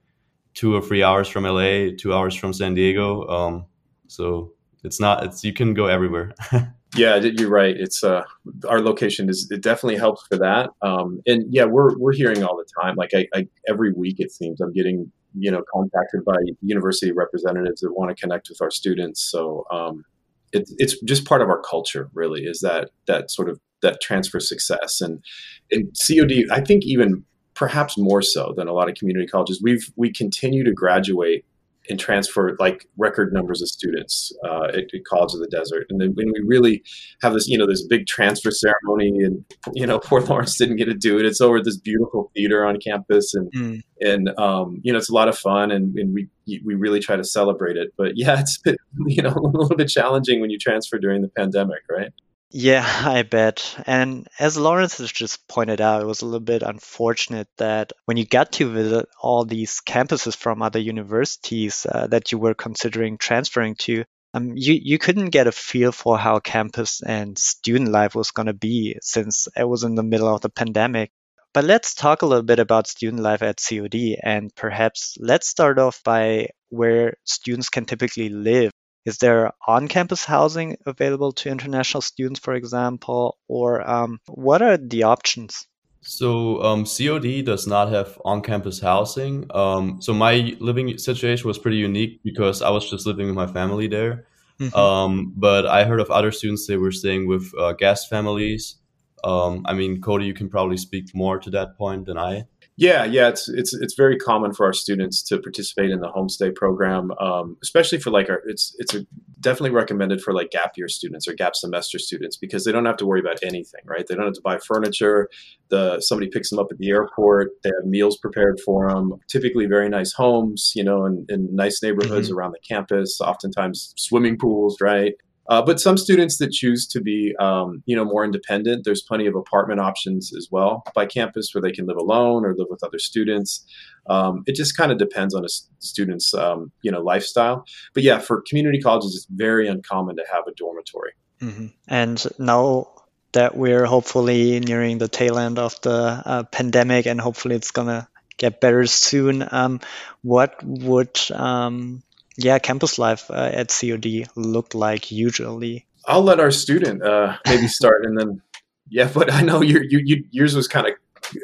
two 0.54 0.74
or 0.76 0.82
three 0.82 1.04
hours 1.04 1.28
from 1.28 1.44
LA, 1.44 1.90
two 1.98 2.14
hours 2.14 2.34
from 2.34 2.54
San 2.54 2.74
Diego. 2.74 3.28
Um, 3.28 3.66
so 4.08 4.54
it's 4.84 5.00
not. 5.00 5.24
It's 5.26 5.44
you 5.44 5.54
can 5.54 5.74
go 5.74 5.88
everywhere. 5.88 6.34
Yeah, 6.95 7.17
you're 7.17 7.50
right. 7.50 7.76
It's 7.76 8.04
uh, 8.04 8.23
our 8.67 8.80
location 8.80 9.30
is 9.30 9.50
it 9.52 9.62
definitely 9.62 9.97
helps 9.97 10.26
for 10.28 10.38
that. 10.38 10.69
Um, 10.82 11.21
and 11.28 11.43
yeah, 11.50 11.65
we're 11.65 11.97
we're 11.97 12.13
hearing 12.13 12.43
all 12.43 12.56
the 12.56 12.65
time. 12.82 12.95
Like 12.95 13.12
I, 13.13 13.28
I 13.36 13.47
every 13.67 13.91
week 13.91 14.19
it 14.19 14.32
seems 14.32 14.62
I'm 14.62 14.73
getting 14.73 15.12
you 15.38 15.52
know 15.52 15.63
contacted 15.73 16.23
by 16.26 16.36
university 16.62 17.12
representatives 17.12 17.82
that 17.82 17.91
want 17.93 18.15
to 18.15 18.19
connect 18.19 18.50
with 18.50 18.62
our 18.62 18.71
students. 18.71 19.21
So 19.21 19.65
um, 19.69 20.06
it, 20.54 20.69
it's 20.78 21.00
just 21.02 21.26
part 21.26 21.41
of 21.41 21.50
our 21.50 21.62
culture, 21.62 22.10
really, 22.13 22.43
is 22.43 22.62
that 22.62 22.89
that 23.08 23.32
sort 23.32 23.50
of 23.50 23.60
that 23.82 24.02
transfer 24.02 24.39
success 24.39 25.02
and 25.02 25.23
and 25.71 25.93
COD. 26.08 26.45
I 26.52 26.62
think 26.62 26.86
even 26.86 27.23
perhaps 27.54 27.97
more 27.97 28.21
so 28.21 28.54
than 28.56 28.67
a 28.67 28.73
lot 28.73 28.88
of 28.88 28.95
community 28.95 29.28
colleges, 29.28 29.62
we've 29.62 29.91
we 29.97 30.12
continue 30.12 30.63
to 30.63 30.71
graduate 30.71 31.45
and 31.89 32.00
transfer 32.00 32.56
like 32.60 32.86
record 32.97 33.34
numbers 33.34 33.62
of 33.62 33.69
students 33.69 34.32
uh, 34.43 34.65
at, 34.65 34.93
at, 34.93 35.06
College 35.08 35.34
of 35.34 35.39
the 35.39 35.47
Desert. 35.47 35.86
And 35.89 36.02
then 36.02 36.13
when 36.15 36.32
we 36.34 36.41
really 36.45 36.84
have 37.21 37.34
this, 37.34 37.47
you 37.47 37.58
know, 37.58 37.67
this 37.67 37.86
big 37.86 38.08
transfer 38.08 38.52
ceremony, 38.52 39.23
and 39.23 39.45
you 39.73 39.86
know, 39.86 40.00
poor 40.04 40.21
Laurenz 40.21 40.58
didn't 40.58 40.78
get 40.78 40.86
to 40.86 40.93
do 40.93 41.17
it. 41.17 41.26
It's 41.26 41.41
over 41.41 41.62
this 41.62 41.78
beautiful 41.78 42.32
theater 42.36 42.65
on 42.65 42.78
campus, 42.80 43.34
and 43.34 43.52
mm. 43.54 43.82
and 44.02 44.30
um, 44.38 44.80
you 44.84 44.91
know, 44.91 44.97
it's 44.97 45.10
a 45.10 45.13
lot 45.13 45.28
of 45.28 45.38
fun, 45.38 45.71
and, 45.71 45.95
and 45.97 46.13
we 46.13 46.28
we 46.65 46.76
really 46.76 47.00
try 47.00 47.15
to 47.15 47.23
celebrate 47.23 47.78
it. 47.78 47.93
But 47.97 48.13
yeah, 48.15 48.39
it's 48.39 48.58
been, 48.60 48.78
you 49.06 49.21
know 49.21 49.30
a 49.36 49.58
little 49.58 49.76
bit 49.76 49.89
challenging 49.89 50.41
when 50.41 50.50
you 50.50 50.58
transfer 50.58 50.97
during 50.97 51.21
the 51.21 51.30
pandemic, 51.30 51.84
right? 51.89 52.12
Yeah, 52.52 52.84
I 53.06 53.24
bet. 53.24 53.76
And 53.86 54.28
as 54.40 54.58
Laurenz 54.58 54.98
has 55.00 55.12
just 55.12 55.48
pointed 55.48 55.82
out, 55.82 56.02
it 56.02 56.06
was 56.06 56.22
a 56.22 56.26
little 56.26 56.40
bit 56.40 56.64
unfortunate 56.64 57.48
that 57.58 57.94
when 58.06 58.18
you 58.18 58.26
got 58.26 58.54
to 58.54 58.72
visit 58.72 59.08
all 59.22 59.46
these 59.46 59.82
campuses 59.86 60.36
from 60.36 60.62
other 60.62 60.80
universities 60.80 61.86
uh, 61.90 62.08
that 62.08 62.32
you 62.32 62.38
were 62.38 62.54
considering 62.54 63.18
transferring 63.18 63.76
to, 63.76 64.04
um, 64.34 64.54
you, 64.56 64.78
you 64.82 64.98
couldn't 64.98 65.30
get 65.30 65.48
a 65.48 65.52
feel 65.52 65.92
for 65.92 66.18
how 66.18 66.40
campus 66.40 67.02
and 67.02 67.38
student 67.38 67.90
life 67.90 68.14
was 68.16 68.32
going 68.32 68.48
to 68.48 68.54
be 68.54 68.98
since 69.02 69.48
it 69.56 69.68
was 69.68 69.84
in 69.84 69.96
the 69.96 70.04
middle 70.04 70.34
of 70.34 70.42
the 70.42 70.50
pandemic. 70.50 71.12
But 71.54 71.64
let's 71.64 71.96
talk 71.96 72.22
a 72.22 72.26
little 72.26 72.44
bit 72.44 72.60
about 72.60 72.88
student 72.88 73.24
life 73.24 73.42
at 73.42 73.60
COD 73.60 74.18
and 74.22 74.54
perhaps 74.56 75.16
let's 75.20 75.48
start 75.48 75.80
off 75.80 76.04
by 76.04 76.50
where 76.70 77.16
students 77.24 77.70
can 77.70 77.86
typically 77.86 78.30
live 78.30 78.72
is 79.08 79.20
there 79.20 79.54
on-campus 79.65 80.26
housing 80.26 80.76
available 80.86 81.32
to 81.32 81.50
international 81.50 82.02
students, 82.02 82.41
for 82.41 82.54
example, 82.54 83.38
or 83.48 83.89
um, 83.89 84.20
what 84.28 84.62
are 84.62 84.76
the 84.76 85.04
options? 85.04 85.65
So 86.02 86.62
um, 86.62 86.84
COD 86.86 87.46
does 87.46 87.67
not 87.67 87.89
have 87.89 88.20
on-campus 88.26 88.82
housing. 88.82 89.46
Um, 89.54 90.02
so 90.02 90.13
my 90.13 90.58
living 90.60 90.98
situation 90.98 91.48
was 91.48 91.58
pretty 91.58 91.78
unique 91.78 92.20
because 92.22 92.62
I 92.62 92.70
was 92.70 92.89
just 92.89 93.08
living 93.08 93.28
with 93.28 93.36
my 93.36 93.48
family 93.48 93.88
there. 93.88 94.26
Mm-hmm. 94.60 94.76
Um, 94.76 95.34
but 95.38 95.65
I 95.65 95.86
heard 95.86 96.02
of 96.02 96.12
other 96.12 96.34
students 96.34 96.67
they 96.67 96.76
were 96.76 96.91
staying 96.91 97.28
with 97.28 97.50
uh, 97.58 97.72
guest 97.74 98.10
families. 98.10 98.76
Um, 99.24 99.63
I 99.65 99.74
mean, 99.74 100.02
Cody, 100.02 100.26
you 100.26 100.34
can 100.34 100.50
probably 100.50 100.78
speak 100.78 101.15
more 101.15 101.39
to 101.39 101.50
that 101.52 101.78
point 101.78 102.08
than 102.08 102.17
I. 102.17 102.43
Yeah, 102.80 103.06
yeah, 103.06 103.30
it's 103.30 103.50
it's 103.50 103.74
it's 103.74 103.96
very 103.96 104.18
common 104.18 104.54
for 104.54 104.68
our 104.68 104.74
students 104.74 105.24
to 105.24 105.40
participate 105.40 105.90
in 105.90 106.00
the 106.00 106.10
homestay 106.10 106.54
program, 106.54 107.10
um, 107.20 107.58
especially 107.63 107.98
for 107.98 108.12
like 108.12 108.30
our. 108.30 108.44
It's 108.46 108.76
it's 108.78 108.94
a, 108.94 109.04
definitely 109.40 109.72
recommended 109.72 110.22
for 110.22 110.32
like 110.32 110.52
gap 110.52 110.74
year 110.78 110.88
students 110.88 111.28
or 111.28 111.34
gap 111.34 111.56
semester 111.56 111.98
students 111.98 112.38
because 112.38 112.66
they 112.66 112.72
don't 112.72 112.86
have 112.86 112.98
to 112.98 113.06
worry 113.08 113.20
about 113.20 113.40
anything, 113.42 113.82
right? 113.86 114.06
They 114.06 114.13
don't 114.13 114.26
have 114.26 114.36
to 114.36 114.42
buy 114.44 114.60
furniture. 114.60 115.28
The 115.70 116.00
somebody 116.02 116.30
picks 116.30 116.52
them 116.52 116.60
up 116.60 116.68
at 116.70 116.78
the 116.78 116.90
airport. 116.90 117.50
They 117.63 117.72
have 117.76 117.86
meals 117.90 118.16
prepared 118.18 118.60
for 118.63 118.92
them. 118.92 119.16
Typically, 119.28 119.66
very 119.66 119.90
nice 119.90 120.13
homes, 120.13 120.72
you 120.76 120.84
know, 120.84 121.04
in, 121.08 121.26
in 121.30 121.56
nice 121.56 121.82
neighborhoods 121.82 122.30
mm-hmm. 122.30 122.38
around 122.38 122.52
the 122.52 122.60
campus. 122.60 123.20
Oftentimes, 123.20 123.96
swimming 123.98 124.38
pools, 124.38 124.78
right? 124.80 125.13
Uh, 125.50 125.62
but 125.62 125.80
some 125.80 125.98
students 125.98 126.38
that 126.38 126.52
choose 126.52 126.86
to 126.88 127.00
be, 127.00 127.34
um, 127.40 127.82
you 127.86 127.96
know, 127.96 128.04
more 128.04 128.26
independent, 128.26 128.84
there's 128.84 129.02
plenty 129.02 129.28
of 129.28 129.36
apartment 129.36 129.80
options 129.80 130.32
as 130.36 130.50
well 130.52 130.84
by 130.94 131.06
campus 131.06 131.52
where 131.54 131.62
they 131.62 131.72
can 131.72 131.86
live 131.86 131.98
alone 131.98 132.46
or 132.46 132.54
live 132.58 132.68
with 132.70 132.84
other 132.84 133.00
students. 133.00 133.66
Um, 134.10 134.44
it 134.46 134.56
just 134.56 134.76
kind 134.76 134.92
of 134.92 134.98
depends 134.98 135.34
on 135.34 135.46
a 135.46 135.50
student's, 135.80 136.34
um, 136.34 136.72
you 136.82 136.92
know, 136.92 137.02
lifestyle. 137.02 137.66
But 137.94 138.04
yeah, 138.04 138.20
for 138.20 138.44
community 138.48 138.82
colleges, 138.82 139.16
it's 139.16 139.28
very 139.30 139.68
uncommon 139.68 140.18
to 140.18 140.24
have 140.32 140.44
a 140.48 140.52
dormitory. 140.52 141.12
Mm-hmm. 141.42 141.68
And 141.88 142.26
now 142.40 142.88
that 143.34 143.56
we're 143.56 143.86
hopefully 143.86 144.60
nearing 144.60 144.98
the 144.98 145.08
tail 145.08 145.38
end 145.38 145.60
of 145.60 145.80
the 145.82 146.22
uh, 146.26 146.44
pandemic, 146.44 147.06
and 147.06 147.22
hopefully 147.22 147.56
it's 147.56 147.72
gonna 147.72 148.08
get 148.38 148.62
better 148.62 148.86
soon. 148.86 149.48
Um, 149.50 149.80
what 150.22 150.64
would 150.64 151.20
um, 151.32 152.04
yeah, 152.38 152.60
campus 152.60 153.00
life 153.00 153.30
uh, 153.32 153.52
at 153.54 153.69
COD 153.69 154.28
looked 154.36 154.76
like 154.76 155.12
usually? 155.12 155.86
I'll 156.06 156.21
let 156.21 156.39
our 156.39 156.52
student 156.52 157.04
uh, 157.04 157.38
maybe 157.47 157.67
start, 157.67 158.06
and 158.06 158.17
then 158.17 158.41
yeah. 158.89 159.10
But 159.13 159.34
I 159.34 159.41
know 159.41 159.62
your 159.62 159.84
you, 159.84 160.00
you, 160.04 160.23
yours 160.32 160.56
was 160.56 160.67
kind 160.67 160.88
of 160.88 160.93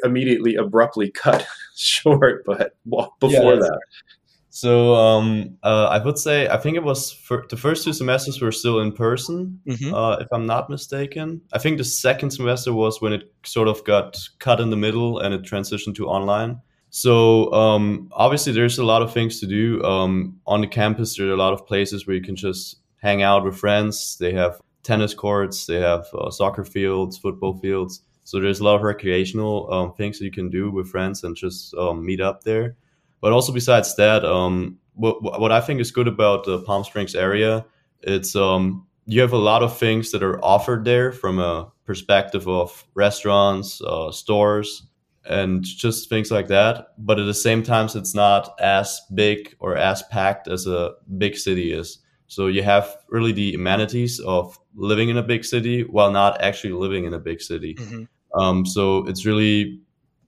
immediately 0.02 0.54
abruptly 0.54 1.10
cut 1.10 1.46
short, 1.76 2.44
but 2.46 2.76
well, 2.86 3.14
before 3.20 3.54
yeah, 3.54 3.60
that. 3.60 3.80
So 4.54 4.94
um, 4.94 5.58
uh, 5.64 5.86
I 5.86 5.98
would 6.02 6.16
say 6.16 6.48
I 6.48 6.58
think 6.58 6.76
it 6.76 6.84
was 6.84 7.10
for, 7.10 7.44
the 7.50 7.56
first 7.56 7.82
two 7.82 7.92
semesters 7.92 8.40
were 8.40 8.52
still 8.52 8.78
in 8.78 8.92
person, 8.92 9.60
mm-hmm. 9.66 9.92
uh, 9.92 10.18
if 10.18 10.28
I'm 10.32 10.46
not 10.46 10.70
mistaken. 10.70 11.42
I 11.52 11.58
think 11.58 11.76
the 11.76 11.84
second 11.84 12.30
semester 12.30 12.72
was 12.72 13.00
when 13.02 13.12
it 13.12 13.32
sort 13.44 13.66
of 13.66 13.82
got 13.82 14.16
cut 14.38 14.60
in 14.60 14.70
the 14.70 14.76
middle 14.76 15.18
and 15.18 15.34
it 15.34 15.42
transitioned 15.42 15.96
to 15.96 16.06
online. 16.06 16.60
So 16.96 17.52
um, 17.52 18.08
obviously, 18.12 18.52
there's 18.52 18.78
a 18.78 18.84
lot 18.84 19.02
of 19.02 19.12
things 19.12 19.40
to 19.40 19.48
do 19.48 19.82
um, 19.82 20.38
on 20.46 20.60
the 20.60 20.68
campus. 20.68 21.16
There 21.16 21.26
are 21.26 21.32
a 21.32 21.36
lot 21.36 21.52
of 21.52 21.66
places 21.66 22.06
where 22.06 22.14
you 22.14 22.22
can 22.22 22.36
just 22.36 22.76
hang 23.02 23.20
out 23.20 23.44
with 23.44 23.56
friends. 23.56 24.16
They 24.18 24.32
have 24.34 24.60
tennis 24.84 25.12
courts, 25.12 25.66
they 25.66 25.80
have 25.80 26.06
uh, 26.14 26.30
soccer 26.30 26.64
fields, 26.64 27.18
football 27.18 27.54
fields. 27.54 28.02
So 28.22 28.38
there's 28.38 28.60
a 28.60 28.64
lot 28.64 28.76
of 28.76 28.82
recreational 28.82 29.72
um, 29.72 29.94
things 29.94 30.20
that 30.20 30.24
you 30.24 30.30
can 30.30 30.50
do 30.50 30.70
with 30.70 30.86
friends 30.86 31.24
and 31.24 31.34
just 31.34 31.74
um, 31.74 32.06
meet 32.06 32.20
up 32.20 32.44
there. 32.44 32.76
But 33.20 33.32
also 33.32 33.52
besides 33.52 33.96
that, 33.96 34.24
um, 34.24 34.78
what, 34.94 35.20
what 35.20 35.50
I 35.50 35.60
think 35.60 35.80
is 35.80 35.90
good 35.90 36.06
about 36.06 36.44
the 36.44 36.60
Palm 36.60 36.84
Springs 36.84 37.16
area, 37.16 37.66
it's 38.02 38.36
um, 38.36 38.86
you 39.06 39.20
have 39.20 39.32
a 39.32 39.36
lot 39.36 39.64
of 39.64 39.76
things 39.76 40.12
that 40.12 40.22
are 40.22 40.38
offered 40.44 40.84
there 40.84 41.10
from 41.10 41.40
a 41.40 41.72
perspective 41.86 42.46
of 42.46 42.84
restaurants, 42.94 43.82
uh, 43.82 44.12
stores, 44.12 44.84
and 45.26 45.64
just 45.64 46.08
things 46.08 46.30
like 46.30 46.48
that. 46.48 46.88
But 46.98 47.18
at 47.18 47.24
the 47.24 47.34
same 47.34 47.62
time, 47.62 47.88
it's 47.94 48.14
not 48.14 48.54
as 48.60 49.00
big 49.14 49.56
or 49.58 49.76
as 49.76 50.02
packed 50.04 50.48
as 50.48 50.66
a 50.66 50.92
big 51.16 51.36
city 51.36 51.72
is. 51.72 51.98
So 52.26 52.46
you 52.46 52.62
have 52.62 52.96
really 53.08 53.32
the 53.32 53.54
amenities 53.54 54.20
of 54.20 54.58
living 54.74 55.08
in 55.08 55.16
a 55.16 55.22
big 55.22 55.44
city 55.44 55.82
while 55.82 56.10
not 56.10 56.40
actually 56.42 56.72
living 56.72 57.04
in 57.04 57.14
a 57.14 57.18
big 57.18 57.40
city. 57.40 57.74
Mm-hmm. 57.74 58.40
Um, 58.40 58.66
so 58.66 59.06
it's 59.06 59.24
really 59.24 59.80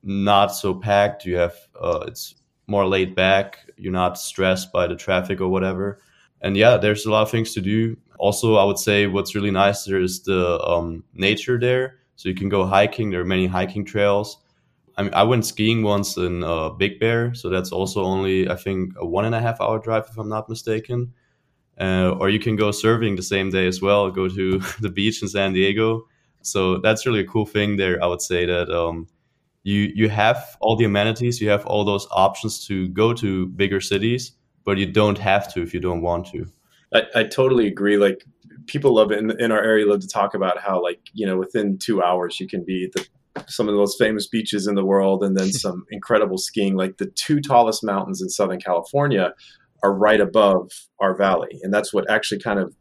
not 0.03 0.49
so 0.49 0.75
packed. 0.75 1.25
You 1.25 1.37
have 1.37 1.57
uh, 1.81 2.05
it's 2.07 2.37
more 2.67 2.87
laid 2.87 3.15
back. 3.15 3.59
You're 3.77 3.93
not 3.93 4.19
stressed 4.19 4.73
by 4.73 4.87
the 4.87 4.97
traffic 4.97 5.41
or 5.41 5.49
whatever. 5.49 6.01
And 6.41 6.57
yeah, 6.57 6.77
there's 6.77 7.07
a 7.07 7.11
lot 7.11 7.23
of 7.23 7.31
things 7.31 7.55
to 7.55 7.61
do. 7.61 7.97
Also, 8.19 8.57
I 8.57 8.65
would 8.65 8.79
say 8.79 9.07
what's 9.07 9.35
really 9.35 9.51
nice 9.51 9.85
there 9.85 10.01
is 10.01 10.23
the 10.23 10.61
um, 10.63 11.05
nature 11.15 11.59
there. 11.59 11.99
So 12.17 12.29
you 12.29 12.35
can 12.35 12.49
go 12.49 12.65
hiking. 12.65 13.11
There 13.11 13.21
are 13.21 13.25
many 13.25 13.47
hiking 13.47 13.85
trails. 13.85 14.39
I 14.97 15.03
mean, 15.03 15.15
I 15.15 15.25
went 15.25 15.45
skiing 15.45 15.83
once 15.83 16.17
in 16.17 16.43
uh, 16.43 16.71
Big 16.71 16.99
Bear, 16.99 17.35
so 17.35 17.51
that's 17.51 17.71
also 17.71 18.03
only 18.03 18.49
I 18.49 18.57
think 18.57 18.95
a 18.99 19.07
one 19.07 19.27
and 19.27 19.35
a 19.35 19.41
half 19.41 19.61
hour 19.61 19.79
drive 19.79 20.07
if 20.11 20.17
I'm 20.19 20.29
not 20.29 20.49
mistaken. 20.49 21.13
Uh, 21.79 22.17
or 22.19 22.31
you 22.31 22.39
can 22.39 22.57
go 22.57 22.71
surfing 22.71 23.17
the 23.17 23.23
same 23.23 23.51
day 23.51 23.67
as 23.67 23.83
well. 23.83 24.11
Go 24.11 24.29
to 24.29 24.59
the 24.81 24.89
beach 24.89 25.21
in 25.21 25.29
San 25.29 25.53
Diego. 25.53 26.07
So 26.41 26.79
that's 26.79 27.05
really 27.05 27.21
a 27.21 27.27
cool 27.27 27.45
thing 27.45 27.77
there. 27.77 28.03
I 28.03 28.07
would 28.07 28.23
say 28.23 28.47
that 28.47 28.71
um, 28.71 29.09
you 29.65 29.93
you 29.95 30.09
have 30.09 30.57
all 30.61 30.77
the 30.77 30.85
amenities, 30.85 31.41
you 31.41 31.51
have 31.51 31.67
all 31.67 31.85
those 31.85 32.07
options 32.11 32.67
to 32.69 32.89
go 32.89 33.13
to 33.15 33.49
bigger 33.49 33.81
cities, 33.81 34.33
but 34.65 34.79
you 34.79 34.87
don't 34.87 35.19
have 35.19 35.53
to 35.55 35.63
if 35.63 35.75
you 35.75 35.81
don't 35.81 36.01
want 36.01 36.27
to. 36.29 36.47
I, 36.95 37.03
I 37.15 37.25
totally 37.25 37.67
agree. 37.67 37.99
Like 37.99 38.25
people 38.67 38.95
love 38.95 39.13
in, 39.13 39.39
in 39.41 39.53
our 39.53 39.63
area 39.63 39.87
love 39.87 40.01
to 40.01 40.09
talk 40.09 40.35
about 40.35 40.59
how 40.59 40.83
like 40.83 41.01
you 41.13 41.27
know 41.27 41.37
within 41.37 41.79
two 41.79 42.03
hours 42.03 42.41
you 42.41 42.49
can 42.49 42.65
be 42.65 42.91
the 42.95 43.07
some 43.49 43.69
of 43.69 43.75
the 43.75 43.79
most 43.79 43.99
famous 43.99 44.27
beaches 44.27 44.67
in 44.67 44.75
the 44.75 44.85
world 44.85 45.23
and 45.23 45.37
then 45.37 45.53
some 45.53 45.85
incredible 45.91 46.39
skiing. 46.39 46.77
Like 46.77 46.99
the 46.99 47.07
two 47.07 47.41
tallest 47.41 47.85
mountains 47.85 48.23
in 48.23 48.29
southern 48.29 48.61
california 48.61 49.33
are 49.83 49.95
right 49.95 50.21
above 50.21 50.71
our 51.01 51.17
valley. 51.17 51.61
And 51.63 51.73
that's 51.73 51.93
what 51.93 52.11
actually 52.11 52.41
kind 52.41 52.59
of 52.59 52.75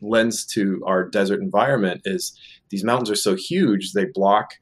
lends 0.00 0.44
to 0.46 0.82
our 0.86 1.08
desert 1.08 1.40
environment 1.40 2.02
is 2.04 2.38
these 2.70 2.84
mountains 2.84 3.10
are 3.10 3.16
so 3.16 3.36
huge 3.36 3.92
they 3.92 4.06
block 4.06 4.52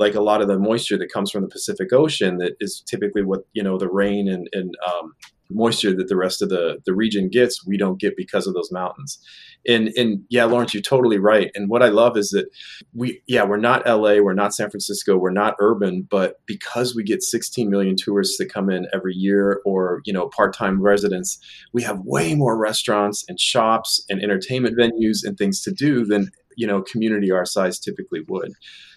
like 0.00 0.14
a 0.14 0.20
lot 0.20 0.40
of 0.40 0.48
the 0.48 0.58
moisture 0.58 0.98
that 0.98 1.12
comes 1.12 1.30
from 1.30 1.42
the 1.42 1.48
Pacific 1.48 1.92
Ocean 1.92 2.38
that 2.38 2.54
is 2.58 2.82
typically 2.88 3.22
what 3.22 3.40
you 3.52 3.62
know 3.62 3.78
the 3.78 3.88
rain 3.88 4.28
and, 4.28 4.48
and 4.52 4.74
um, 4.88 5.12
moisture 5.50 5.94
that 5.94 6.08
the 6.08 6.16
rest 6.16 6.42
of 6.42 6.48
the 6.48 6.78
the 6.86 6.94
region 6.94 7.28
gets 7.28 7.66
we 7.66 7.76
don't 7.76 8.00
get 8.00 8.16
because 8.16 8.46
of 8.46 8.54
those 8.54 8.70
mountains. 8.72 9.18
And 9.66 9.88
and 9.96 10.22
yeah 10.30 10.44
Laurenz 10.44 10.72
you're 10.72 10.82
totally 10.82 11.18
right. 11.18 11.50
And 11.54 11.68
what 11.68 11.82
i 11.82 11.88
love 11.88 12.16
is 12.16 12.30
that 12.30 12.46
we 12.94 13.22
yeah 13.26 13.44
we're 13.44 13.56
not 13.56 13.86
la 13.86 14.20
we're 14.20 14.34
not 14.34 14.54
san 14.54 14.70
francisco 14.70 15.16
we're 15.16 15.30
not 15.30 15.56
urban 15.60 16.06
but 16.10 16.40
because 16.46 16.94
we 16.94 17.02
get 17.02 17.22
16 17.22 17.68
million 17.70 17.96
tourists 17.96 18.38
that 18.38 18.52
come 18.52 18.70
in 18.70 18.86
every 18.92 19.14
year 19.14 19.60
or 19.64 20.00
you 20.04 20.12
know 20.12 20.28
part-time 20.28 20.80
residents 20.80 21.38
we 21.72 21.82
have 21.82 22.00
way 22.00 22.34
more 22.34 22.56
restaurants 22.56 23.24
and 23.28 23.38
shops 23.38 24.04
and 24.08 24.22
entertainment 24.22 24.78
venues 24.78 25.18
and 25.24 25.36
things 25.36 25.60
to 25.62 25.72
do 25.72 26.04
than 26.04 26.30
you 26.56 26.66
know 26.66 26.82
community 26.82 27.30
our 27.30 27.46
size 27.46 27.78
typically 27.78 28.20
would. 28.28 28.52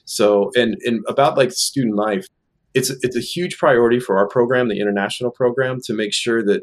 So 0.05 0.51
and 0.55 0.77
and 0.83 1.03
about 1.07 1.37
like 1.37 1.51
student 1.51 1.95
life 1.95 2.27
it's 2.73 2.89
it's 2.89 3.15
a 3.15 3.21
huge 3.21 3.57
priority 3.57 3.99
for 3.99 4.17
our 4.17 4.27
program, 4.27 4.67
the 4.67 4.79
international 4.79 5.31
program, 5.31 5.79
to 5.85 5.93
make 5.93 6.13
sure 6.13 6.43
that 6.43 6.61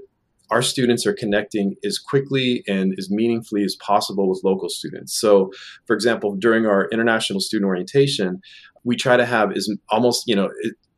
our 0.50 0.62
students 0.62 1.06
are 1.06 1.12
connecting 1.12 1.76
as 1.84 1.98
quickly 1.98 2.64
and 2.66 2.94
as 2.98 3.08
meaningfully 3.10 3.62
as 3.62 3.76
possible 3.76 4.28
with 4.28 4.40
local 4.42 4.68
students. 4.68 5.18
So, 5.18 5.52
for 5.86 5.94
example, 5.94 6.34
during 6.34 6.66
our 6.66 6.88
international 6.88 7.40
student 7.40 7.68
orientation, 7.68 8.40
we 8.82 8.96
try 8.96 9.16
to 9.16 9.24
have 9.24 9.52
as 9.52 9.68
almost 9.90 10.24
you 10.26 10.34
know 10.34 10.50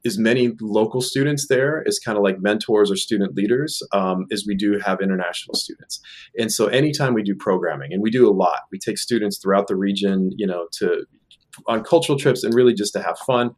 as 0.05 0.19
many 0.19 0.53
local 0.61 1.01
students 1.01 1.47
there 1.49 1.85
as 1.87 1.99
kind 1.99 2.19
of 2.19 2.25
like 2.25 2.41
mentors 2.41 2.91
or 2.91 2.97
student 2.97 3.37
leaders 3.37 3.81
um, 3.93 4.27
as 4.33 4.45
we 4.47 4.57
do 4.57 4.81
have 4.85 5.01
international 5.01 5.55
students. 5.55 6.01
And 6.39 6.51
so, 6.51 6.67
anytime 6.67 7.15
we 7.15 7.23
do 7.23 7.35
programming, 7.35 7.93
and 7.93 8.03
we 8.03 8.11
do 8.11 8.29
a 8.29 8.33
lot, 8.33 8.61
we 8.71 8.79
take 8.79 8.99
students 8.99 9.39
throughout 9.39 9.69
the 9.69 9.77
region, 9.77 10.31
you 10.37 10.47
know, 10.47 10.67
to 10.79 11.05
on 11.67 11.85
cultural 11.85 12.19
trips 12.19 12.45
and 12.45 12.55
really 12.55 12.73
just 12.73 12.95
to 12.95 13.03
have 13.03 13.19
fun 13.19 13.55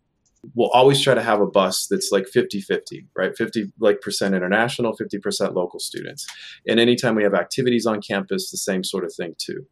we'll 0.54 0.70
always 0.70 1.00
try 1.00 1.14
to 1.14 1.22
have 1.22 1.40
a 1.40 1.46
bus 1.46 1.86
that's 1.88 2.10
like 2.12 2.26
50-50 2.34 3.06
right? 3.16 3.36
50 3.36 3.72
like 3.80 4.00
percent 4.00 4.34
international 4.34 4.96
50% 4.96 5.54
local 5.54 5.80
students. 5.80 6.26
And 6.66 6.78
anytime 6.80 7.14
we 7.14 7.22
have 7.22 7.34
activities 7.34 7.86
on 7.86 8.00
campus 8.00 8.50
the 8.50 8.58
same 8.58 8.84
sort 8.84 9.04
of 9.04 9.12
thing 9.14 9.34
too 9.38 9.66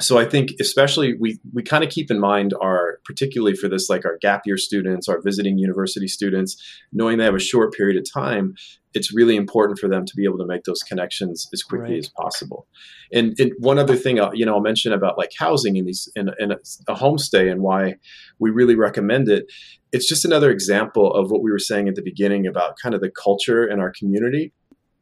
so 0.00 0.16
I 0.16 0.24
think 0.24 0.50
especially 0.60 1.14
we 1.18 1.38
we 1.52 1.62
kind 1.62 1.82
of 1.82 1.90
keep 1.90 2.10
in 2.10 2.20
mind 2.20 2.54
our 2.62 3.00
particularly 3.04 3.56
for 3.56 3.68
this 3.68 3.88
like 3.88 4.04
our 4.04 4.16
gap 4.20 4.42
year 4.46 4.56
students, 4.56 5.08
our 5.08 5.20
visiting 5.20 5.58
university 5.58 6.06
students, 6.06 6.56
knowing 6.92 7.18
they 7.18 7.24
have 7.24 7.34
a 7.34 7.40
short 7.40 7.74
period 7.74 7.96
of 7.96 8.06
time, 8.10 8.54
it's 8.94 9.12
really 9.12 9.34
important 9.34 9.78
for 9.78 9.88
them 9.88 10.04
to 10.06 10.12
be 10.16 10.24
able 10.24 10.38
to 10.38 10.46
make 10.46 10.64
those 10.64 10.82
connections 10.82 11.48
as 11.52 11.62
quickly 11.62 11.94
right. 11.94 11.98
as 11.98 12.08
possible. 12.08 12.66
And, 13.12 13.34
and, 13.38 13.52
one 13.58 13.78
other 13.78 13.96
thing, 13.96 14.20
I'll, 14.20 14.34
you 14.34 14.46
know, 14.46 14.54
I'll 14.54 14.60
mention 14.60 14.92
about 14.92 15.18
like 15.18 15.32
housing 15.38 15.76
in 15.76 15.86
these 15.86 16.08
in, 16.14 16.30
in 16.38 16.52
a, 16.52 16.56
a 16.86 16.94
homestay 16.94 17.50
and 17.50 17.62
why 17.62 17.94
we 18.38 18.50
really 18.50 18.76
recommend 18.76 19.28
it. 19.28 19.46
It's 19.92 20.08
just 20.08 20.24
another 20.24 20.50
example 20.50 21.12
of 21.12 21.30
what 21.30 21.42
we 21.42 21.50
were 21.50 21.58
saying 21.58 21.88
at 21.88 21.96
the 21.96 22.02
beginning 22.02 22.46
about 22.46 22.76
kind 22.80 22.94
of 22.94 23.00
the 23.00 23.10
culture 23.10 23.66
in 23.66 23.80
our 23.80 23.92
community 23.98 24.52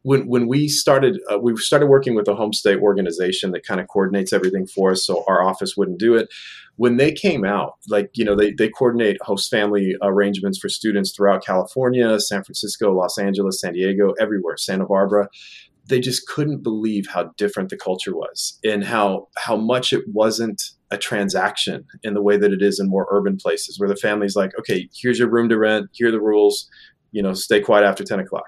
when 0.03 0.27
when 0.27 0.47
we 0.47 0.67
started 0.67 1.19
uh, 1.31 1.37
we 1.39 1.55
started 1.57 1.87
working 1.87 2.15
with 2.15 2.27
a 2.27 2.35
home 2.35 2.51
homestay 2.51 2.79
organization 2.79 3.51
that 3.51 3.65
kind 3.65 3.79
of 3.79 3.87
coordinates 3.87 4.33
everything 4.33 4.65
for 4.67 4.91
us 4.91 5.05
so 5.05 5.23
our 5.27 5.43
office 5.43 5.75
wouldn't 5.75 5.99
do 5.99 6.15
it. 6.15 6.29
When 6.75 6.97
they 6.97 7.11
came 7.11 7.43
out 7.43 7.73
like 7.89 8.11
you 8.13 8.23
know 8.23 8.35
they, 8.35 8.51
they 8.51 8.69
coordinate 8.69 9.17
host 9.21 9.49
family 9.49 9.95
arrangements 10.01 10.59
for 10.59 10.69
students 10.69 11.11
throughout 11.11 11.43
california 11.43 12.19
san 12.19 12.43
francisco 12.43 12.91
los 12.91 13.17
angeles 13.17 13.61
san 13.61 13.73
diego 13.73 14.13
everywhere 14.19 14.57
santa 14.57 14.85
barbara. 14.85 15.29
They 15.89 16.01
just 16.01 16.27
couldn't 16.27 16.63
believe 16.63 17.07
how 17.07 17.31
different 17.37 17.69
the 17.69 17.77
culture 17.77 18.13
was 18.13 18.59
and 18.63 18.83
how 18.83 19.27
how 19.37 19.55
much 19.55 19.93
it 19.93 20.03
wasn't 20.07 20.61
a 20.91 20.97
transaction 20.97 21.85
in 22.03 22.13
the 22.13 22.21
way 22.21 22.37
that 22.37 22.51
it 22.53 22.61
is 22.61 22.79
in 22.79 22.89
more 22.89 23.07
urban 23.09 23.37
places 23.37 23.79
where 23.79 23.89
the 23.89 23.95
family's 23.95 24.35
like 24.35 24.51
okay 24.59 24.87
here's 25.01 25.19
your 25.19 25.29
room 25.29 25.49
to 25.49 25.57
rent 25.57 25.89
here 25.93 26.09
are 26.09 26.11
the 26.11 26.21
rules 26.21 26.69
you 27.17 27.23
know, 27.23 27.33
stay 27.33 27.59
quiet 27.59 27.83
after 27.83 28.03
10 28.03 28.19
o'clock. 28.19 28.45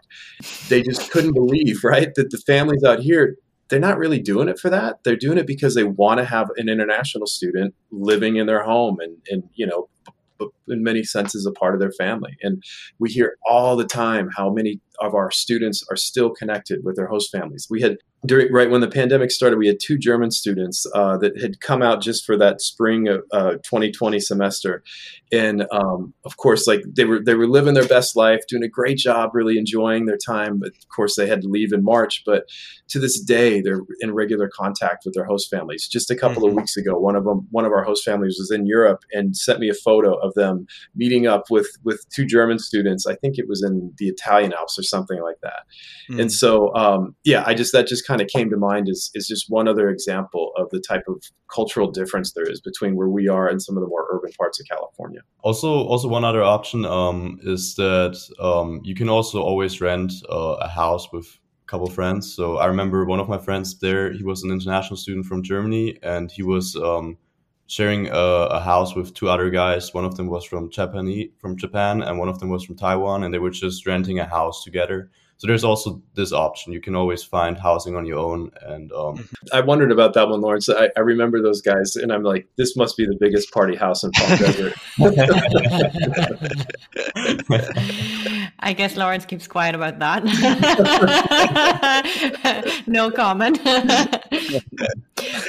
They 0.68 0.84
just 0.84 1.10
couldn't 1.10 1.34
believe, 1.34 1.84
right, 1.84 2.14
that 2.14 2.30
the 2.30 2.38
families 2.38 2.84
out 2.84 3.00
here, 3.00 3.36
they're 3.68 3.80
not 3.80 3.98
really 3.98 4.20
doing 4.20 4.48
it 4.48 4.60
for 4.60 4.70
that. 4.70 5.00
They're 5.04 5.16
doing 5.16 5.40
it 5.40 5.48
because 5.48 5.74
they 5.74 5.86
want 5.86 6.20
to 6.20 6.26
have 6.26 6.52
an 6.56 6.70
international 6.70 7.26
student 7.26 7.74
living 7.90 8.36
in 8.36 8.46
their 8.46 8.64
home 8.64 8.98
and, 9.00 9.18
and 9.28 9.50
you 9.56 9.66
know, 9.66 9.90
in 10.68 10.84
many 10.84 11.04
senses 11.04 11.48
a 11.48 11.52
part 11.52 11.74
of 11.74 11.80
their 11.80 11.92
family. 11.92 12.38
And 12.44 12.64
we 13.00 13.10
hear 13.10 13.38
all 13.44 13.76
the 13.76 13.88
time 13.88 14.30
how 14.38 14.52
many 14.52 14.80
of 15.02 15.16
our 15.16 15.32
students 15.32 15.84
are 15.90 15.96
still 15.96 16.30
connected 16.30 16.84
with 16.84 16.96
their 16.96 17.08
host 17.08 17.32
families. 17.32 17.68
We 17.70 17.82
had 17.82 17.98
during 18.26 18.52
right 18.52 18.70
when 18.70 18.82
the 18.82 18.90
pandemic 18.90 19.32
started, 19.32 19.58
we 19.58 19.68
had 19.68 19.80
two 19.80 19.98
German 19.98 20.32
students 20.32 20.86
uh, 20.94 21.18
that 21.18 21.40
had 21.40 21.62
come 21.62 21.82
out 21.82 22.02
just 22.02 22.26
for 22.26 22.36
that 22.38 22.62
spring 22.62 23.08
of 23.08 23.22
uh, 23.32 23.52
2020 23.64 24.20
semester, 24.20 24.84
and 25.32 25.66
um, 25.72 26.14
of 26.26 26.36
course, 26.36 26.68
like 26.68 26.82
they 26.86 27.06
were 27.06 27.22
they 27.24 27.36
were 27.36 27.48
living 27.48 27.76
their 27.76 27.88
best 27.88 28.18
life, 28.18 28.42
doing 28.50 28.64
a 28.64 28.68
great 28.68 28.98
job, 28.98 29.32
really 29.34 29.58
enjoying 29.58 30.06
their 30.06 30.18
time. 30.18 30.60
But 30.60 30.70
of 30.70 30.90
course, 30.94 31.16
they 31.16 31.28
had 31.28 31.42
to 31.44 31.48
leave 31.48 31.72
in 31.72 31.82
March. 31.82 32.24
But 32.26 32.50
to 32.90 33.00
this 33.00 33.22
day, 33.22 33.62
they're 33.62 33.82
in 34.02 34.14
regular 34.14 34.50
contact 34.50 35.06
with 35.06 35.14
their 35.14 35.26
host 35.26 35.50
families. 35.50 35.88
Just 35.88 36.12
a 36.12 36.16
couple 36.16 36.44
mm-hmm. 36.44 36.50
of 36.50 36.56
weeks 36.56 36.76
ago, 36.76 37.00
one 37.00 37.16
of 37.16 37.24
them, 37.24 37.48
one 37.52 37.64
of 37.64 37.72
our 37.72 37.84
host 37.84 38.04
families, 38.04 38.36
was 38.38 38.52
in 38.52 38.66
Europe 38.66 39.04
and 39.14 39.38
sent 39.38 39.60
me 39.60 39.70
a 39.70 39.74
photo 39.74 40.16
of 40.16 40.34
them 40.34 40.68
meeting 40.94 41.26
up 41.26 41.46
with 41.50 41.70
with 41.86 42.06
two 42.14 42.26
German 42.26 42.60
students. 42.60 43.08
I 43.08 43.16
think 43.16 43.38
it 43.38 43.48
was 43.48 43.64
in 43.64 43.94
the 43.98 44.10
Italian 44.10 44.52
Alps 44.52 44.78
or 44.78 44.84
something 44.90 45.22
like 45.22 45.40
that. 45.42 45.64
Mm. 46.10 46.22
And 46.22 46.32
so, 46.32 46.74
um, 46.76 47.16
yeah, 47.24 47.44
I 47.46 47.54
just 47.54 47.72
that 47.74 47.88
just 47.88 48.08
kind 48.08 48.22
of 48.22 48.28
came 48.28 48.50
to 48.50 48.58
mind 48.58 48.90
is 48.90 49.12
is 49.14 49.28
just 49.28 49.46
one 49.50 49.68
other 49.68 49.90
example 49.90 50.52
of 50.58 50.70
the 50.72 50.80
type 50.80 51.04
of 51.08 51.24
cultural 51.54 51.92
difference 51.92 52.34
there 52.34 52.50
is 52.50 52.62
between 52.62 52.96
where 52.96 53.10
we 53.10 53.28
are 53.28 53.48
and 53.48 53.62
some 53.62 53.78
of 53.78 53.82
the 53.82 53.88
more 53.88 54.08
urban 54.12 54.32
parts 54.38 54.60
of 54.60 54.68
California. 54.68 55.22
Also, 55.42 55.70
also 55.70 56.08
one 56.08 56.24
other 56.24 56.44
option 56.44 56.86
um, 56.86 57.40
is 57.44 57.76
that 57.76 58.18
um, 58.40 58.82
you 58.84 58.96
can 58.96 59.10
also 59.10 59.42
always 59.42 59.82
rent 59.82 60.14
uh, 60.30 60.58
a 60.60 60.68
house 60.68 61.12
with 61.12 61.26
a 61.26 61.68
couple 61.68 61.88
friends. 61.88 62.34
So 62.34 62.58
I 62.58 62.66
remember 62.66 63.06
one 63.06 63.20
of 63.20 63.30
my 63.30 63.38
friends 63.38 63.80
there. 63.80 64.12
He 64.12 64.24
was 64.24 64.44
an 64.44 64.52
international 64.52 64.98
student 64.98 65.26
from 65.26 65.44
Germany, 65.44 65.98
and 66.04 66.32
he 66.32 66.44
was 66.44 66.76
um, 66.76 67.18
sharing 67.70 68.08
a, 68.08 68.12
a, 68.12 68.60
house 68.60 68.96
with 68.96 69.14
two 69.14 69.30
other 69.30 69.52
guys. 69.52 69.94
One 69.94 70.04
of 70.04 70.16
them 70.16 70.28
was 70.28 70.44
from 70.44 70.72
Japan, 70.72 71.30
from 71.40 71.56
Japan, 71.56 72.02
and 72.02 72.18
one 72.18 72.28
of 72.28 72.40
them 72.40 72.50
was 72.50 72.66
from 72.66 72.76
Taiwan, 72.76 73.24
and 73.24 73.32
they 73.32 73.38
were 73.38 73.52
just 73.52 73.86
renting 73.86 74.18
a 74.20 74.26
house 74.26 74.64
together. 74.64 75.12
So 75.38 75.46
there's 75.48 75.64
also 75.64 76.02
this 76.16 76.34
option. 76.34 76.74
You 76.74 76.82
can 76.82 76.96
always 76.96 77.24
find 77.24 77.58
housing 77.58 77.96
on 77.96 78.06
your 78.06 78.18
own. 78.18 78.52
And 78.64 78.92
um. 78.92 79.30
I 79.54 79.62
wondered 79.62 79.92
about 79.92 80.16
that 80.16 80.28
one, 80.28 80.42
Laurenz. 80.42 80.68
I, 80.68 80.90
I 80.98 81.02
remember 81.02 81.42
those 81.42 81.62
guys, 81.62 81.96
and 81.96 82.12
I'm 82.12 82.24
like, 82.24 82.50
this 82.58 82.76
must 82.76 82.98
be 82.98 83.06
the 83.06 83.18
biggest 83.20 83.52
party 83.52 83.76
house 83.76 84.04
in 84.04 84.12
Palm 84.12 84.38
Desert. 84.38 84.74
I 88.62 88.74
guess 88.74 88.96
Laurenz 88.96 89.26
keeps 89.26 89.48
quiet 89.48 89.74
about 89.74 90.00
that. 90.00 90.24
no 92.88 93.10
comment. 93.10 93.60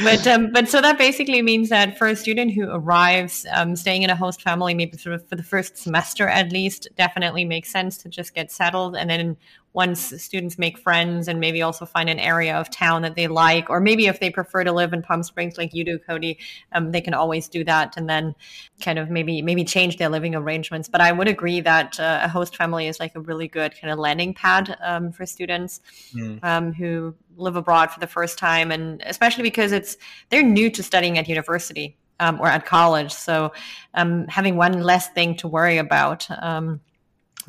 but 0.05 0.27
um, 0.27 0.53
but 0.53 0.69
so 0.69 0.81
that 0.81 0.97
basically 0.97 1.43
means 1.43 1.71
that 1.71 1.99
for 1.99 2.07
a 2.07 2.15
student 2.15 2.53
who 2.53 2.71
arrives, 2.71 3.47
um, 3.53 3.75
staying 3.75 4.03
in 4.03 4.11
a 4.11 4.17
host 4.17 4.43
family, 4.43 4.75
maybe 4.75 4.97
sort 4.97 5.15
of 5.15 5.27
for 5.29 5.35
the 5.35 5.43
first 5.43 5.77
semester 5.77 6.29
at 6.29 6.53
least, 6.53 6.87
definitely 6.97 7.45
makes 7.45 7.69
sense 7.71 7.99
to 7.99 8.09
just 8.09 8.33
get 8.33 8.53
settled, 8.53 8.95
and 8.95 9.11
then 9.11 9.37
once 9.73 10.13
students 10.23 10.59
make 10.59 10.79
friends 10.79 11.29
and 11.29 11.39
maybe 11.39 11.63
also 11.63 11.87
find 11.87 12.11
an 12.11 12.19
area 12.19 12.57
of 12.57 12.69
town 12.71 13.03
that 13.03 13.15
they 13.15 13.29
like, 13.29 13.71
or 13.71 13.81
maybe 13.81 14.07
if 14.07 14.19
they 14.19 14.31
prefer 14.31 14.65
to 14.65 14.73
live 14.73 14.93
in 14.93 15.01
Palm 15.01 15.23
Springs 15.23 15.57
like 15.57 15.73
you 15.73 15.85
do, 15.85 15.99
Cody, 15.99 16.39
um, 16.73 16.91
they 16.91 17.01
can 17.01 17.15
always 17.15 17.49
do 17.49 17.63
that 17.65 17.97
and 17.97 18.09
then 18.09 18.35
kind 18.81 18.99
of 18.99 19.11
maybe 19.11 19.43
maybe 19.43 19.65
change 19.65 19.97
their 19.97 20.09
living 20.09 20.35
arrangements. 20.35 20.89
But 20.89 21.01
I 21.01 21.13
would 21.13 21.29
agree 21.29 21.61
that 21.61 22.01
uh, 22.01 22.21
a 22.23 22.29
host 22.29 22.57
family 22.57 22.89
is 22.89 22.99
like 22.99 23.15
a 23.15 23.21
really 23.21 23.47
good 23.47 23.79
kind 23.81 23.93
of 23.93 23.99
landing 23.99 24.35
pad 24.35 24.77
um, 24.83 25.13
for 25.13 25.25
students 25.25 25.81
mm. 26.13 26.43
um, 26.43 26.73
who 26.73 27.15
live 27.37 27.55
abroad 27.55 27.91
for 27.93 28.01
the 28.01 28.09
first 28.09 28.39
time, 28.39 28.73
and 28.73 29.03
especially 29.07 29.45
because 29.45 29.71
it's 29.71 29.97
they're 30.31 30.43
new 30.43 30.71
to 30.71 30.83
studying 30.83 31.19
at 31.19 31.29
university. 31.29 31.97
Um, 32.23 32.39
or 32.39 32.49
at 32.49 32.67
college, 32.67 33.15
so 33.15 33.51
um, 33.95 34.27
having 34.29 34.57
one 34.57 34.83
less 34.83 35.09
thing 35.09 35.37
to 35.37 35.49
worry 35.49 35.79
about 35.79 36.27
um, 36.43 36.83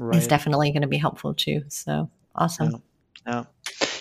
right. 0.02 0.18
is 0.18 0.28
definitely 0.28 0.72
going 0.72 0.82
to 0.82 0.88
be 0.88 0.98
helpful 0.98 1.34
too. 1.34 1.64
So 1.70 2.10
awesome. 2.36 2.82
Yeah. 3.26 3.34
yeah. 3.34 3.44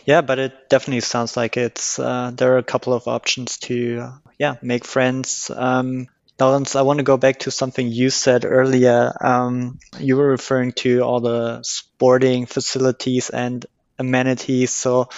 yeah. 0.06 0.20
but 0.22 0.38
it 0.38 0.68
definitely 0.68 1.00
sounds 1.00 1.36
like 1.36 1.56
it's 1.56 1.98
uh, 1.98 2.32
there 2.34 2.54
are 2.54 2.58
a 2.58 2.64
couple 2.64 2.92
of 2.94 3.06
options 3.06 3.58
to 3.58 4.00
uh, 4.00 4.12
yeah 4.38 4.56
make 4.62 4.84
friends. 4.84 5.50
Um, 5.54 6.08
Laurenz, 6.38 6.74
I 6.74 6.82
want 6.82 6.98
to 6.98 7.02
go 7.02 7.18
back 7.18 7.40
to 7.40 7.50
something 7.50 7.86
you 7.86 8.08
said 8.08 8.46
earlier. 8.46 9.12
Um, 9.20 9.78
you 9.98 10.16
were 10.16 10.28
referring 10.28 10.72
to 10.80 11.00
all 11.00 11.20
the 11.20 11.62
sporting 11.62 12.46
facilities 12.46 13.28
and 13.28 13.66
amenities. 13.98 14.70
So 14.70 15.10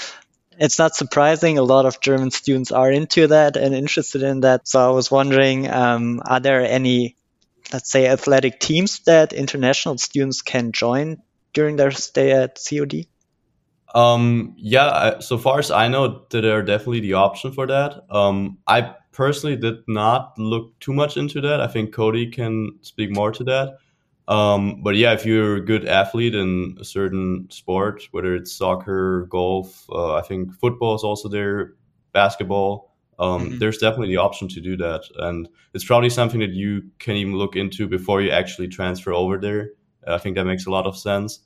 it's 0.59 0.81
not 0.81 0.97
surprising 0.97 1.59
a 1.59 1.63
lot 1.63 1.87
of 1.87 2.01
German 2.01 2.33
students 2.33 2.73
are 2.73 2.91
into 2.91 3.29
that 3.29 3.57
and 3.57 3.73
interested 3.73 4.25
in 4.25 4.41
that. 4.41 4.67
So 4.67 4.85
I 4.85 4.93
was 4.93 5.13
wondering, 5.13 5.71
um, 5.71 6.21
are 6.25 6.41
there 6.41 6.61
any 6.61 7.17
let's 7.73 7.91
say, 7.91 8.07
athletic 8.07 8.61
teams 8.61 9.01
that 9.01 9.33
international 9.33 9.99
students 9.99 10.43
can 10.43 10.73
join 10.73 11.23
during 11.53 11.77
their 11.77 11.91
stay 11.91 12.33
at 12.33 12.59
COD? 12.69 13.07
Um, 13.95 14.55
yeah, 14.57 15.21
so 15.21 15.37
far 15.37 15.59
as 15.59 15.71
I 15.71 15.89
know, 15.89 16.25
there 16.31 16.59
are 16.59 16.63
definitely 16.63 17.01
the 17.01 17.15
option 17.15 17.53
for 17.53 17.67
that. 17.67 18.05
Um, 18.11 18.59
I 18.67 18.95
personally 19.13 19.57
did 19.57 19.85
not 19.87 20.39
look 20.39 20.79
too 20.81 20.95
much 20.95 21.17
into 21.17 21.41
that. 21.43 21.61
I 21.61 21.67
think 21.67 21.93
Cody 21.93 22.31
can 22.31 22.79
speak 22.81 23.15
more 23.15 23.33
to 23.33 23.45
that. 23.45 23.79
Um, 24.29 24.83
but 24.83 24.97
yeah, 24.97 25.13
if 25.13 25.27
you're 25.27 25.57
a 25.57 25.65
good 25.65 25.87
athlete 25.87 26.35
in 26.35 26.77
a 26.81 26.85
certain 26.85 27.49
sport, 27.51 28.05
whether 28.13 28.35
it's 28.35 28.53
soccer, 28.53 29.27
golf, 29.29 29.85
uh, 29.91 30.15
I 30.15 30.23
think 30.23 30.55
football 30.55 30.95
is 30.95 31.03
also 31.03 31.29
there, 31.29 31.75
basketball 32.13 32.92
um, 33.19 33.47
mm-hmm. 33.47 33.59
there's 33.59 33.79
definitely 33.79 34.09
the 34.09 34.21
option 34.21 34.49
to 34.49 34.61
do 34.61 34.77
that. 34.79 35.03
And 35.17 35.49
it's 35.75 35.85
probably 35.85 36.11
something 36.11 36.41
that 36.41 36.51
you 36.51 36.91
can 36.99 37.17
even 37.17 37.37
look 37.37 37.57
into 37.57 37.87
before 37.87 38.21
you 38.21 38.31
actually 38.31 38.69
transfer 38.69 39.13
over 39.13 39.39
there. 39.39 39.71
I 40.07 40.19
think 40.19 40.37
that 40.37 40.45
makes 40.45 40.67
a 40.67 40.71
lot 40.71 40.87
of 40.87 40.97
sense. 40.97 41.41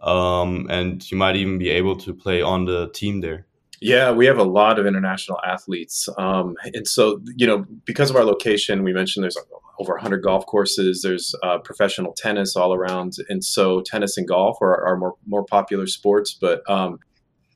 Um, 0.00 0.66
and 0.70 1.08
you 1.10 1.16
might 1.16 1.36
even 1.36 1.58
be 1.58 1.70
able 1.70 1.96
to 1.96 2.14
play 2.14 2.40
on 2.40 2.64
the 2.64 2.88
team 2.90 3.20
there. 3.20 3.46
Yeah, 3.80 4.10
we 4.10 4.26
have 4.26 4.38
a 4.38 4.44
lot 4.44 4.78
of 4.78 4.86
international 4.86 5.38
athletes. 5.44 6.08
Um, 6.18 6.56
and 6.74 6.86
so, 6.86 7.20
you 7.36 7.46
know, 7.46 7.64
because 7.84 8.10
of 8.10 8.16
our 8.16 8.24
location, 8.24 8.82
we 8.82 8.92
mentioned 8.92 9.22
there's 9.24 9.36
over 9.78 9.92
100 9.92 10.22
golf 10.22 10.46
courses. 10.46 11.02
There's 11.02 11.34
uh, 11.42 11.58
professional 11.58 12.12
tennis 12.12 12.56
all 12.56 12.74
around. 12.74 13.14
And 13.28 13.44
so, 13.44 13.80
tennis 13.80 14.16
and 14.16 14.26
golf 14.26 14.58
are, 14.60 14.84
are 14.84 14.96
more, 14.96 15.14
more 15.26 15.44
popular 15.44 15.86
sports. 15.86 16.34
But 16.34 16.68
um, 16.68 16.98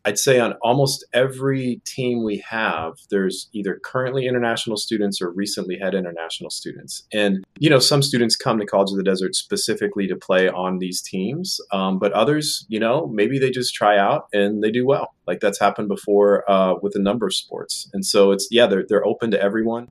I'd 0.04 0.18
say 0.18 0.40
on 0.40 0.54
almost 0.62 1.04
every 1.12 1.80
team 1.84 2.24
we 2.24 2.42
have, 2.48 2.94
there's 3.10 3.48
either 3.52 3.80
currently 3.84 4.26
international 4.26 4.76
students 4.76 5.22
or 5.22 5.30
recently 5.30 5.78
had 5.78 5.94
international 5.94 6.50
students. 6.50 7.04
And, 7.12 7.44
you 7.58 7.70
know, 7.70 7.78
some 7.78 8.02
students 8.02 8.34
come 8.34 8.58
to 8.58 8.66
College 8.66 8.90
of 8.90 8.96
the 8.96 9.04
Desert 9.04 9.34
specifically 9.34 10.08
to 10.08 10.16
play 10.16 10.48
on 10.48 10.78
these 10.78 11.00
teams, 11.00 11.60
um, 11.72 11.98
but 11.98 12.12
others, 12.12 12.66
you 12.68 12.80
know, 12.80 13.06
maybe 13.06 13.38
they 13.38 13.50
just 13.50 13.74
try 13.74 13.96
out 13.96 14.26
and 14.32 14.62
they 14.62 14.70
do 14.70 14.84
well. 14.84 15.14
Like 15.26 15.40
that's 15.40 15.60
happened 15.60 15.88
before 15.88 16.50
uh, 16.50 16.74
with 16.82 16.96
a 16.96 17.00
number 17.00 17.26
of 17.26 17.34
sports. 17.34 17.88
And 17.92 18.04
so 18.04 18.32
it's, 18.32 18.48
yeah, 18.50 18.66
they're, 18.66 18.84
they're 18.88 19.06
open 19.06 19.30
to 19.30 19.40
everyone. 19.40 19.88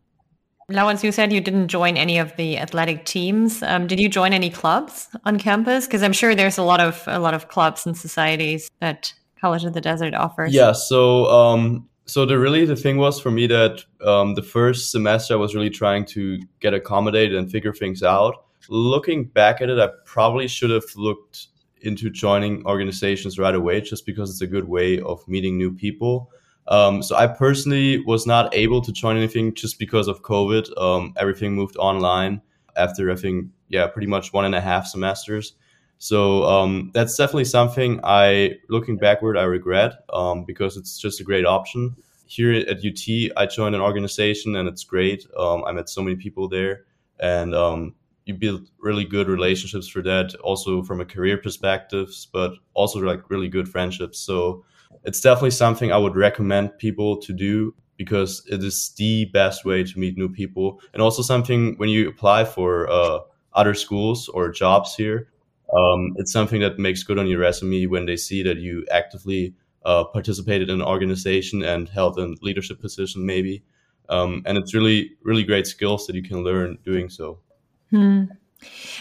Now, 0.67 0.87
Laurenz, 0.87 1.03
you 1.03 1.11
said 1.11 1.33
you 1.33 1.41
didn't 1.41 1.67
join 1.67 1.97
any 1.97 2.17
of 2.17 2.35
the 2.37 2.57
athletic 2.57 3.05
teams. 3.05 3.61
Um, 3.61 3.87
did 3.87 3.99
you 3.99 4.07
join 4.07 4.31
any 4.31 4.49
clubs 4.49 5.09
on 5.25 5.37
campus? 5.37 5.85
Because 5.85 6.01
I'm 6.01 6.13
sure 6.13 6.33
there's 6.33 6.57
a 6.57 6.63
lot 6.63 6.79
of 6.79 7.03
a 7.07 7.19
lot 7.19 7.33
of 7.33 7.49
clubs 7.49 7.85
and 7.85 7.97
societies 7.97 8.69
that 8.79 9.13
College 9.41 9.65
of 9.65 9.73
the 9.73 9.81
Desert 9.81 10.13
offers? 10.13 10.53
Yeah, 10.53 10.71
so 10.71 11.25
um, 11.25 11.89
so 12.05 12.25
the 12.25 12.37
really 12.37 12.65
the 12.65 12.75
thing 12.75 12.97
was 12.97 13.19
for 13.19 13.31
me 13.31 13.47
that 13.47 13.83
um, 14.05 14.35
the 14.35 14.43
first 14.43 14.91
semester 14.91 15.33
I 15.33 15.37
was 15.37 15.55
really 15.55 15.69
trying 15.69 16.05
to 16.07 16.39
get 16.59 16.73
accommodated 16.73 17.35
and 17.35 17.51
figure 17.51 17.73
things 17.73 18.03
out. 18.03 18.45
Looking 18.69 19.25
back 19.25 19.59
at 19.61 19.69
it, 19.69 19.79
I 19.79 19.89
probably 20.05 20.47
should 20.47 20.69
have 20.69 20.85
looked 20.95 21.47
into 21.81 22.11
joining 22.11 22.63
organizations 22.65 23.39
right 23.39 23.55
away, 23.55 23.81
just 23.81 24.05
because 24.05 24.29
it's 24.29 24.41
a 24.41 24.47
good 24.47 24.67
way 24.67 24.99
of 25.01 25.27
meeting 25.27 25.57
new 25.57 25.73
people. 25.73 26.29
Um, 26.67 27.01
so 27.01 27.15
I 27.15 27.25
personally 27.25 28.03
was 28.05 28.27
not 28.27 28.53
able 28.53 28.81
to 28.81 28.91
join 28.91 29.17
anything 29.17 29.55
just 29.55 29.79
because 29.79 30.07
of 30.07 30.21
COVID. 30.21 30.79
Um, 30.79 31.13
everything 31.17 31.53
moved 31.53 31.75
online 31.77 32.41
after 32.77 33.11
I 33.11 33.15
think 33.15 33.47
yeah, 33.69 33.87
pretty 33.87 34.07
much 34.07 34.31
one 34.31 34.45
and 34.45 34.53
a 34.53 34.61
half 34.61 34.85
semesters. 34.85 35.53
So 36.01 36.45
um, 36.45 36.89
that's 36.95 37.15
definitely 37.15 37.45
something 37.45 37.99
I, 38.03 38.55
looking 38.69 38.97
backward, 38.97 39.37
I 39.37 39.43
regret 39.43 40.03
um, 40.11 40.45
because 40.45 40.75
it's 40.75 40.97
just 40.97 41.21
a 41.21 41.23
great 41.23 41.45
option. 41.45 41.95
Here 42.25 42.53
at 42.53 42.83
UT, 42.83 43.31
I 43.37 43.45
joined 43.45 43.75
an 43.75 43.81
organization 43.81 44.55
and 44.55 44.67
it's 44.67 44.83
great. 44.83 45.27
Um, 45.37 45.63
I 45.63 45.71
met 45.73 45.89
so 45.89 46.01
many 46.01 46.15
people 46.15 46.49
there, 46.49 46.85
and 47.19 47.53
um, 47.53 47.93
you 48.25 48.33
build 48.33 48.71
really 48.79 49.05
good 49.05 49.27
relationships 49.27 49.87
for 49.87 50.01
that. 50.01 50.33
Also 50.43 50.81
from 50.81 51.01
a 51.01 51.05
career 51.05 51.37
perspective, 51.37 52.09
but 52.33 52.53
also 52.73 52.97
like 52.99 53.29
really 53.29 53.47
good 53.47 53.69
friendships. 53.69 54.17
So 54.17 54.65
it's 55.03 55.21
definitely 55.21 55.51
something 55.51 55.91
I 55.91 55.97
would 55.97 56.15
recommend 56.15 56.79
people 56.79 57.17
to 57.17 57.31
do 57.31 57.75
because 57.97 58.41
it 58.47 58.63
is 58.63 58.89
the 58.97 59.25
best 59.25 59.65
way 59.65 59.83
to 59.83 59.99
meet 59.99 60.17
new 60.17 60.29
people, 60.29 60.81
and 60.93 61.01
also 61.03 61.21
something 61.21 61.75
when 61.77 61.89
you 61.89 62.09
apply 62.09 62.45
for 62.45 62.89
uh, 62.89 63.19
other 63.53 63.75
schools 63.75 64.29
or 64.29 64.49
jobs 64.49 64.95
here 64.95 65.27
um, 65.77 66.13
it's 66.17 66.31
something 66.31 66.61
that 66.61 66.79
makes 66.79 67.03
good 67.03 67.17
on 67.17 67.27
your 67.27 67.39
resume 67.39 67.85
when 67.85 68.05
they 68.05 68.17
see 68.17 68.43
that 68.43 68.57
you 68.57 68.85
actively 68.91 69.53
uh, 69.85 70.03
participated 70.03 70.69
in 70.69 70.81
an 70.81 70.87
organization 70.87 71.63
and 71.63 71.89
held 71.89 72.19
a 72.19 72.35
leadership 72.41 72.79
position, 72.79 73.25
maybe. 73.25 73.63
Um, 74.09 74.43
and 74.45 74.57
it's 74.57 74.73
really, 74.73 75.11
really 75.23 75.43
great 75.43 75.65
skills 75.67 76.05
that 76.07 76.15
you 76.15 76.23
can 76.23 76.43
learn 76.43 76.77
doing 76.83 77.09
so. 77.09 77.39
Hmm. 77.89 78.25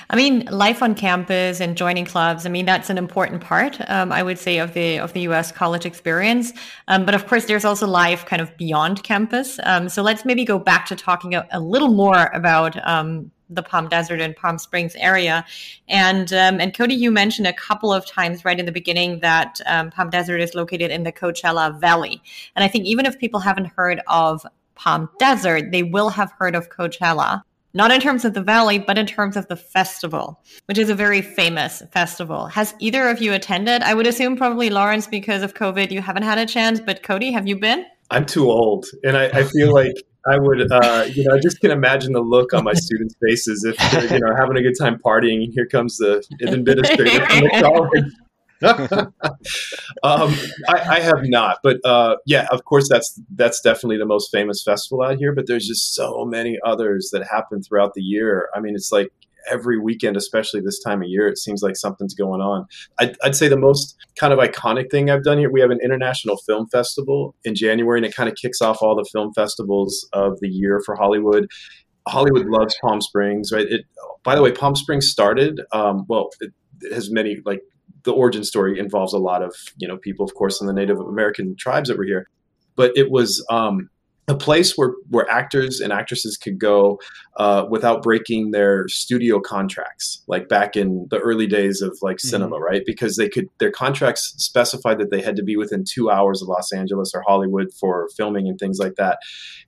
I 0.09 0.17
mean, 0.17 0.47
life 0.47 0.83
on 0.83 0.95
campus 0.95 1.61
and 1.61 1.77
joining 1.77 2.07
clubs. 2.07 2.47
I 2.47 2.49
mean, 2.49 2.65
that's 2.65 2.89
an 2.89 2.97
important 2.97 3.43
part, 3.43 3.79
um, 3.91 4.11
I 4.11 4.23
would 4.23 4.39
say, 4.39 4.59
of 4.59 4.73
the 4.73 4.99
of 4.99 5.13
the 5.13 5.21
U.S. 5.23 5.53
college 5.53 5.85
experience. 5.85 6.53
Um, 6.89 7.05
but 7.05 7.15
of 7.15 7.27
course, 7.27 7.45
there's 7.45 7.67
also 7.67 7.87
life 7.87 8.25
kind 8.25 8.41
of 8.41 8.57
beyond 8.57 9.03
campus. 9.03 9.61
Um, 9.65 9.91
so 9.91 10.03
let's 10.03 10.25
maybe 10.25 10.47
go 10.47 10.59
back 10.59 10.87
to 10.87 10.97
talking 10.97 11.35
a, 11.35 11.47
a 11.53 11.61
little 11.61 11.93
more 11.93 12.31
about 12.33 12.77
um, 12.89 13.31
the 13.51 13.63
Palm 13.63 13.89
Desert 13.89 14.21
and 14.21 14.35
Palm 14.37 14.59
Springs 14.59 14.95
area. 14.97 15.45
And 15.89 16.33
um, 16.33 16.61
and 16.61 16.73
Cody, 16.73 16.95
you 16.95 17.11
mentioned 17.11 17.47
a 17.47 17.53
couple 17.53 17.93
of 17.93 18.07
times 18.07 18.45
right 18.45 18.59
in 18.59 18.67
the 18.67 18.73
beginning 18.73 19.21
that 19.21 19.61
um, 19.67 19.91
Palm 19.91 20.11
Desert 20.11 20.41
is 20.41 20.55
located 20.55 20.91
in 20.91 21.03
the 21.03 21.13
Coachella 21.13 21.79
Valley. 21.81 22.23
And 22.57 22.65
I 22.65 22.69
think 22.69 22.85
even 22.87 23.07
if 23.07 23.19
people 23.19 23.41
haven't 23.41 23.67
heard 23.67 24.01
of 24.07 24.47
Palm 24.75 25.11
Desert, 25.19 25.73
they 25.73 25.83
will 25.83 26.09
have 26.11 26.33
heard 26.39 26.55
of 26.55 26.71
Coachella. 26.71 27.43
Not 27.73 27.93
in 27.93 28.01
terms 28.01 28.25
of 28.25 28.35
the 28.35 28.43
valley, 28.43 28.81
but 28.81 28.99
in 28.99 29.07
terms 29.07 29.37
of 29.37 29.47
the 29.47 29.55
festival, 29.55 30.43
which 30.65 30.77
is 30.77 30.91
a 30.91 30.95
very 30.95 31.23
famous 31.23 31.83
festival. 31.93 32.47
Has 32.47 32.75
either 32.81 33.09
of 33.09 33.23
you 33.23 33.33
attended? 33.33 33.83
I 33.83 33.95
would 33.95 34.09
assume 34.09 34.37
probably 34.37 34.71
Laurenz 34.71 35.09
because 35.09 35.45
of 35.45 35.55
COVID, 35.55 35.93
you 35.93 36.01
haven't 36.01 36.25
had 36.25 36.39
a 36.39 36.47
chance. 36.47 36.81
But 36.81 37.05
Cody, 37.05 37.31
have 37.31 37.47
you 37.47 37.57
been? 37.57 37.87
I'm 38.11 38.27
too 38.27 38.51
old, 38.51 38.87
and 39.05 39.17
I, 39.17 39.27
I 39.27 39.45
feel 39.45 39.73
like 39.73 39.95
I 40.27 40.39
would, 40.39 40.71
uh, 40.71 41.07
you 41.13 41.25
know, 41.25 41.35
I 41.35 41.39
just 41.39 41.61
can 41.61 41.71
imagine 41.71 42.13
the 42.13 42.21
look 42.21 42.53
on 42.53 42.65
my 42.65 42.75
students' 42.75 43.15
faces 43.27 43.65
if 43.65 43.77
they're, 43.91 44.15
you 44.15 44.21
know, 44.21 44.35
having 44.37 44.57
a 44.57 44.63
good 44.63 44.75
time 44.79 44.99
partying, 44.99 45.45
and 45.45 45.53
here 45.53 45.67
comes 45.67 45.97
the 45.97 46.23
administrator 46.43 47.25
from 47.27 47.41
the 47.41 47.61
college. 47.63 48.05
um, 50.03 50.35
I, 50.69 50.97
I, 50.97 51.01
have 51.01 51.23
not, 51.23 51.61
but 51.63 51.79
uh, 51.83 52.17
yeah, 52.27 52.47
of 52.51 52.65
course, 52.67 52.91
that's 52.91 53.19
that's 53.35 53.59
definitely 53.63 53.97
the 53.97 54.05
most 54.05 54.31
famous 54.31 54.63
festival 54.63 55.03
out 55.03 55.17
here. 55.17 55.35
But 55.35 55.47
there's 55.47 55.67
just 55.67 55.95
so 55.95 56.27
many 56.27 56.59
others 56.63 57.09
that 57.15 57.27
happen 57.27 57.63
throughout 57.63 57.95
the 57.95 58.03
year. 58.03 58.51
I 58.55 58.61
mean, 58.61 58.75
it's 58.75 58.93
like 58.93 59.11
every 59.51 59.79
weekend, 59.79 60.17
especially 60.17 60.61
this 60.61 60.81
time 60.81 61.03
of 61.03 61.09
year, 61.09 61.29
it 61.29 61.39
seems 61.39 61.63
like 61.63 61.77
something's 61.77 62.15
going 62.15 62.41
on. 62.41 62.67
I'd, 62.99 63.17
I'd 63.23 63.37
say 63.37 63.49
the 63.49 63.57
most 63.57 63.97
kind 64.19 64.33
of 64.33 64.39
iconic 64.39 64.91
thing 64.91 65.11
I've 65.11 65.25
done 65.25 65.39
here, 65.39 65.51
we 65.51 65.61
have 65.61 65.71
an 65.71 65.81
international 65.83 66.37
film 66.39 66.67
festival 66.69 67.35
in 67.45 67.55
January, 67.55 67.99
and 67.99 68.07
it 68.07 68.15
kind 68.15 68.29
of 68.29 68.35
kicks 68.37 68.61
off 68.61 68.83
all 68.83 68.97
the 68.97 69.09
film 69.13 69.33
festivals 69.35 70.09
of 70.13 70.41
the 70.41 70.49
year 70.49 70.81
for 70.85 70.97
Hollywood. 70.97 71.49
Hollywood 72.09 72.47
loves 72.47 72.77
Palm 72.81 73.01
Springs, 73.01 73.53
right? 73.53 73.67
It, 73.69 73.87
by 74.25 74.35
the 74.35 74.43
way, 74.43 74.53
Palm 74.53 74.75
Springs 74.75 75.09
started, 75.09 75.61
um, 75.73 76.07
well, 76.09 76.31
it, 76.41 76.53
it 76.83 76.93
has 76.93 77.11
many 77.11 77.39
like 77.45 77.61
the 78.05 78.13
origin 78.13 78.45
story 78.45 78.79
involves 78.79 79.13
a 79.13 79.19
lot 79.19 79.43
of 79.43 79.55
you 79.77 79.87
know 79.87 79.99
people, 79.99 80.25
of 80.25 80.35
course, 80.35 80.61
in 80.61 80.67
the 80.67 80.73
Native 80.73 80.99
American 80.99 81.57
tribes 81.57 81.93
were 81.93 82.05
here, 82.05 82.29
but 82.77 82.97
it 82.97 83.11
was 83.11 83.45
um, 83.51 83.91
a 84.29 84.35
place 84.35 84.77
where 84.77 84.95
where 85.09 85.29
actors 85.29 85.81
and 85.81 85.93
actresses 85.93 86.37
could 86.37 86.59
go 86.59 86.99
uh, 87.37 87.67
without 87.69 88.03
breaking 88.03 88.53
their 88.53 88.87
studio 88.89 89.41
contracts, 89.41 90.23
like 90.29 90.49
back 90.49 90.77
in 90.77 91.07
the 91.11 91.19
early 91.19 91.47
days 91.47 91.83
of 91.83 91.99
like 92.03 92.17
mm-hmm. 92.17 92.29
cinema, 92.29 92.57
mm-hmm. 92.57 92.65
right? 92.65 92.83
Because 92.87 93.17
they 93.17 93.29
could 93.29 93.47
their 93.59 93.71
contracts 93.73 94.35
specified 94.37 94.99
that 94.99 95.11
they 95.11 95.21
had 95.21 95.37
to 95.37 95.43
be 95.43 95.57
within 95.57 95.85
two 95.85 96.11
hours 96.11 96.43
of 96.43 96.49
Los 96.49 96.73
Angeles 96.73 97.13
or 97.15 97.23
Hollywood 97.27 97.69
for 97.79 98.09
filming 98.17 98.47
and 98.47 98.59
things 98.59 98.79
like 98.79 98.95
that, 98.97 99.19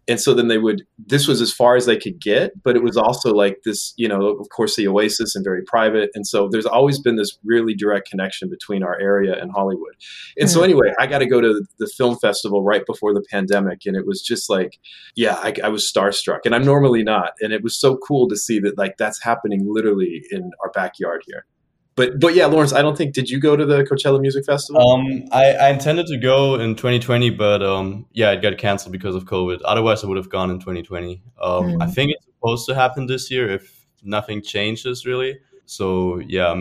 and 0.08 0.20
so 0.20 0.34
then 0.34 0.48
they 0.48 0.58
would 0.58 0.84
this 0.98 1.28
was 1.28 1.40
as 1.40 1.52
far 1.52 1.76
as 1.76 1.86
they 1.86 1.96
could 1.96 2.20
get 2.20 2.50
but 2.62 2.76
it 2.76 2.82
was 2.82 2.96
also 2.96 3.32
like 3.32 3.58
this 3.64 3.94
you 3.96 4.08
know 4.08 4.28
of 4.28 4.48
course 4.48 4.76
the 4.76 4.86
oasis 4.86 5.34
and 5.34 5.44
very 5.44 5.62
private 5.62 6.10
and 6.14 6.26
so 6.26 6.48
there's 6.50 6.66
always 6.66 6.98
been 6.98 7.16
this 7.16 7.38
really 7.44 7.74
direct 7.74 8.08
connection 8.08 8.48
between 8.48 8.82
our 8.82 8.98
area 9.00 9.40
and 9.40 9.52
hollywood 9.52 9.94
and 10.36 10.48
mm-hmm. 10.48 10.54
so 10.54 10.62
anyway 10.62 10.92
i 10.98 11.06
got 11.06 11.18
to 11.18 11.26
go 11.26 11.40
to 11.40 11.64
the 11.78 11.86
film 11.96 12.16
festival 12.18 12.62
right 12.62 12.84
before 12.86 13.14
the 13.14 13.24
pandemic 13.30 13.80
and 13.86 13.96
it 13.96 14.06
was 14.06 14.22
just 14.22 14.41
like 14.48 14.78
yeah 15.14 15.36
I, 15.42 15.54
I 15.64 15.68
was 15.68 15.90
starstruck 15.90 16.40
and 16.44 16.54
i'm 16.54 16.64
normally 16.64 17.02
not 17.02 17.32
and 17.40 17.52
it 17.52 17.62
was 17.62 17.78
so 17.78 17.96
cool 17.96 18.28
to 18.28 18.36
see 18.36 18.58
that 18.60 18.78
like 18.78 18.96
that's 18.98 19.22
happening 19.22 19.66
literally 19.66 20.22
in 20.30 20.50
our 20.62 20.70
backyard 20.70 21.22
here 21.26 21.46
but 21.94 22.18
but 22.18 22.34
yeah, 22.34 22.44
Laurenz, 22.44 22.74
I 22.74 22.80
don't 22.80 22.96
think 22.96 23.12
did 23.12 23.28
you 23.28 23.38
go 23.38 23.54
to 23.54 23.66
the 23.66 23.84
Coachella 23.84 24.20
Music 24.20 24.46
Festival? 24.46 24.80
Um, 24.80 25.24
I, 25.30 25.52
I 25.52 25.68
intended 25.70 26.06
to 26.06 26.16
go 26.16 26.54
in 26.54 26.74
2020, 26.74 27.30
but 27.30 27.62
um, 27.62 28.06
yeah, 28.12 28.30
it 28.30 28.40
got 28.40 28.56
canceled 28.56 28.92
because 28.92 29.14
of 29.14 29.26
COVID. 29.26 29.60
Otherwise, 29.64 30.02
I 30.02 30.06
would 30.06 30.16
have 30.16 30.30
gone 30.30 30.50
in 30.50 30.58
2020. 30.58 31.22
Um, 31.40 31.64
mm. 31.64 31.82
I 31.82 31.86
think 31.86 32.12
it's 32.12 32.24
supposed 32.24 32.66
to 32.68 32.74
happen 32.74 33.06
this 33.06 33.30
year 33.30 33.50
if 33.50 33.84
nothing 34.02 34.42
changes 34.42 35.04
really. 35.04 35.38
So 35.66 36.20
yeah, 36.26 36.54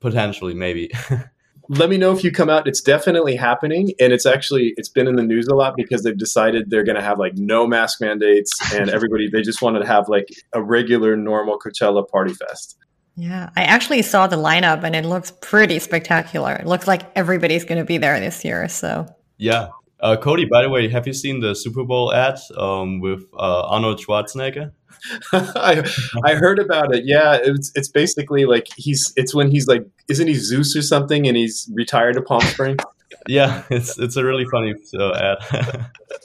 potentially 0.00 0.54
maybe. 0.54 0.90
Let 1.70 1.90
me 1.90 1.98
know 1.98 2.12
if 2.12 2.24
you 2.24 2.30
come 2.30 2.48
out. 2.48 2.66
It's 2.66 2.80
definitely 2.80 3.36
happening, 3.36 3.92
and 4.00 4.12
it's 4.12 4.24
actually 4.24 4.74
it's 4.76 4.88
been 4.88 5.06
in 5.06 5.16
the 5.16 5.22
news 5.22 5.48
a 5.48 5.54
lot 5.54 5.74
because 5.76 6.02
they've 6.02 6.16
decided 6.16 6.70
they're 6.70 6.84
going 6.84 6.96
to 6.96 7.02
have 7.02 7.18
like 7.18 7.34
no 7.36 7.66
mask 7.66 8.00
mandates, 8.00 8.52
and 8.72 8.88
everybody 8.90 9.28
they 9.28 9.42
just 9.42 9.60
wanted 9.60 9.80
to 9.80 9.86
have 9.86 10.08
like 10.08 10.28
a 10.54 10.62
regular 10.62 11.16
normal 11.16 11.58
Coachella 11.58 12.08
party 12.08 12.32
fest. 12.32 12.78
Yeah, 13.16 13.50
I 13.56 13.64
actually 13.64 14.02
saw 14.02 14.28
the 14.28 14.36
lineup 14.36 14.84
and 14.84 14.94
it 14.94 15.04
looks 15.04 15.32
pretty 15.42 15.80
spectacular. 15.80 16.52
It 16.52 16.66
looks 16.66 16.86
like 16.86 17.02
everybody's 17.16 17.64
going 17.64 17.78
to 17.78 17.84
be 17.84 17.98
there 17.98 18.20
this 18.20 18.44
year. 18.44 18.68
So 18.68 19.08
yeah, 19.38 19.70
uh, 20.00 20.16
Cody. 20.16 20.44
By 20.44 20.62
the 20.62 20.70
way, 20.70 20.88
have 20.88 21.06
you 21.06 21.12
seen 21.12 21.40
the 21.40 21.54
Super 21.54 21.84
Bowl 21.84 22.12
ad 22.14 22.38
um, 22.56 23.00
with 23.00 23.24
uh, 23.34 23.62
Arnold 23.62 24.00
Schwarzenegger? 24.00 24.72
I 25.32 25.84
I 26.24 26.34
heard 26.34 26.58
about 26.58 26.94
it. 26.94 27.04
Yeah, 27.04 27.38
it's 27.40 27.70
it's 27.74 27.88
basically 27.88 28.44
like 28.44 28.66
he's 28.76 29.12
it's 29.16 29.34
when 29.34 29.50
he's 29.50 29.66
like 29.66 29.86
isn't 30.08 30.26
he 30.26 30.34
Zeus 30.34 30.74
or 30.76 30.82
something 30.82 31.26
and 31.26 31.36
he's 31.36 31.70
retired 31.74 32.14
to 32.14 32.22
Palm 32.22 32.40
Springs. 32.40 32.82
yeah, 33.28 33.62
it's 33.70 33.98
it's 33.98 34.16
a 34.16 34.24
really 34.24 34.44
funny 34.46 34.74
uh, 34.98 35.36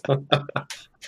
ad. 0.09 0.25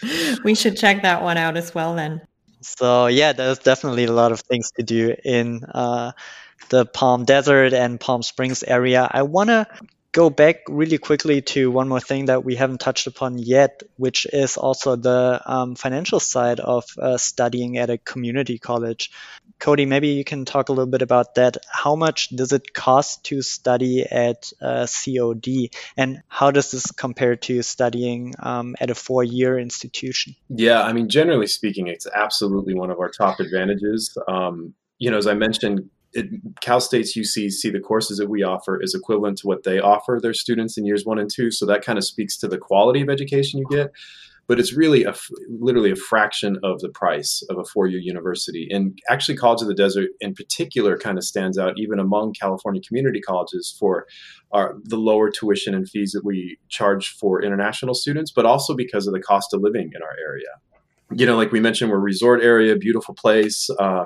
we 0.44 0.56
should 0.56 0.78
check 0.78 1.02
that 1.02 1.24
one 1.24 1.38
out 1.38 1.58
as 1.58 1.74
well 1.74 1.96
then. 1.96 2.22
So 2.62 3.08
yeah, 3.08 3.34
there's 3.34 3.60
definitely 3.60 4.06
a 4.06 4.12
lot 4.12 4.32
of 4.32 4.42
things 4.42 4.72
to 4.78 4.84
do 4.84 5.16
in 5.24 5.64
uh, 5.64 6.12
the 6.70 6.86
Palm 6.86 7.26
Desert 7.26 7.74
and 7.74 8.00
Palm 8.00 8.24
Springs 8.24 8.64
area. 8.64 9.08
I 9.10 9.24
want 9.24 9.50
to 9.50 9.68
go 10.16 10.30
back 10.30 10.62
really 10.70 10.98
quickly 10.98 11.42
to 11.42 11.70
one 11.70 11.90
more 11.90 12.00
thing 12.00 12.28
that 12.28 12.46
we 12.46 12.56
haven't 12.56 12.80
touched 12.80 13.06
upon 13.06 13.38
yet, 13.38 13.84
which 13.98 14.26
is 14.32 14.56
also 14.56 14.96
the 14.96 15.42
um, 15.46 15.76
financial 15.76 16.22
side 16.22 16.62
of 16.62 16.86
uh, 16.98 17.18
studying 17.18 17.78
at 17.78 17.90
a 17.90 17.98
community 17.98 18.58
college. 18.58 19.12
Cody, 19.60 19.86
maybe 19.86 20.08
you 20.08 20.24
can 20.24 20.46
talk 20.46 20.70
a 20.70 20.72
little 20.72 20.90
bit 20.90 21.02
about 21.02 21.36
that. 21.36 21.58
How 21.70 21.98
much 21.98 22.30
does 22.30 22.54
it 22.54 22.74
cost 22.74 23.26
to 23.26 23.42
study 23.42 24.06
at 24.10 24.54
uh, 24.62 24.88
COD, 24.88 25.70
and 25.98 26.24
how 26.30 26.50
does 26.50 26.72
this 26.72 26.92
compare 26.92 27.36
to 27.36 27.62
studying 27.62 28.34
um, 28.40 28.78
at 28.80 28.90
a 28.90 28.96
four-year 28.96 29.60
institution? 29.60 30.34
Yeah, 30.48 30.82
I 30.82 30.94
mean, 30.94 31.10
generally 31.10 31.48
speaking, 31.48 31.88
it's 31.88 32.08
absolutely 32.08 32.74
one 32.74 32.90
of 32.90 33.00
our 33.00 33.10
top 33.10 33.42
advantages. 33.42 34.18
Um, 34.30 34.76
you 34.98 35.12
know, 35.12 35.18
as 35.18 35.28
I 35.28 35.34
mentioned, 35.34 35.90
it, 36.16 36.62
Cal 36.62 36.80
State's 36.80 37.16
UC 37.16 37.52
see 37.52 37.70
the 37.70 37.80
courses 37.80 38.18
that 38.18 38.30
we 38.30 38.42
offer 38.42 38.82
is 38.82 38.96
equivalent 38.96 39.38
to 39.40 39.48
what 39.48 39.64
they 39.64 39.80
offer 39.80 40.20
their 40.22 40.34
students 40.34 40.78
in 40.78 40.86
years 40.86 41.06
one 41.06 41.20
and 41.20 41.30
two. 41.32 41.52
So 41.52 41.66
that 41.66 41.84
kind 41.84 41.98
of 41.98 42.06
speaks 42.06 42.38
to 42.38 42.48
the 42.48 42.58
quality 42.58 43.02
of 43.02 43.10
education 43.10 43.60
you 43.60 43.68
get. 43.70 43.92
But 44.48 44.60
it's 44.60 44.74
really 44.74 45.04
a 45.04 45.16
literally 45.50 45.92
a 45.92 45.96
fraction 45.96 46.60
of 46.64 46.80
the 46.80 46.90
price 46.90 47.42
of 47.50 47.58
a 47.58 47.64
four-year 47.66 48.00
university. 48.00 48.68
And 48.70 48.98
actually, 49.10 49.38
College 49.38 49.64
of 49.64 49.68
the 49.68 49.74
Desert 49.74 50.10
in 50.22 50.36
particular 50.36 51.00
kind 51.00 51.18
of 51.18 51.24
stands 51.24 51.58
out 51.58 51.80
even 51.80 51.98
among 51.98 52.34
California 52.34 52.80
community 52.88 53.20
colleges 53.20 53.76
for 53.80 54.06
our, 54.52 54.76
the 54.84 54.98
lower 54.98 55.32
tuition 55.32 55.74
and 55.74 55.90
fees 55.90 56.12
that 56.12 56.24
we 56.24 56.60
charge 56.70 57.10
for 57.10 57.42
international 57.42 57.96
students, 57.96 58.32
but 58.32 58.46
also 58.46 58.76
because 58.76 59.08
of 59.08 59.14
the 59.14 59.20
cost 59.20 59.52
of 59.52 59.62
living 59.62 59.92
in 59.96 60.04
our 60.04 60.16
area 60.20 60.46
you 61.14 61.26
know, 61.26 61.36
like 61.36 61.52
we 61.52 61.60
mentioned, 61.60 61.92
we're 61.92 62.00
resort 62.00 62.42
area, 62.42 62.76
beautiful 62.76 63.14
place. 63.14 63.70
Uh, 63.80 64.06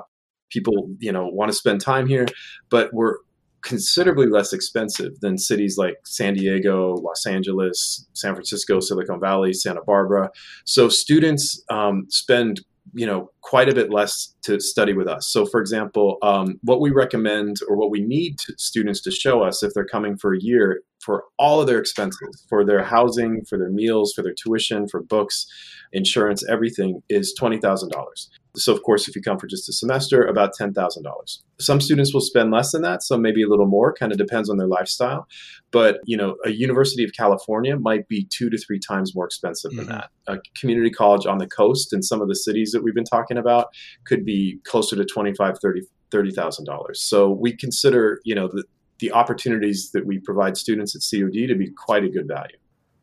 people 0.50 0.90
you 0.98 1.12
know 1.12 1.26
want 1.26 1.50
to 1.50 1.56
spend 1.56 1.80
time 1.80 2.06
here 2.06 2.26
but 2.68 2.92
we're 2.92 3.16
considerably 3.62 4.26
less 4.26 4.52
expensive 4.52 5.20
than 5.20 5.36
cities 5.36 5.76
like 5.76 5.96
San 6.04 6.34
Diego, 6.34 6.94
Los 6.94 7.26
Angeles, 7.26 8.06
San 8.14 8.34
Francisco, 8.34 8.80
Silicon 8.80 9.20
Valley, 9.20 9.52
Santa 9.52 9.82
Barbara. 9.82 10.30
So 10.64 10.88
students 10.88 11.62
um, 11.70 12.06
spend 12.08 12.62
you 12.94 13.06
know 13.06 13.30
quite 13.42 13.68
a 13.68 13.74
bit 13.74 13.90
less 13.92 14.34
to 14.42 14.58
study 14.58 14.92
with 14.92 15.06
us 15.06 15.28
so 15.28 15.46
for 15.46 15.60
example 15.60 16.16
um, 16.22 16.58
what 16.62 16.80
we 16.80 16.90
recommend 16.90 17.56
or 17.68 17.76
what 17.76 17.90
we 17.90 18.00
need 18.00 18.38
to 18.38 18.54
students 18.56 19.00
to 19.02 19.10
show 19.10 19.42
us 19.42 19.62
if 19.62 19.72
they're 19.74 19.84
coming 19.84 20.16
for 20.16 20.34
a 20.34 20.40
year 20.40 20.82
for 20.98 21.24
all 21.38 21.60
of 21.60 21.66
their 21.66 21.78
expenses 21.78 22.44
for 22.48 22.64
their 22.64 22.82
housing 22.82 23.44
for 23.48 23.58
their 23.58 23.70
meals 23.70 24.12
for 24.12 24.22
their 24.22 24.34
tuition 24.34 24.88
for 24.88 25.02
books 25.02 25.46
insurance 25.92 26.42
everything 26.48 27.02
is 27.08 27.34
$20000 27.40 27.92
so, 28.56 28.72
of 28.74 28.82
course, 28.82 29.08
if 29.08 29.14
you 29.14 29.22
come 29.22 29.38
for 29.38 29.46
just 29.46 29.68
a 29.68 29.72
semester, 29.72 30.24
about 30.24 30.52
$10,000. 30.58 31.38
Some 31.60 31.80
students 31.80 32.12
will 32.12 32.20
spend 32.20 32.50
less 32.50 32.72
than 32.72 32.82
that, 32.82 33.02
some 33.02 33.22
maybe 33.22 33.42
a 33.42 33.48
little 33.48 33.66
more, 33.66 33.92
kind 33.92 34.10
of 34.10 34.18
depends 34.18 34.50
on 34.50 34.56
their 34.56 34.66
lifestyle. 34.66 35.28
But, 35.70 35.98
you 36.04 36.16
know, 36.16 36.36
a 36.44 36.50
University 36.50 37.04
of 37.04 37.12
California 37.12 37.76
might 37.76 38.08
be 38.08 38.26
two 38.30 38.50
to 38.50 38.58
three 38.58 38.80
times 38.80 39.14
more 39.14 39.24
expensive 39.24 39.70
mm-hmm. 39.70 39.86
than 39.86 39.88
that. 39.88 40.10
A 40.26 40.38
community 40.58 40.90
college 40.90 41.26
on 41.26 41.38
the 41.38 41.46
coast 41.46 41.92
in 41.92 42.02
some 42.02 42.20
of 42.20 42.28
the 42.28 42.34
cities 42.34 42.72
that 42.72 42.82
we've 42.82 42.94
been 42.94 43.04
talking 43.04 43.36
about 43.36 43.68
could 44.04 44.24
be 44.24 44.58
closer 44.64 44.96
to 44.96 45.04
$25,000, 45.04 45.82
$30,000. 46.10 46.96
so 46.96 47.30
we 47.30 47.56
consider, 47.56 48.20
you 48.24 48.34
know, 48.34 48.48
the, 48.48 48.64
the 48.98 49.12
opportunities 49.12 49.92
that 49.92 50.06
we 50.06 50.18
provide 50.18 50.56
students 50.56 50.94
at 50.96 51.02
COD 51.02 51.46
to 51.46 51.54
be 51.54 51.70
quite 51.70 52.04
a 52.04 52.08
good 52.08 52.26
value. 52.26 52.56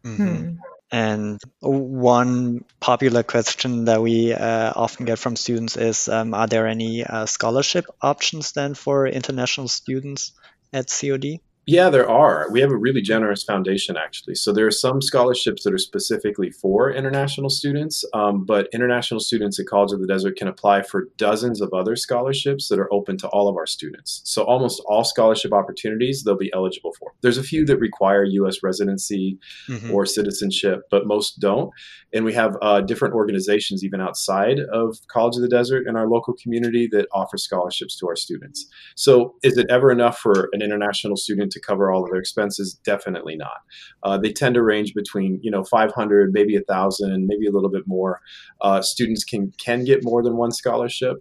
Mm-hmm. 0.03 0.57
And 0.91 1.41
one 1.59 2.63
popular 2.79 3.23
question 3.23 3.85
that 3.85 4.01
we 4.01 4.33
uh, 4.33 4.71
often 4.75 5.05
get 5.05 5.19
from 5.19 5.35
students 5.35 5.75
is 5.75 6.07
um, 6.07 6.33
Are 6.33 6.47
there 6.47 6.67
any 6.67 7.03
uh, 7.03 7.25
scholarship 7.25 7.85
options 8.01 8.53
then 8.53 8.73
for 8.73 9.07
international 9.07 9.67
students 9.67 10.31
at 10.71 10.87
COD? 10.87 11.41
Yeah, 11.69 11.89
there 11.89 12.09
are. 12.09 12.47
We 12.49 12.61
have 12.61 12.71
a 12.71 12.77
really 12.77 13.01
generous 13.01 13.43
foundation, 13.43 13.97
actually. 13.97 14.35
So 14.35 14.53
there 14.53 14.65
are 14.65 14.71
some 14.71 15.01
scholarships 15.01 15.65
that 15.65 15.73
are 15.73 15.77
specifically 15.77 16.49
for 16.49 16.89
international 16.89 17.49
students, 17.49 18.05
um, 18.13 18.45
but 18.45 18.69
international 18.73 19.19
students 19.19 19.59
at 19.59 19.65
College 19.65 19.91
of 19.91 19.99
the 19.99 20.07
Desert 20.07 20.37
can 20.37 20.47
apply 20.47 20.83
for 20.83 21.09
dozens 21.17 21.59
of 21.59 21.73
other 21.73 21.97
scholarships 21.97 22.69
that 22.69 22.79
are 22.79 22.91
open 22.93 23.17
to 23.17 23.27
all 23.27 23.49
of 23.49 23.57
our 23.57 23.65
students. 23.65 24.21
So 24.23 24.43
almost 24.43 24.81
all 24.85 25.03
scholarship 25.03 25.51
opportunities 25.51 26.23
they'll 26.23 26.37
be 26.37 26.53
eligible 26.53 26.93
for. 26.97 27.11
There's 27.19 27.37
a 27.37 27.43
few 27.43 27.65
that 27.65 27.79
require 27.79 28.23
U.S. 28.23 28.63
residency 28.63 29.37
mm-hmm. 29.67 29.91
or 29.91 30.05
citizenship, 30.05 30.83
but 30.89 31.05
most 31.05 31.41
don't. 31.41 31.69
And 32.13 32.23
we 32.23 32.33
have 32.33 32.55
uh, 32.61 32.79
different 32.79 33.13
organizations 33.13 33.83
even 33.83 33.99
outside 33.99 34.61
of 34.71 34.95
College 35.09 35.35
of 35.35 35.41
the 35.41 35.49
Desert 35.49 35.85
in 35.85 35.97
our 35.97 36.07
local 36.07 36.33
community 36.41 36.87
that 36.93 37.07
offer 37.11 37.37
scholarships 37.37 37.97
to 37.97 38.07
our 38.07 38.15
students. 38.15 38.65
So 38.95 39.35
is 39.43 39.57
it 39.57 39.67
ever 39.69 39.91
enough 39.91 40.17
for 40.17 40.47
an 40.53 40.61
international 40.61 41.17
student 41.17 41.51
to 41.51 41.56
cover 41.59 41.91
all 41.91 42.03
of 42.03 42.09
their 42.09 42.19
expenses? 42.19 42.79
Definitely 42.85 43.35
not. 43.35 43.57
Uh, 44.03 44.17
they 44.17 44.31
tend 44.31 44.55
to 44.55 44.63
range 44.63 44.93
between 44.93 45.39
you 45.41 45.51
know 45.51 45.63
500, 45.63 46.31
maybe 46.33 46.55
a 46.55 46.61
thousand, 46.61 47.27
maybe 47.27 47.47
a 47.47 47.51
little 47.51 47.69
bit 47.69 47.83
more. 47.87 48.21
Uh, 48.61 48.81
students 48.81 49.23
can 49.23 49.51
can 49.59 49.83
get 49.83 50.03
more 50.03 50.23
than 50.23 50.37
one 50.37 50.51
scholarship. 50.51 51.17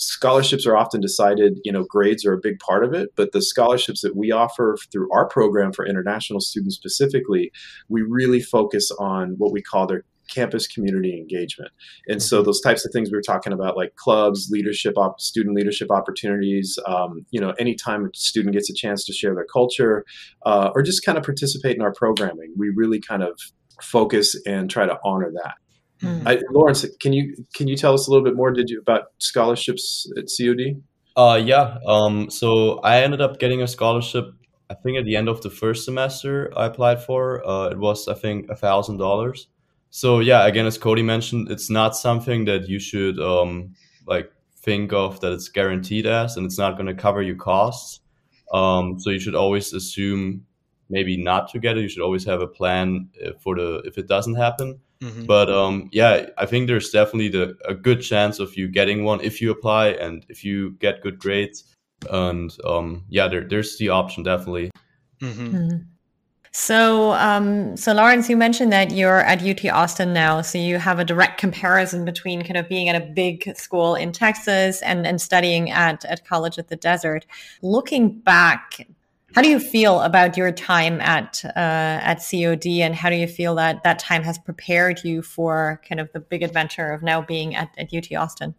Scholarships 0.00 0.64
are 0.64 0.76
often 0.76 1.00
decided, 1.00 1.58
you 1.64 1.72
know, 1.72 1.82
grades 1.82 2.24
are 2.24 2.32
a 2.32 2.38
big 2.40 2.60
part 2.60 2.84
of 2.84 2.94
it, 2.94 3.08
but 3.16 3.32
the 3.32 3.42
scholarships 3.42 4.00
that 4.02 4.14
we 4.14 4.30
offer 4.30 4.76
through 4.92 5.12
our 5.12 5.26
program 5.28 5.72
for 5.72 5.84
international 5.84 6.38
students 6.38 6.76
specifically, 6.76 7.50
we 7.88 8.02
really 8.02 8.40
focus 8.40 8.92
on 9.00 9.34
what 9.38 9.50
we 9.50 9.60
call 9.60 9.88
their 9.88 10.04
campus 10.28 10.66
community 10.66 11.16
engagement. 11.16 11.70
And 12.06 12.22
so 12.22 12.38
mm-hmm. 12.38 12.46
those 12.46 12.60
types 12.60 12.84
of 12.84 12.92
things 12.92 13.10
we 13.10 13.16
were 13.16 13.22
talking 13.22 13.52
about, 13.52 13.76
like 13.76 13.96
clubs, 13.96 14.48
leadership, 14.50 14.96
op- 14.96 15.20
student 15.20 15.54
leadership 15.54 15.90
opportunities, 15.90 16.78
um, 16.86 17.26
you 17.30 17.40
know, 17.40 17.50
anytime 17.58 18.04
a 18.04 18.08
student 18.14 18.54
gets 18.54 18.70
a 18.70 18.74
chance 18.74 19.04
to 19.06 19.12
share 19.12 19.34
their 19.34 19.46
culture 19.46 20.04
uh, 20.46 20.70
or 20.74 20.82
just 20.82 21.04
kind 21.04 21.18
of 21.18 21.24
participate 21.24 21.76
in 21.76 21.82
our 21.82 21.92
programming, 21.92 22.52
we 22.56 22.70
really 22.74 23.00
kind 23.00 23.22
of 23.22 23.38
focus 23.82 24.36
and 24.46 24.70
try 24.70 24.86
to 24.86 24.98
honor 25.04 25.30
that. 25.32 25.54
Mm. 26.02 26.26
I, 26.26 26.36
Laurenz, 26.52 26.86
can 27.00 27.12
you 27.12 27.34
can 27.54 27.66
you 27.66 27.76
tell 27.76 27.94
us 27.94 28.06
a 28.06 28.10
little 28.10 28.24
bit 28.24 28.36
more? 28.36 28.52
Did 28.52 28.70
you 28.70 28.80
about 28.80 29.06
scholarships 29.18 30.10
at 30.16 30.26
COD? 30.26 30.82
Uh, 31.16 31.40
yeah. 31.44 31.78
Um, 31.86 32.30
so 32.30 32.78
I 32.80 33.02
ended 33.02 33.20
up 33.20 33.40
getting 33.40 33.62
a 33.62 33.66
scholarship. 33.66 34.26
I 34.70 34.74
think 34.74 34.98
at 34.98 35.04
the 35.04 35.16
end 35.16 35.28
of 35.28 35.40
the 35.40 35.50
first 35.50 35.84
semester 35.84 36.52
I 36.56 36.66
applied 36.66 37.02
for. 37.02 37.44
Uh, 37.46 37.70
it 37.70 37.78
was 37.78 38.06
I 38.06 38.14
think 38.14 38.48
a 38.50 38.54
thousand 38.54 38.98
dollars. 38.98 39.48
So 39.90 40.20
yeah, 40.20 40.46
again, 40.46 40.66
as 40.66 40.78
Cody 40.78 41.02
mentioned, 41.02 41.50
it's 41.50 41.70
not 41.70 41.96
something 41.96 42.44
that 42.44 42.68
you 42.68 42.78
should 42.78 43.18
um, 43.18 43.74
like 44.06 44.30
think 44.56 44.92
of 44.92 45.20
that 45.20 45.32
it's 45.32 45.48
guaranteed 45.48 46.06
as, 46.06 46.36
and 46.36 46.44
it's 46.46 46.58
not 46.58 46.76
going 46.76 46.86
to 46.86 46.94
cover 46.94 47.22
your 47.22 47.36
costs. 47.36 48.00
Um, 48.52 48.98
so 48.98 49.10
you 49.10 49.18
should 49.18 49.34
always 49.34 49.72
assume 49.72 50.44
maybe 50.90 51.16
not 51.16 51.50
to 51.50 51.58
get 51.58 51.76
it. 51.76 51.82
You 51.82 51.88
should 51.88 52.02
always 52.02 52.24
have 52.24 52.40
a 52.40 52.46
plan 52.46 53.08
uh, 53.24 53.32
for 53.40 53.56
the 53.56 53.82
if 53.84 53.98
it 53.98 54.08
doesn't 54.08 54.34
happen. 54.34 54.80
Mm-hmm. 55.00 55.26
But 55.26 55.50
um, 55.50 55.88
yeah, 55.92 56.26
I 56.36 56.46
think 56.46 56.66
there's 56.66 56.90
definitely 56.90 57.28
the, 57.28 57.56
a 57.64 57.74
good 57.74 58.00
chance 58.00 58.40
of 58.40 58.56
you 58.56 58.68
getting 58.68 59.04
one 59.04 59.20
if 59.20 59.40
you 59.40 59.50
apply 59.50 59.88
and 59.88 60.26
if 60.28 60.44
you 60.44 60.72
get 60.80 61.02
good 61.02 61.18
grades. 61.18 61.64
And 62.10 62.50
um, 62.64 63.04
yeah, 63.08 63.28
there, 63.28 63.46
there's 63.48 63.78
the 63.78 63.90
option 63.90 64.22
definitely. 64.22 64.70
Mm-hmm. 65.20 65.56
Mm-hmm. 65.56 65.76
So, 66.58 67.12
um, 67.12 67.76
so 67.76 67.94
Laurenz, 67.94 68.28
you 68.28 68.36
mentioned 68.36 68.72
that 68.72 68.90
you're 68.90 69.20
at 69.20 69.40
UT 69.44 69.64
Austin 69.72 70.12
now, 70.12 70.42
so 70.42 70.58
you 70.58 70.78
have 70.78 70.98
a 70.98 71.04
direct 71.04 71.38
comparison 71.38 72.04
between 72.04 72.42
kind 72.42 72.56
of 72.56 72.68
being 72.68 72.88
at 72.88 73.00
a 73.00 73.06
big 73.06 73.56
school 73.56 73.94
in 73.94 74.10
Texas 74.10 74.82
and, 74.82 75.06
and 75.06 75.20
studying 75.20 75.70
at, 75.70 76.04
at 76.06 76.26
College 76.26 76.58
at 76.58 76.66
the 76.66 76.74
Desert. 76.74 77.26
Looking 77.62 78.18
back, 78.18 78.88
how 79.36 79.42
do 79.42 79.48
you 79.48 79.60
feel 79.60 80.00
about 80.00 80.36
your 80.36 80.50
time 80.50 81.00
at 81.00 81.40
uh, 81.44 82.02
at 82.02 82.16
COD, 82.28 82.82
and 82.82 82.92
how 82.92 83.08
do 83.08 83.14
you 83.14 83.28
feel 83.28 83.54
that 83.54 83.84
that 83.84 84.00
time 84.00 84.24
has 84.24 84.36
prepared 84.36 85.04
you 85.04 85.22
for 85.22 85.80
kind 85.88 86.00
of 86.00 86.10
the 86.12 86.18
big 86.18 86.42
adventure 86.42 86.90
of 86.90 87.04
now 87.04 87.22
being 87.22 87.54
at, 87.54 87.70
at 87.78 87.94
UT 87.94 88.12
Austin? 88.16 88.52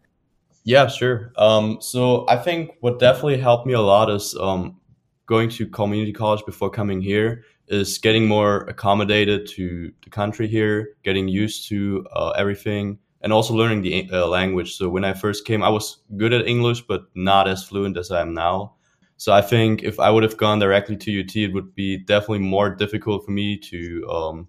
Yeah, 0.64 0.88
sure. 0.88 1.34
Um, 1.36 1.80
so 1.82 2.26
I 2.30 2.38
think 2.38 2.72
what 2.80 2.98
definitely 2.98 3.40
helped 3.40 3.68
me 3.68 3.74
a 3.74 3.82
lot 3.82 4.10
is 4.10 4.38
um, 4.40 4.80
going 5.26 5.50
to 5.50 5.68
community 5.68 6.14
college 6.14 6.46
before 6.46 6.70
coming 6.70 7.02
here 7.02 7.44
is 7.70 7.98
getting 8.00 8.28
more 8.28 8.62
accommodated 8.62 9.48
to 9.48 9.92
the 10.04 10.10
country 10.10 10.48
here, 10.48 10.96
getting 11.04 11.28
used 11.28 11.70
to 11.70 12.06
uh, 12.14 12.32
everything, 12.32 12.98
and 13.22 13.32
also 13.32 13.54
learning 13.54 13.82
the 13.82 14.10
uh, 14.12 14.28
language. 14.28 14.76
So 14.76 14.90
when 14.90 15.04
I 15.04 15.14
first 15.14 15.46
came, 15.46 15.64
I 15.64 15.70
was 15.70 15.98
good 16.18 16.34
at 16.34 16.48
English, 16.48 16.82
but 16.82 17.04
not 17.16 17.48
as 17.48 17.64
fluent 17.64 17.98
as 17.98 18.12
I 18.12 18.22
am 18.22 18.34
now. 18.34 18.74
So 19.18 19.34
I 19.34 19.42
think 19.42 19.84
if 19.84 20.00
I 20.00 20.10
would 20.10 20.24
have 20.24 20.38
gone 20.38 20.60
directly 20.60 20.96
to 20.96 21.20
UT, 21.20 21.36
it 21.36 21.54
would 21.54 21.76
be 21.76 21.98
definitely 21.98 22.40
more 22.40 22.74
difficult 22.74 23.26
for 23.26 23.32
me 23.32 23.58
to 23.58 24.10
um, 24.10 24.48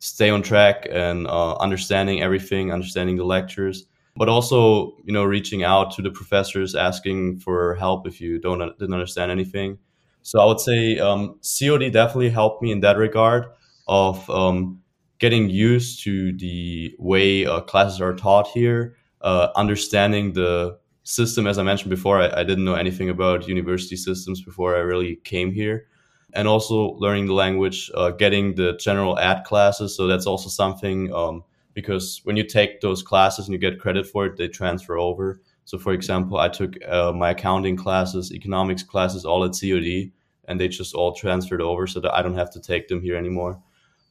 stay 0.00 0.30
on 0.30 0.42
track 0.42 0.88
and 0.90 1.28
uh, 1.28 1.54
understanding 1.58 2.20
everything, 2.20 2.72
understanding 2.72 3.16
the 3.16 3.24
lectures, 3.24 3.86
but 4.16 4.28
also 4.28 4.96
you 5.04 5.12
know 5.12 5.24
reaching 5.24 5.62
out 5.62 5.92
to 5.92 6.02
the 6.02 6.10
professors, 6.10 6.74
asking 6.74 7.38
for 7.38 7.76
help 7.76 8.06
if 8.06 8.20
you 8.20 8.40
don't 8.40 8.58
didn't 8.78 8.92
understand 8.94 9.30
anything. 9.30 9.78
So 10.22 10.40
I 10.40 10.44
would 10.44 10.60
say 10.60 10.98
um, 10.98 11.38
COD 11.42 11.90
definitely 11.92 12.30
helped 12.30 12.62
me 12.62 12.72
in 12.72 12.80
that 12.80 12.96
regard 12.96 13.46
of 13.88 14.28
um, 14.30 14.80
getting 15.18 15.50
used 15.50 16.02
to 16.04 16.36
the 16.36 16.94
way 16.98 17.46
uh, 17.46 17.60
classes 17.60 18.00
are 18.00 18.14
taught 18.14 18.48
here, 18.48 18.96
uh, 19.20 19.48
understanding 19.56 20.32
the 20.32 20.78
system, 21.02 21.46
as 21.46 21.58
I 21.58 21.62
mentioned 21.62 21.90
before, 21.90 22.20
I, 22.20 22.40
I, 22.40 22.44
didn't 22.44 22.64
know 22.64 22.74
anything 22.74 23.10
about 23.10 23.48
university 23.48 23.96
systems 23.96 24.42
before 24.42 24.76
I 24.76 24.80
really 24.80 25.16
came 25.16 25.52
here. 25.52 25.86
And 26.32 26.46
also 26.46 26.92
learning 26.98 27.26
the 27.26 27.34
language, 27.34 27.90
uh, 27.94 28.10
getting 28.12 28.54
the 28.54 28.76
general 28.76 29.18
ad 29.18 29.44
classes. 29.44 29.96
So 29.96 30.06
that's 30.06 30.26
also 30.26 30.48
something 30.48 31.12
um, 31.12 31.42
because 31.74 32.20
when 32.22 32.36
you 32.36 32.44
take 32.44 32.80
those 32.80 33.02
classes 33.02 33.46
and 33.46 33.52
you 33.52 33.58
get 33.58 33.80
credit 33.80 34.06
for 34.06 34.26
it, 34.26 34.36
they 34.36 34.46
transfer 34.46 34.96
over. 34.96 35.40
So, 35.70 35.78
for 35.78 35.92
example, 35.92 36.38
I 36.38 36.48
took 36.48 36.74
uh, 36.84 37.12
my 37.12 37.30
accounting 37.30 37.76
classes, 37.76 38.32
economics 38.32 38.82
classes, 38.82 39.24
all 39.24 39.44
at 39.44 39.52
COD, 39.52 40.10
and 40.48 40.58
they 40.58 40.66
just 40.66 40.94
all 40.94 41.14
transferred 41.14 41.62
over 41.62 41.86
so 41.86 42.00
that 42.00 42.12
I 42.12 42.22
don't 42.22 42.34
have 42.34 42.50
to 42.54 42.60
take 42.60 42.88
them 42.88 43.00
here 43.00 43.16
anymore. 43.16 43.62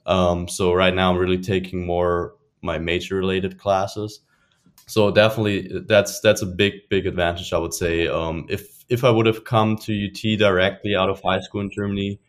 Um, 0.06 0.48
so 0.48 0.74
right 0.74 0.96
now 0.96 1.12
I'm 1.12 1.18
really 1.18 1.38
taking 1.38 1.86
more 1.86 2.36
my 2.62 2.78
major 2.78 3.16
related 3.16 3.58
classes 3.58 4.22
so 4.90 5.12
definitely 5.12 5.70
that's 5.88 6.20
that's 6.22 6.42
a 6.42 6.46
big 6.46 6.74
big 6.90 7.06
advantage 7.06 7.54
i 7.54 7.58
would 7.58 7.74
say 7.74 8.08
um, 8.08 8.46
if 8.50 8.84
if 8.90 9.04
i 9.04 9.10
would 9.10 9.28
have 9.28 9.44
come 9.44 9.78
to 9.78 10.08
ut 10.08 10.40
directly 10.40 10.96
out 10.96 11.10
of 11.10 11.22
high 11.22 11.40
school 11.40 11.62
in 11.62 11.70
germany 11.70 12.20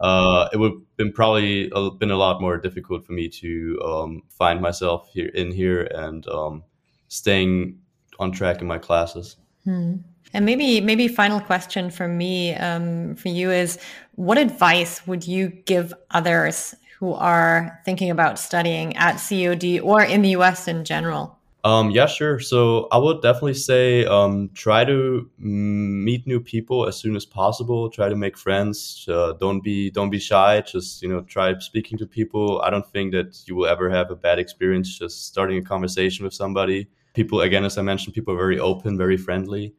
uh, 0.00 0.48
it 0.52 0.58
would 0.58 0.72
have 0.72 0.96
been 0.96 1.12
probably 1.12 1.70
a, 1.74 1.90
been 1.90 2.10
a 2.10 2.16
lot 2.16 2.40
more 2.40 2.56
difficult 2.56 3.04
for 3.04 3.12
me 3.12 3.28
to 3.28 3.80
um, 3.84 4.22
find 4.28 4.60
myself 4.60 5.08
here 5.12 5.28
in 5.28 5.50
here 5.50 5.82
and 5.82 6.28
um, 6.28 6.62
staying 7.08 7.78
on 8.18 8.32
track 8.32 8.60
in 8.60 8.66
my 8.66 8.78
classes 8.78 9.36
hmm. 9.64 9.96
and 10.32 10.44
maybe 10.44 10.80
maybe 10.80 11.08
final 11.08 11.40
question 11.40 11.90
for 11.90 12.08
me 12.08 12.54
um, 12.56 13.14
for 13.16 13.28
you 13.28 13.50
is 13.50 13.78
what 14.14 14.38
advice 14.38 15.06
would 15.06 15.26
you 15.26 15.48
give 15.48 15.92
others 16.10 16.74
who 16.98 17.12
are 17.14 17.80
thinking 17.84 18.10
about 18.10 18.38
studying 18.38 18.96
at 18.96 19.16
cod 19.16 19.64
or 19.82 20.02
in 20.02 20.22
the 20.22 20.30
us 20.30 20.68
in 20.68 20.84
general 20.84 21.38
um, 21.64 21.90
yeah, 21.90 22.06
sure. 22.06 22.38
So 22.38 22.86
I 22.92 22.98
would 22.98 23.20
definitely 23.20 23.54
say 23.54 24.06
um, 24.06 24.48
try 24.54 24.84
to 24.84 25.28
meet 25.38 26.26
new 26.26 26.40
people 26.40 26.86
as 26.86 26.96
soon 26.96 27.16
as 27.16 27.26
possible. 27.26 27.90
Try 27.90 28.08
to 28.08 28.14
make 28.14 28.38
friends. 28.38 29.04
Uh, 29.08 29.32
don't 29.32 29.60
be 29.60 29.90
don't 29.90 30.08
be 30.08 30.20
shy. 30.20 30.60
Just 30.60 31.02
you 31.02 31.08
know, 31.08 31.22
try 31.22 31.58
speaking 31.58 31.98
to 31.98 32.06
people. 32.06 32.62
I 32.62 32.70
don't 32.70 32.86
think 32.86 33.12
that 33.12 33.42
you 33.46 33.56
will 33.56 33.66
ever 33.66 33.90
have 33.90 34.10
a 34.10 34.16
bad 34.16 34.38
experience 34.38 34.96
just 34.98 35.26
starting 35.26 35.58
a 35.58 35.62
conversation 35.62 36.24
with 36.24 36.32
somebody. 36.32 36.88
People, 37.14 37.40
again, 37.40 37.64
as 37.64 37.78
I 37.78 37.82
mentioned, 37.82 38.14
people 38.14 38.34
are 38.34 38.38
very 38.38 38.58
open, 38.58 38.96
very 38.96 39.16
friendly. 39.16 39.74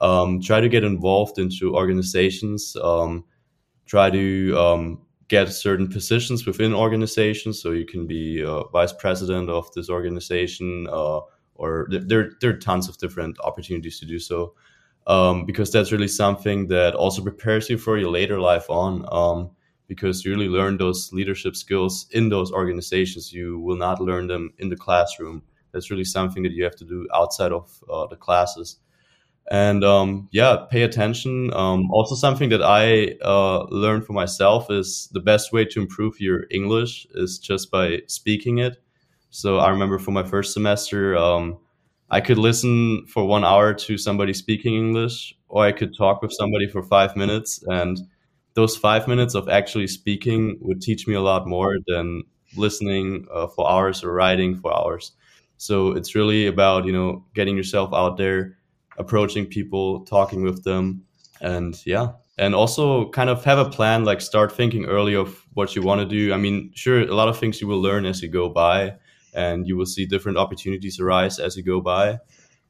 Um, 0.00 0.40
try 0.40 0.60
to 0.60 0.68
get 0.68 0.84
involved 0.84 1.38
into 1.38 1.74
organizations. 1.74 2.76
Um, 2.82 3.24
try 3.86 4.10
to 4.10 4.58
um, 4.58 5.00
get 5.28 5.46
certain 5.52 5.88
positions 5.88 6.46
within 6.46 6.74
organizations. 6.74 7.60
So 7.60 7.72
you 7.72 7.86
can 7.86 8.06
be 8.06 8.44
uh, 8.44 8.64
vice 8.68 8.92
president 8.92 9.48
of 9.48 9.72
this 9.74 9.88
organization, 9.88 10.86
uh, 10.90 11.20
or 11.54 11.88
there, 11.90 12.32
there 12.40 12.50
are 12.50 12.58
tons 12.58 12.88
of 12.88 12.98
different 12.98 13.38
opportunities 13.40 13.98
to 14.00 14.06
do 14.06 14.18
so. 14.18 14.54
Um, 15.06 15.46
because 15.46 15.70
that's 15.70 15.92
really 15.92 16.08
something 16.08 16.66
that 16.66 16.94
also 16.96 17.22
prepares 17.22 17.70
you 17.70 17.78
for 17.78 17.96
your 17.96 18.10
later 18.10 18.40
life 18.40 18.68
on. 18.68 19.06
Um, 19.10 19.50
because 19.88 20.24
you 20.24 20.32
really 20.32 20.48
learn 20.48 20.76
those 20.76 21.12
leadership 21.12 21.56
skills 21.56 22.06
in 22.10 22.28
those 22.28 22.52
organizations. 22.52 23.32
You 23.32 23.60
will 23.60 23.76
not 23.76 24.00
learn 24.00 24.26
them 24.26 24.52
in 24.58 24.68
the 24.68 24.76
classroom. 24.76 25.42
That's 25.76 25.92
really 25.92 26.04
something 26.04 26.44
that 26.44 26.52
you 26.54 26.64
have 26.64 26.76
to 26.78 26.86
do 26.86 27.08
outside 27.14 27.52
of 27.52 27.70
uh, 27.92 28.08
the 28.08 28.16
classes. 28.16 28.78
And 29.50 29.84
um, 29.84 30.28
yeah 30.32 30.66
pay 30.70 30.82
attention. 30.82 31.52
Um, 31.54 31.90
also 31.92 32.16
something 32.16 32.48
that 32.50 32.62
i 32.62 33.14
uh, 33.24 33.64
learned 33.70 34.04
for 34.06 34.12
myself 34.12 34.70
is 34.70 35.08
the 35.12 35.20
best 35.20 35.52
way 35.52 35.64
to 35.66 35.80
improve 35.80 36.20
your 36.20 36.46
english 36.50 37.06
is 37.14 37.38
just 37.38 37.70
by 37.70 38.02
speaking 38.08 38.58
it. 38.58 38.78
So 39.30 39.58
i 39.58 39.70
remember 39.70 39.98
for 40.00 40.10
my 40.12 40.24
first 40.24 40.52
semester 40.52 41.16
um, 41.16 41.58
i 42.10 42.20
could 42.20 42.38
listen 42.38 43.06
for 43.06 43.24
one 43.26 43.44
hour 43.44 43.72
to 43.74 43.98
somebody 43.98 44.32
speaking 44.34 44.74
english 44.74 45.34
or 45.48 45.64
i 45.66 45.72
could 45.72 45.96
talk 45.96 46.22
with 46.22 46.32
somebody 46.32 46.66
for 46.68 46.82
five 46.82 47.16
minutes. 47.16 47.62
And 47.68 47.98
those 48.54 48.76
five 48.76 49.06
minutes 49.08 49.34
of 49.34 49.48
actually 49.48 49.86
speaking 49.86 50.58
would 50.60 50.80
teach 50.82 51.06
me 51.06 51.14
a 51.14 51.20
lot 51.20 51.46
more 51.46 51.76
than 51.86 52.22
listening 52.56 53.26
uh, 53.32 53.46
for 53.48 53.70
hours 53.70 54.02
or 54.02 54.12
writing 54.12 54.56
for 54.56 54.74
hours 54.76 55.12
so 55.56 55.92
it's 55.92 56.14
really 56.14 56.46
about 56.46 56.84
you 56.84 56.92
know 56.92 57.24
getting 57.34 57.56
yourself 57.56 57.92
out 57.92 58.16
there 58.16 58.58
approaching 58.98 59.46
people, 59.46 60.04
talking 60.04 60.42
with 60.42 60.64
them, 60.64 61.04
and 61.40 61.80
yeah, 61.84 62.12
and 62.38 62.54
also 62.54 63.10
kind 63.10 63.30
of 63.30 63.44
have 63.44 63.58
a 63.58 63.68
plan. 63.68 64.04
Like 64.04 64.20
start 64.20 64.52
thinking 64.52 64.86
early 64.86 65.14
of 65.14 65.44
what 65.54 65.74
you 65.74 65.82
want 65.82 66.00
to 66.00 66.06
do. 66.06 66.32
I 66.32 66.36
mean, 66.36 66.70
sure, 66.74 67.00
a 67.00 67.14
lot 67.14 67.28
of 67.28 67.38
things 67.38 67.60
you 67.60 67.66
will 67.66 67.80
learn 67.80 68.06
as 68.06 68.22
you 68.22 68.28
go 68.28 68.48
by, 68.48 68.96
and 69.34 69.66
you 69.66 69.76
will 69.76 69.86
see 69.86 70.06
different 70.06 70.38
opportunities 70.38 71.00
arise 71.00 71.38
as 71.38 71.56
you 71.56 71.62
go 71.62 71.80
by. 71.80 72.18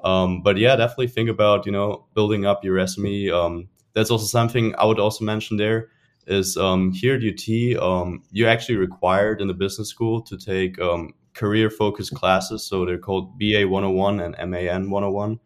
Um, 0.05 0.43
but 0.43 0.57
yeah, 0.59 0.77
definitely 0.77 1.09
think 1.09 1.31
about 1.31 1.67
you 1.67 1.73
know 1.73 2.07
building 2.15 2.47
up 2.47 2.65
your 2.65 2.75
resume. 2.75 3.31
Um, 3.31 3.69
that's 3.95 4.11
also 4.11 4.27
something 4.27 4.75
I 4.77 4.85
would 4.85 5.01
also 5.01 5.25
mention 5.25 5.57
there 5.57 5.89
is 6.27 6.57
um, 6.57 6.93
here 6.93 7.15
at 7.15 7.23
UT, 7.23 7.83
um, 7.83 8.23
you're 8.33 8.49
actually 8.49 8.77
required 8.77 9.41
in 9.41 9.47
the 9.47 9.55
business 9.55 9.89
school 9.89 10.21
to 10.23 10.37
take 10.37 10.79
um, 10.81 11.15
career 11.37 11.71
focused 11.71 12.15
classes. 12.15 12.67
So 12.67 12.85
they're 12.85 12.99
called 12.99 13.39
BA 13.39 13.69
101 13.69 14.21
and 14.21 14.51
MAN 14.51 14.91
101. 14.91 15.39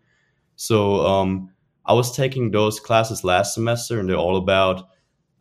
So 0.57 1.07
um, 1.07 1.51
I 1.84 1.93
was 1.93 2.14
taking 2.16 2.51
those 2.51 2.80
classes 2.80 3.24
last 3.24 3.55
semester, 3.55 4.01
and 4.01 4.09
they're 4.09 4.16
all 4.16 4.36
about 4.36 4.88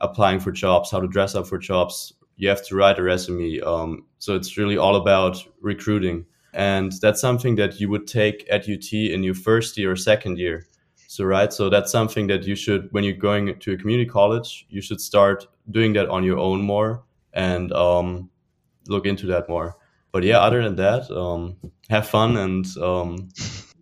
applying 0.01 0.39
for 0.39 0.51
jobs, 0.51 0.91
how 0.91 0.99
to 0.99 1.07
dress 1.07 1.35
up 1.35 1.47
for 1.47 1.57
jobs, 1.57 2.13
you 2.37 2.47
have 2.47 2.65
to 2.65 2.75
write 2.75 2.97
a 2.97 3.03
resume. 3.03 3.59
Um, 3.59 4.05
so 4.17 4.35
it's 4.35 4.57
really 4.57 4.77
all 4.77 4.95
about 4.95 5.45
recruiting. 5.61 6.25
And 6.53 6.93
that's 7.01 7.21
something 7.21 7.55
that 7.55 7.79
you 7.79 7.89
would 7.89 8.07
take 8.07 8.47
at 8.49 8.67
UT 8.67 8.91
in 8.93 9.23
your 9.23 9.35
first 9.35 9.77
year 9.77 9.91
or 9.91 9.95
second 9.95 10.39
year. 10.39 10.65
So, 11.07 11.25
right. 11.25 11.51
So 11.51 11.69
that's 11.69 11.91
something 11.91 12.27
that 12.27 12.45
you 12.45 12.55
should, 12.55 12.87
when 12.91 13.03
you're 13.03 13.13
going 13.13 13.59
to 13.59 13.73
a 13.73 13.77
community 13.77 14.09
college, 14.09 14.65
you 14.69 14.81
should 14.81 15.01
start 15.01 15.47
doing 15.69 15.93
that 15.93 16.07
on 16.07 16.23
your 16.23 16.37
own 16.37 16.61
more 16.61 17.03
and 17.33 17.73
um, 17.73 18.29
look 18.87 19.05
into 19.05 19.27
that 19.27 19.49
more. 19.49 19.75
But 20.11 20.23
yeah, 20.23 20.39
other 20.39 20.63
than 20.63 20.75
that, 20.77 21.09
um, 21.11 21.57
have 21.89 22.07
fun 22.07 22.37
and, 22.37 22.65
um, 22.77 23.29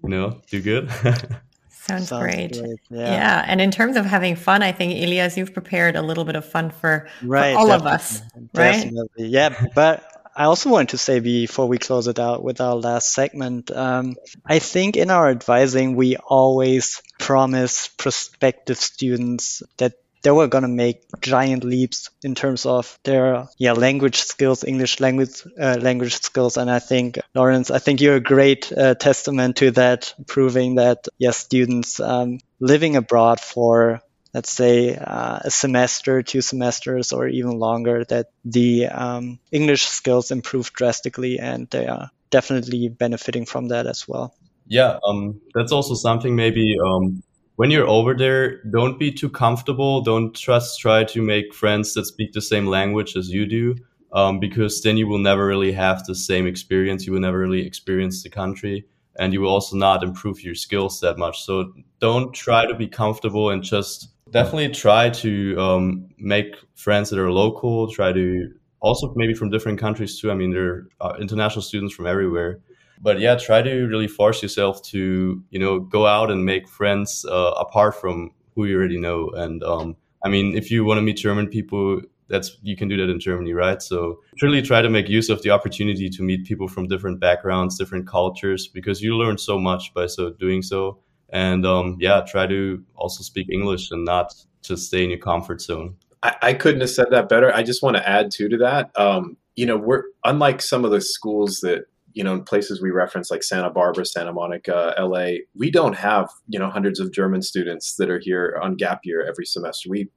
you 0.04 0.10
know, 0.10 0.42
do 0.50 0.62
good. 0.62 0.90
Sounds, 1.70 2.10
Sounds 2.10 2.22
great. 2.22 2.60
great. 2.60 2.80
Yeah. 2.90 3.12
yeah. 3.12 3.46
And 3.48 3.62
in 3.62 3.72
terms 3.72 3.96
of 3.96 4.06
having 4.06 4.36
fun, 4.36 4.62
I 4.62 4.74
think 4.74 5.02
Elias, 5.02 5.38
you've 5.38 5.54
prepared 5.54 5.96
a 5.96 6.02
little 6.02 6.26
bit 6.26 6.36
of 6.36 6.44
fun 6.44 6.70
for, 6.70 7.08
right, 7.24 7.54
for 7.54 7.60
all 7.60 7.72
of 7.72 7.86
us. 7.86 8.22
Right. 8.54 8.84
Definitely. 8.84 9.28
Yeah. 9.28 9.68
But 9.74 10.04
I 10.36 10.44
also 10.44 10.70
wanted 10.70 10.90
to 10.90 10.98
say 10.98 11.20
before 11.20 11.68
we 11.68 11.78
close 11.78 12.08
it 12.08 12.20
out 12.20 12.44
with 12.44 12.60
our 12.60 12.76
last 12.76 13.14
segment, 13.14 13.72
um, 13.72 14.18
I 14.46 14.60
think 14.60 14.98
in 14.98 15.10
our 15.10 15.30
advising, 15.30 15.96
we 15.96 16.18
always 16.18 17.02
promise 17.18 17.88
prospective 17.88 18.78
students 18.78 19.64
that 19.78 19.94
they 20.24 20.32
were 20.32 20.48
going 20.48 20.64
to 20.64 20.68
make 20.68 21.04
giant 21.22 21.64
leaps 21.64 22.10
in 22.24 22.36
terms 22.36 22.66
of 22.66 22.98
their 23.04 23.48
yeah 23.58 23.74
language 23.74 24.18
skills 24.18 24.64
english 24.64 25.00
language 25.00 25.44
uh, 25.60 25.78
language 25.80 26.16
skills. 26.16 26.58
And 26.58 26.70
i 26.70 26.80
think 26.80 27.20
Laurenz 27.36 27.72
i 27.72 27.80
think 27.80 28.02
you're 28.02 28.16
a 28.16 28.22
great 28.36 28.72
uh, 28.72 28.96
testament 28.96 29.58
to 29.58 29.72
that 29.72 30.14
proving 30.28 30.76
that 30.76 31.08
yes 31.18 31.38
students 31.38 32.00
um, 32.00 32.40
living 32.60 32.96
abroad 32.96 33.40
for 33.40 34.02
let's 34.34 34.52
say 34.52 34.96
uh, 34.96 35.40
a 35.44 35.52
semester 35.52 36.24
two 36.24 36.42
semesters 36.42 37.12
or 37.12 37.28
even 37.28 37.60
longer 37.60 38.04
that 38.06 38.28
the 38.46 38.88
um, 38.88 39.40
english 39.52 39.86
skills 39.86 40.32
improve 40.32 40.74
drastically 40.74 41.40
and 41.40 41.70
they 41.70 41.88
are 41.88 42.10
definitely 42.30 42.90
benefiting 42.90 43.46
from 43.46 43.70
that 43.70 43.88
as 43.88 44.08
well. 44.08 44.34
Yeah 44.68 45.00
um, 45.08 45.40
that's 45.54 45.72
also 45.72 45.94
something 45.96 46.36
maybe 46.36 46.76
um, 46.86 47.24
when 47.58 47.72
you're 47.72 47.88
over 47.88 48.14
there, 48.14 48.62
don't 48.66 49.00
be 49.00 49.12
too 49.12 49.30
comfortable. 49.30 50.02
Don't 50.02 50.34
just 50.34 50.80
try 50.80 51.04
to 51.04 51.22
make 51.24 51.56
friends 51.56 51.94
that 51.96 52.06
speak 52.06 52.32
the 52.32 52.42
same 52.42 52.68
language 52.68 53.18
as 53.18 53.30
you 53.30 53.48
do, 53.48 53.76
um, 54.14 54.40
because 54.40 54.82
then 54.82 54.96
you 54.96 55.08
will 55.08 55.18
never 55.18 55.46
really 55.46 55.72
have 55.72 56.06
the 56.06 56.14
same 56.14 56.46
experience. 56.46 57.08
You 57.08 57.14
will 57.14 57.20
never 57.20 57.40
really 57.40 57.66
experience 57.66 58.22
the 58.22 58.30
country, 58.30 58.86
and 59.18 59.34
you 59.34 59.42
will 59.42 59.50
also 59.50 59.76
not 59.76 60.04
improve 60.04 60.44
your 60.44 60.54
skills 60.54 61.00
that 61.00 61.18
much. 61.18 61.44
So 61.44 61.74
don't 62.00 62.32
try 62.32 62.68
to 62.68 62.76
be 62.76 62.88
comfortable 62.88 63.50
and 63.50 63.64
just 63.64 64.10
definitely 64.30 64.70
try 64.70 65.10
to 65.10 65.60
um, 65.60 66.10
make 66.20 66.56
friends 66.76 67.10
that 67.10 67.18
are 67.18 67.32
local. 67.32 67.92
Try 67.92 68.14
to 68.14 68.54
also 68.82 69.14
maybe 69.16 69.34
from 69.34 69.50
different 69.50 69.80
countries 69.80 70.22
too. 70.22 70.30
I 70.30 70.36
mean, 70.36 70.52
there 70.52 70.90
are 71.02 71.20
international 71.20 71.64
students 71.64 71.96
from 71.96 72.06
everywhere 72.06 72.60
but 73.02 73.20
yeah 73.20 73.36
try 73.36 73.62
to 73.62 73.88
really 73.88 74.08
force 74.08 74.42
yourself 74.42 74.82
to 74.82 75.44
you 75.50 75.60
know 75.60 75.80
go 75.80 76.06
out 76.06 76.32
and 76.32 76.46
make 76.46 76.68
friends 76.68 77.26
uh, 77.30 77.54
apart 77.58 77.96
from 77.96 78.32
who 78.56 78.66
you 78.66 78.76
already 78.78 79.00
know. 79.00 79.30
And 79.30 79.64
um, 79.64 79.96
i 80.26 80.30
mean 80.30 80.56
if 80.58 80.72
you 80.72 80.84
want 80.84 80.98
to 80.98 81.02
meet 81.02 81.18
german 81.18 81.48
people 81.48 82.02
that's 82.28 82.58
you 82.62 82.76
can 82.76 82.88
do 82.88 82.98
that 82.98 83.10
in 83.10 83.20
germany 83.20 83.54
right? 83.54 83.82
So 83.82 84.20
really 84.42 84.62
try 84.62 84.82
to 84.82 84.90
make 84.90 85.08
use 85.08 85.30
of 85.30 85.42
the 85.44 85.52
opportunity 85.52 86.10
to 86.10 86.24
meet 86.24 86.46
people 86.46 86.68
from 86.68 86.88
different 86.88 87.20
backgrounds 87.20 87.78
different 87.78 88.08
cultures 88.08 88.68
because 88.68 89.02
you 89.02 89.16
learn 89.16 89.38
so 89.38 89.60
much 89.60 89.94
by 89.94 90.08
so 90.08 90.32
doing 90.32 90.62
so. 90.62 91.00
And 91.30 91.66
um, 91.66 91.98
yeah 92.00 92.22
try 92.28 92.48
to 92.48 92.84
also 92.96 93.22
speak 93.24 93.48
english 93.50 93.92
and 93.92 94.04
not 94.06 94.34
just 94.64 94.88
stay 94.88 95.04
in 95.04 95.10
your 95.10 95.20
comfort 95.20 95.62
zone. 95.62 95.96
I, 96.24 96.36
I 96.42 96.54
couldn't 96.54 96.82
have 96.82 96.90
said 96.90 97.08
that 97.12 97.30
better. 97.30 97.54
I 97.54 97.62
just 97.64 97.84
want 97.84 97.96
to 97.96 98.10
add 98.10 98.32
too 98.32 98.50
to 98.50 98.58
that. 98.58 98.92
Um, 99.00 99.38
you 99.58 99.66
know 99.66 99.76
we're 99.76 100.04
unlike 100.24 100.62
some 100.62 100.86
of 100.86 100.92
the 100.92 101.02
schools 101.02 101.60
that 101.62 101.86
you 102.18 102.24
know, 102.24 102.34
in 102.34 102.44
places 102.44 102.82
we 102.82 102.90
reference 102.90 103.30
like 103.30 103.44
Santa 103.44 103.70
Barbara, 103.70 104.04
Santa 104.04 104.34
Monica, 104.34 104.96
LA, 104.98 105.44
we 105.56 105.70
don't 105.70 105.96
have, 105.96 106.28
you 106.48 106.58
know, 106.58 106.68
hundreds 106.68 107.00
of 107.00 107.14
German 107.14 107.44
students 107.44 107.94
that 107.98 108.10
are 108.10 108.18
here 108.18 108.60
on 108.60 108.76
gap 108.76 109.02
year 109.04 109.24
every 109.24 109.46
semester. 109.46 109.88
We, 109.88 110.10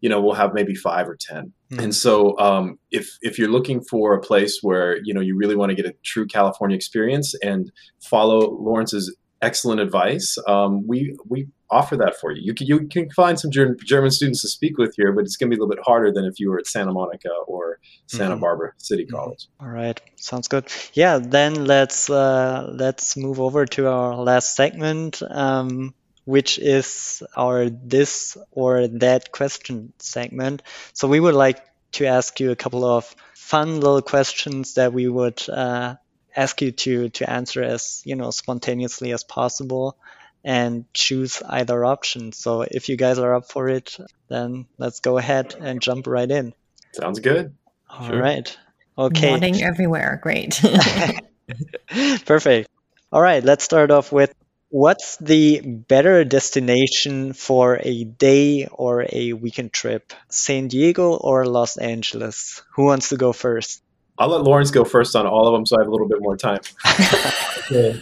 you 0.00 0.08
know, 0.08 0.20
we'll 0.20 0.36
have 0.36 0.54
maybe 0.54 0.76
five 0.76 1.08
or 1.08 1.16
10. 1.16 1.52
Mm-hmm. 1.72 1.82
And 1.82 1.92
so 1.92 2.38
um, 2.38 2.78
if, 2.92 3.18
if 3.22 3.36
you're 3.36 3.50
looking 3.50 3.82
for 3.82 4.14
a 4.14 4.20
place 4.20 4.60
where, 4.62 4.98
you 5.02 5.12
know, 5.12 5.20
you 5.20 5.36
really 5.36 5.56
want 5.56 5.70
to 5.70 5.74
get 5.74 5.86
a 5.86 5.94
true 6.04 6.24
California 6.24 6.76
experience 6.76 7.34
and 7.42 7.72
follow 8.00 8.56
Laurenz's 8.56 9.16
excellent 9.42 9.80
advice, 9.80 10.38
um, 10.46 10.86
we, 10.86 11.16
we 11.28 11.48
offer 11.70 11.96
that 11.96 12.16
for 12.20 12.32
you. 12.32 12.42
You 12.42 12.54
can, 12.54 12.66
you 12.66 12.86
can 12.88 13.10
find 13.10 13.38
some 13.38 13.50
German 13.50 14.10
students 14.10 14.42
to 14.42 14.48
speak 14.48 14.78
with 14.78 14.94
here, 14.96 15.12
but 15.12 15.24
it's 15.24 15.36
going 15.36 15.50
to 15.50 15.56
be 15.56 15.58
a 15.58 15.62
little 15.62 15.74
bit 15.74 15.84
harder 15.84 16.12
than 16.12 16.24
if 16.24 16.40
you 16.40 16.50
were 16.50 16.58
at 16.58 16.66
Santa 16.66 16.92
Monica 16.92 17.30
or 17.46 17.78
Santa 18.06 18.34
mm-hmm. 18.34 18.40
Barbara 18.40 18.72
City 18.78 19.04
mm-hmm. 19.04 19.16
College. 19.16 19.46
All 19.60 19.68
right, 19.68 20.00
sounds 20.16 20.48
good. 20.48 20.66
Yeah, 20.94 21.18
then 21.18 21.64
let's 21.66 22.10
uh, 22.10 22.70
let's 22.72 23.16
move 23.16 23.40
over 23.40 23.66
to 23.66 23.88
our 23.88 24.16
last 24.16 24.56
segment, 24.56 25.22
um, 25.28 25.94
which 26.24 26.58
is 26.58 27.22
our 27.36 27.68
this 27.68 28.36
or 28.50 28.88
that 28.88 29.32
question 29.32 29.92
segment. 29.98 30.62
So 30.92 31.08
we 31.08 31.20
would 31.20 31.34
like 31.34 31.60
to 31.92 32.06
ask 32.06 32.40
you 32.40 32.50
a 32.50 32.56
couple 32.56 32.84
of 32.84 33.14
fun 33.34 33.80
little 33.80 34.02
questions 34.02 34.74
that 34.74 34.92
we 34.92 35.08
would 35.08 35.48
uh, 35.48 35.96
ask 36.36 36.62
you 36.62 36.72
to 36.72 37.08
to 37.10 37.28
answer 37.28 37.62
as 37.62 38.02
you 38.04 38.16
know 38.16 38.30
spontaneously 38.30 39.12
as 39.12 39.24
possible 39.24 39.96
and 40.44 40.84
choose 40.94 41.42
either 41.46 41.84
option. 41.84 42.32
So 42.32 42.62
if 42.62 42.88
you 42.88 42.96
guys 42.96 43.18
are 43.18 43.34
up 43.34 43.50
for 43.50 43.68
it, 43.68 43.96
then 44.28 44.66
let's 44.78 45.00
go 45.00 45.18
ahead 45.18 45.54
and 45.58 45.80
jump 45.80 46.06
right 46.06 46.30
in. 46.30 46.54
Sounds 46.92 47.20
good. 47.20 47.54
All 47.88 48.06
sure. 48.06 48.20
right. 48.20 48.56
Okay. 48.96 49.32
Nodding 49.32 49.62
everywhere. 49.62 50.18
Great. 50.22 50.60
Perfect. 52.26 52.68
All 53.12 53.20
right. 53.22 53.42
Let's 53.44 53.64
start 53.64 53.90
off 53.90 54.12
with 54.12 54.34
what's 54.68 55.16
the 55.16 55.60
better 55.60 56.24
destination 56.24 57.32
for 57.32 57.78
a 57.82 58.04
day 58.04 58.66
or 58.70 59.06
a 59.10 59.32
weekend 59.32 59.72
trip? 59.72 60.12
San 60.28 60.68
Diego 60.68 61.14
or 61.14 61.46
Los 61.46 61.76
Angeles? 61.76 62.62
Who 62.76 62.84
wants 62.84 63.10
to 63.10 63.16
go 63.16 63.32
first? 63.32 63.82
I'll 64.18 64.28
let 64.28 64.42
Laurenz 64.42 64.72
go 64.72 64.84
first 64.84 65.16
on 65.16 65.26
all 65.26 65.48
of 65.48 65.54
them 65.54 65.64
so 65.64 65.76
I 65.76 65.80
have 65.80 65.88
a 65.88 65.90
little 65.90 66.08
bit 66.08 66.20
more 66.20 66.36
time. 66.36 66.60
okay. 67.70 68.00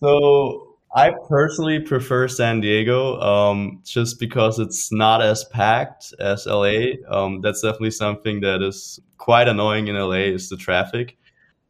So 0.00 0.73
I 0.94 1.10
personally 1.28 1.80
prefer 1.80 2.28
San 2.28 2.60
Diego 2.60 3.18
um, 3.20 3.80
just 3.84 4.20
because 4.20 4.60
it's 4.60 4.92
not 4.92 5.20
as 5.22 5.44
packed 5.46 6.14
as 6.20 6.46
LA. 6.46 6.92
Um, 7.08 7.40
that's 7.40 7.62
definitely 7.62 7.90
something 7.90 8.40
that 8.42 8.62
is 8.62 9.00
quite 9.18 9.48
annoying 9.48 9.88
in 9.88 9.96
LA 9.96 10.30
is 10.36 10.48
the 10.48 10.56
traffic. 10.56 11.16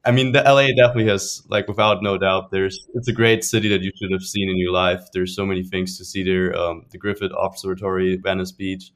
I 0.04 0.10
mean, 0.10 0.32
the 0.32 0.42
LA 0.42 0.66
definitely 0.76 1.06
has, 1.06 1.42
like, 1.48 1.66
without 1.66 2.02
no 2.02 2.18
doubt, 2.18 2.50
there's 2.50 2.86
it's 2.94 3.08
a 3.08 3.12
great 3.14 3.42
city 3.42 3.70
that 3.70 3.80
you 3.80 3.90
should 3.96 4.12
have 4.12 4.22
seen 4.22 4.50
in 4.50 4.58
your 4.58 4.72
life. 4.72 5.00
There's 5.14 5.34
so 5.34 5.46
many 5.46 5.62
things 5.62 5.96
to 5.96 6.04
see 6.04 6.22
there. 6.22 6.54
Um, 6.54 6.84
the 6.90 6.98
Griffith 6.98 7.32
Observatory, 7.38 8.16
Venice 8.16 8.52
Beach. 8.52 8.92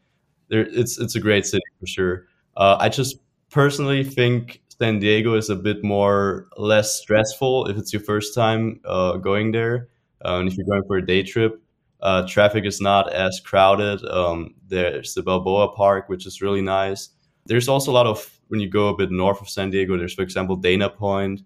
There, 0.50 0.66
it's 0.70 0.98
it's 0.98 1.14
a 1.14 1.20
great 1.20 1.46
city 1.46 1.64
for 1.80 1.86
sure. 1.86 2.26
Uh, 2.54 2.76
I 2.78 2.90
just 2.90 3.16
personally 3.50 4.04
think 4.04 4.60
San 4.68 4.98
Diego 4.98 5.34
is 5.36 5.48
a 5.48 5.56
bit 5.56 5.82
more 5.82 6.48
less 6.58 7.00
stressful 7.00 7.68
if 7.68 7.78
it's 7.78 7.94
your 7.94 8.02
first 8.02 8.34
time 8.34 8.80
uh, 8.84 9.16
going 9.16 9.52
there 9.52 9.88
uh, 10.24 10.38
and 10.38 10.48
if 10.48 10.56
you're 10.56 10.66
going 10.66 10.84
for 10.86 10.96
a 10.96 11.06
day 11.06 11.22
trip, 11.22 11.62
uh, 12.00 12.26
traffic 12.26 12.64
is 12.64 12.80
not 12.80 13.12
as 13.12 13.40
crowded. 13.40 14.04
Um, 14.04 14.54
there's 14.68 15.14
the 15.14 15.22
Balboa 15.22 15.68
Park, 15.72 16.08
which 16.08 16.26
is 16.26 16.40
really 16.40 16.62
nice. 16.62 17.10
There's 17.46 17.68
also 17.68 17.90
a 17.90 17.94
lot 17.94 18.06
of 18.06 18.38
when 18.48 18.60
you 18.60 18.68
go 18.68 18.88
a 18.88 18.96
bit 18.96 19.10
north 19.10 19.40
of 19.40 19.48
San 19.48 19.70
Diego. 19.70 19.96
There's, 19.96 20.14
for 20.14 20.22
example, 20.22 20.56
Dana 20.56 20.88
Point, 20.88 21.42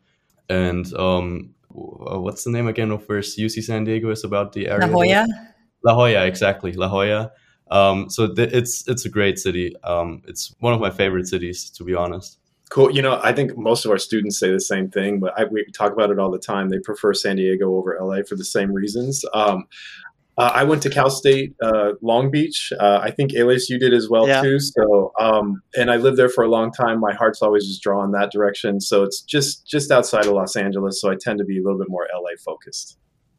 and 0.49 0.93
um, 0.95 1.55
what's 1.69 2.45
the 2.45 2.51
name 2.51 2.69
again 2.69 2.91
of 2.91 3.09
where 3.09 3.21
UC 3.21 3.63
San 3.63 3.85
Diego 3.85 4.11
is 4.11 4.25
about 4.25 4.53
the 4.53 4.69
area? 4.69 4.87
La 4.87 4.93
Jolla. 4.93 5.27
La 5.85 5.95
Jolla, 5.95 6.27
exactly, 6.27 6.73
La 6.73 6.89
Jolla. 6.89 7.33
Um, 7.71 8.11
so 8.11 8.33
th- 8.33 8.53
it's 8.53 8.87
it's 8.87 9.07
a 9.07 9.09
great 9.09 9.39
city. 9.39 9.75
Um, 9.83 10.23
it's 10.27 10.55
one 10.61 10.75
of 10.75 10.81
my 10.81 10.91
favorite 10.91 11.27
cities, 11.27 11.71
to 11.71 11.85
be 11.85 11.95
honest. 11.95 12.39
Cool. 12.73 12.91
You 12.91 13.03
know, 13.03 13.21
I 13.23 13.35
think 13.35 13.55
most 13.59 13.85
of 13.85 13.91
our 13.91 13.99
students 13.99 14.39
say 14.39 14.51
the 14.51 14.59
same 14.59 14.89
thing, 14.91 15.21
but 15.21 15.39
I, 15.39 15.45
we 15.45 15.63
talk 15.75 15.93
about 15.93 16.11
it 16.11 16.19
all 16.19 16.31
the 16.31 16.39
time. 16.39 16.71
They 16.71 16.79
prefer 16.79 17.13
San 17.13 17.37
Diego 17.37 17.77
over 17.77 17.99
LA 18.01 18.23
for 18.27 18.35
the 18.35 18.47
same 18.47 18.73
reasons. 18.73 19.27
Um, 19.35 19.67
uh, 20.39 20.53
I 20.55 20.65
went 20.65 20.81
to 20.85 20.89
Cal 20.89 21.11
State 21.11 21.55
uh, 21.63 21.93
Long 22.01 22.31
Beach. 22.31 22.73
Uh, 22.81 22.99
I 23.03 23.11
think 23.11 23.35
Elias, 23.35 23.69
you 23.69 23.79
did 23.79 23.93
as 23.93 24.09
well 24.09 24.27
yeah. 24.27 24.41
too. 24.41 24.59
So, 24.59 25.13
um, 25.21 25.63
and 25.77 25.91
I 25.91 25.97
lived 25.97 26.17
there 26.17 26.31
for 26.31 26.45
a 26.45 26.49
long 26.49 26.73
time. 26.73 26.99
My 26.99 27.13
heart's 27.13 27.43
always 27.43 27.67
just 27.67 27.83
drawn 27.83 28.13
that 28.13 28.33
direction. 28.33 28.81
So 28.81 29.03
it's 29.03 29.21
just 29.21 29.67
just 29.67 29.91
outside 29.91 30.25
of 30.25 30.33
Los 30.33 30.57
Angeles. 30.57 30.99
So 30.99 31.11
I 31.11 31.17
tend 31.21 31.41
to 31.41 31.45
be 31.45 31.59
a 31.59 31.63
little 31.63 31.79
bit 31.79 31.91
more 31.91 32.09
LA 32.11 32.37
focused. 32.43 32.97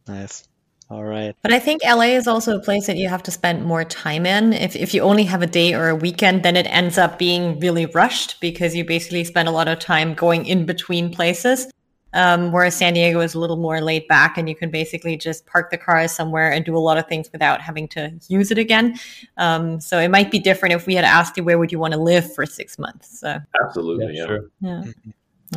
Nice. 0.07 0.47
All 0.89 1.03
right. 1.03 1.35
But 1.41 1.53
I 1.53 1.59
think 1.59 1.81
LA 1.83 2.13
is 2.13 2.27
also 2.27 2.57
a 2.57 2.59
place 2.59 2.87
that 2.87 2.97
you 2.97 3.09
have 3.09 3.23
to 3.23 3.31
spend 3.31 3.65
more 3.65 3.83
time 3.83 4.25
in. 4.25 4.53
If, 4.53 4.75
if 4.75 4.93
you 4.93 5.01
only 5.01 5.23
have 5.23 5.41
a 5.41 5.47
day 5.47 5.73
or 5.73 5.89
a 5.89 5.95
weekend, 5.95 6.43
then 6.43 6.55
it 6.55 6.67
ends 6.67 6.97
up 6.97 7.17
being 7.17 7.59
really 7.59 7.85
rushed 7.87 8.39
because 8.41 8.75
you 8.75 8.85
basically 8.85 9.23
spend 9.23 9.47
a 9.47 9.51
lot 9.51 9.67
of 9.67 9.79
time 9.79 10.13
going 10.13 10.45
in 10.45 10.65
between 10.65 11.11
places. 11.11 11.67
Um, 12.13 12.51
whereas 12.51 12.75
San 12.75 12.93
Diego 12.93 13.21
is 13.21 13.33
a 13.33 13.39
little 13.39 13.57
more 13.57 13.81
laid 13.81 14.07
back 14.07 14.37
and 14.37 14.47
you 14.47 14.55
can 14.55 14.69
basically 14.69 15.17
just 15.17 15.47
park 15.47 15.71
the 15.71 15.77
car 15.77 16.07
somewhere 16.07 16.51
and 16.51 16.63
do 16.63 16.77
a 16.77 16.79
lot 16.79 16.97
of 16.97 17.07
things 17.07 17.31
without 17.31 17.59
having 17.59 17.87
to 17.89 18.13
use 18.27 18.51
it 18.51 18.59
again. 18.59 18.99
Um, 19.37 19.81
so 19.81 19.99
it 19.99 20.09
might 20.09 20.29
be 20.29 20.37
different 20.37 20.75
if 20.75 20.85
we 20.85 20.93
had 20.93 21.05
asked 21.05 21.37
you 21.37 21.43
where 21.43 21.57
would 21.57 21.71
you 21.71 21.79
want 21.79 21.93
to 21.93 21.99
live 21.99 22.31
for 22.35 22.45
six 22.45 22.77
months. 22.77 23.19
So 23.19 23.39
absolutely, 23.59 24.15
yeah. 24.15 24.25
Sure. 24.25 24.49
yeah. 24.61 24.83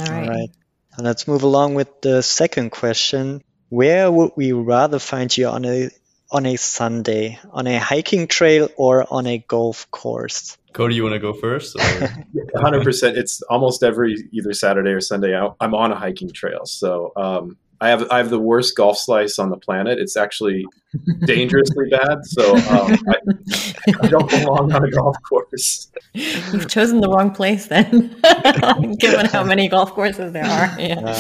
All 0.01 0.07
right. 0.07 0.51
And 0.97 1.05
let's 1.05 1.29
move 1.29 1.43
along 1.43 1.75
with 1.75 2.01
the 2.01 2.23
second 2.23 2.71
question. 2.71 3.43
Where 3.69 4.11
would 4.11 4.33
we 4.37 4.53
rather 4.53 4.99
find 4.99 5.37
you 5.37 5.49
on 5.49 5.65
a 5.65 5.91
on 6.31 6.47
a 6.47 6.57
Sunday? 6.57 7.39
On 7.53 7.67
a 7.67 7.79
hiking 7.79 8.29
trail 8.29 8.69
or 8.77 9.07
on 9.13 9.27
a 9.27 9.39
golf 9.39 9.91
course? 9.91 10.57
Cody, 10.73 10.95
you 10.95 11.03
want 11.03 11.15
to 11.15 11.19
go 11.19 11.33
first? 11.33 11.81
Hundred 12.55 12.85
percent. 12.85 13.17
It's 13.17 13.43
almost 13.43 13.83
every 13.83 14.29
either 14.33 14.53
Saturday 14.53 14.91
or 14.91 15.01
Sunday. 15.01 15.35
I'm 15.61 15.75
on 15.75 15.91
a 15.91 15.97
hiking 15.97 16.31
trail, 16.31 16.67
so 16.67 17.13
um, 17.17 17.57
I 17.81 17.89
have 17.89 18.11
I 18.11 18.19
have 18.19 18.31
the 18.31 18.39
worst 18.39 18.77
golf 18.77 18.99
slice 18.99 19.39
on 19.39 19.51
the 19.51 19.57
planet. 19.57 19.99
It's 19.99 20.17
actually 20.17 20.65
dangerously 21.25 21.89
bad. 21.91 22.25
So 22.25 22.57
um, 22.57 22.99
I, 23.09 23.17
I, 24.03 24.09
don't 24.09 24.29
belong 24.31 24.73
on 24.73 24.85
a 24.85 24.91
golf 24.91 25.17
course. 25.29 25.91
You've 26.15 26.69
chosen 26.69 27.01
the 27.01 27.09
wrong 27.09 27.33
place 27.33 27.67
then, 27.67 28.17
given 28.99 29.27
how 29.27 29.45
many 29.45 29.69
golf 29.69 29.93
courses 29.93 30.33
there 30.33 30.45
are. 30.45 30.81
Yeah. 30.81 31.19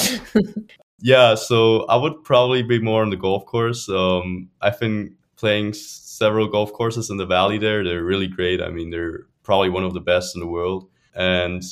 Yeah. 1.01 1.35
So 1.35 1.85
I 1.87 1.97
would 1.97 2.25
probably 2.25 2.63
be 2.63 2.81
more 2.81 3.03
on 3.03 3.11
the 3.11 3.17
golf 3.17 3.47
course. 3.47 3.89
Um, 3.89 4.49
I've 4.61 4.79
been 4.81 5.15
playing 5.37 5.75
several 5.75 6.49
golf 6.49 6.73
courses 6.73 7.11
in 7.11 7.17
the 7.17 7.27
valley 7.27 7.59
there. 7.59 7.85
They're 7.85 8.05
really 8.05 8.27
great. 8.27 8.63
I 8.63 8.71
mean, 8.71 8.91
they're 8.91 9.27
probably 9.43 9.71
one 9.71 9.85
of 9.85 9.95
the 9.95 10.01
best 10.01 10.35
in 10.35 10.41
the 10.41 10.47
world, 10.47 10.89
and 11.15 11.63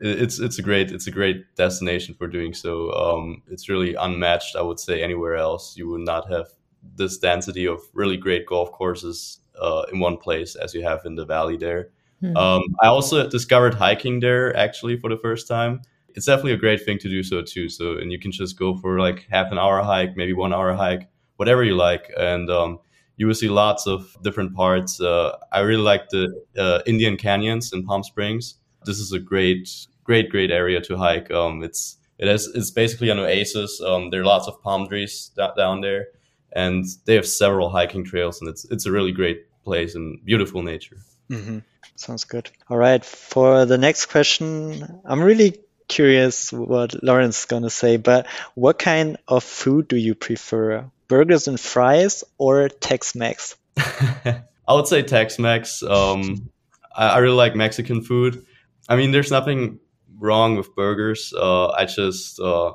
it's 0.00 0.38
it's 0.38 0.58
a 0.58 0.62
great 0.62 0.90
it's 0.90 1.06
a 1.06 1.10
great 1.10 1.54
destination 1.56 2.14
for 2.14 2.26
doing 2.26 2.54
so. 2.54 2.92
Um, 2.92 3.42
it's 3.48 3.68
really 3.68 3.94
unmatched, 3.94 4.56
I 4.56 4.62
would 4.62 4.80
say, 4.80 5.02
anywhere 5.02 5.36
else. 5.36 5.76
You 5.76 5.88
would 5.90 6.02
not 6.02 6.30
have 6.30 6.48
this 6.96 7.18
density 7.18 7.66
of 7.66 7.80
really 7.92 8.16
great 8.16 8.46
golf 8.46 8.72
courses 8.72 9.40
uh, 9.60 9.84
in 9.92 10.00
one 10.00 10.16
place 10.16 10.54
as 10.54 10.74
you 10.74 10.82
have 10.82 11.00
in 11.04 11.14
the 11.14 11.24
valley 11.24 11.56
there. 11.56 11.90
Hmm. 12.20 12.36
Um, 12.36 12.62
I 12.82 12.88
also 12.88 13.28
discovered 13.28 13.74
hiking 13.74 14.20
there 14.20 14.56
actually 14.56 14.98
for 14.98 15.10
the 15.10 15.16
first 15.18 15.48
time. 15.48 15.82
It's 16.14 16.26
definitely 16.26 16.52
a 16.52 16.58
great 16.58 16.84
thing 16.84 16.98
to 16.98 17.08
do 17.08 17.22
so 17.22 17.42
too. 17.42 17.68
So 17.68 17.98
and 17.98 18.12
you 18.12 18.18
can 18.18 18.32
just 18.32 18.58
go 18.58 18.76
for 18.76 18.98
like 18.98 19.26
half 19.30 19.50
an 19.52 19.58
hour 19.58 19.82
hike, 19.82 20.16
maybe 20.16 20.32
one 20.32 20.52
hour 20.52 20.72
hike, 20.74 21.08
whatever 21.36 21.64
you 21.64 21.74
like, 21.74 22.10
and 22.16 22.50
um, 22.50 22.78
you 23.16 23.26
will 23.26 23.34
see 23.34 23.48
lots 23.48 23.86
of 23.86 24.16
different 24.22 24.54
parts. 24.54 25.00
Uh, 25.00 25.36
I 25.52 25.60
really 25.60 25.82
like 25.82 26.08
the 26.10 26.32
uh, 26.56 26.80
Indian 26.86 27.16
Canyons 27.16 27.72
in 27.72 27.84
Palm 27.84 28.02
Springs. 28.02 28.54
This 28.84 28.98
is 28.98 29.12
a 29.12 29.18
great 29.18 29.68
great, 30.04 30.30
great 30.30 30.50
area 30.50 30.80
to 30.82 30.96
hike. 30.96 31.30
Um, 31.30 31.62
it's 31.62 31.96
it 32.18 32.28
has 32.28 32.46
it's 32.54 32.70
basically 32.70 33.08
an 33.10 33.18
oasis. 33.18 33.80
Um, 33.80 34.10
there 34.10 34.20
are 34.20 34.24
lots 34.24 34.46
of 34.46 34.62
palm 34.62 34.86
trees 34.86 35.32
down 35.56 35.80
there, 35.80 36.08
and 36.52 36.84
they 37.06 37.14
have 37.14 37.26
several 37.26 37.70
hiking 37.70 38.04
trails, 38.04 38.40
and 38.40 38.48
it's 38.48 38.64
it's 38.66 38.86
a 38.86 38.92
really 38.92 39.12
great 39.12 39.46
place 39.64 39.94
and 39.94 40.24
beautiful 40.24 40.62
nature. 40.62 40.98
Mm-hmm. 41.30 41.58
Sounds 41.96 42.24
good. 42.24 42.50
All 42.68 42.76
right, 42.76 43.04
for 43.04 43.64
the 43.64 43.78
next 43.78 44.06
question, 44.06 45.00
I'm 45.04 45.22
really 45.22 45.58
curious 45.88 46.52
what 46.52 46.90
Laurenz 47.02 47.40
is 47.40 47.44
gonna 47.44 47.70
say. 47.70 47.96
But 47.96 48.26
what 48.54 48.78
kind 48.78 49.16
of 49.28 49.44
food 49.44 49.88
do 49.88 49.96
you 49.96 50.14
prefer? 50.14 50.90
Burgers 51.08 51.48
and 51.48 51.60
fries 51.60 52.24
or 52.38 52.68
Tex-Mex? 52.68 53.56
I 53.76 54.42
would 54.72 54.88
say 54.88 55.02
Tex-Mex. 55.02 55.82
Um, 55.82 56.50
I, 56.94 57.08
I 57.08 57.18
really 57.18 57.36
like 57.36 57.54
Mexican 57.54 58.02
food. 58.02 58.44
I 58.88 58.96
mean, 58.96 59.10
there's 59.10 59.30
nothing 59.30 59.80
wrong 60.18 60.56
with 60.56 60.74
burgers. 60.74 61.32
Uh, 61.36 61.68
I 61.68 61.84
just 61.84 62.40
uh, 62.40 62.72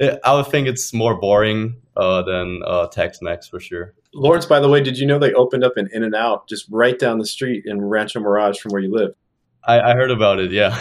I 0.00 0.34
would 0.34 0.46
think 0.46 0.66
it's 0.66 0.92
more 0.94 1.20
boring 1.20 1.76
uh, 1.96 2.22
than 2.22 2.62
uh, 2.66 2.86
Tex-Mex 2.88 3.48
for 3.48 3.60
sure. 3.60 3.94
Laurenz, 4.14 4.48
by 4.48 4.58
the 4.58 4.68
way, 4.68 4.82
did 4.82 4.98
you 4.98 5.06
know 5.06 5.18
they 5.18 5.32
opened 5.32 5.62
up 5.62 5.76
an 5.76 5.88
In 5.92 6.02
and 6.02 6.14
Out 6.14 6.48
just 6.48 6.66
right 6.70 6.98
down 6.98 7.18
the 7.18 7.26
street 7.26 7.64
in 7.66 7.80
Rancho 7.80 8.20
Mirage 8.20 8.58
from 8.58 8.72
where 8.72 8.82
you 8.82 8.92
live? 8.92 9.14
I, 9.70 9.90
I 9.90 9.94
heard 9.94 10.10
about 10.10 10.40
it. 10.40 10.50
Yeah, 10.50 10.78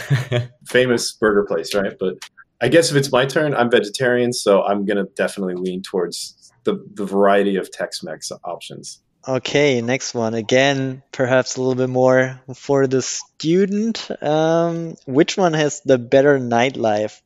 famous 0.67 1.11
burger 1.13 1.45
place, 1.45 1.75
right? 1.75 1.93
But 1.99 2.15
I 2.61 2.67
guess 2.67 2.91
if 2.91 2.97
it's 2.97 3.11
my 3.11 3.25
turn, 3.25 3.53
I'm 3.53 3.69
vegetarian, 3.69 4.33
so 4.33 4.63
I'm 4.63 4.85
gonna 4.85 5.05
definitely 5.15 5.55
lean 5.55 5.81
towards 5.81 6.51
the 6.63 6.83
the 6.93 7.05
variety 7.05 7.55
of 7.55 7.71
Tex-Mex 7.71 8.31
options. 8.43 9.01
Okay, 9.27 9.81
next 9.81 10.13
one. 10.13 10.33
Again, 10.33 11.03
perhaps 11.11 11.55
a 11.55 11.61
little 11.61 11.75
bit 11.75 11.89
more 11.89 12.41
for 12.55 12.87
the 12.87 13.01
student. 13.01 14.09
Um, 14.23 14.95
which 15.05 15.37
one 15.37 15.53
has 15.53 15.81
the 15.81 15.97
better 15.97 16.39
nightlife? 16.39 17.21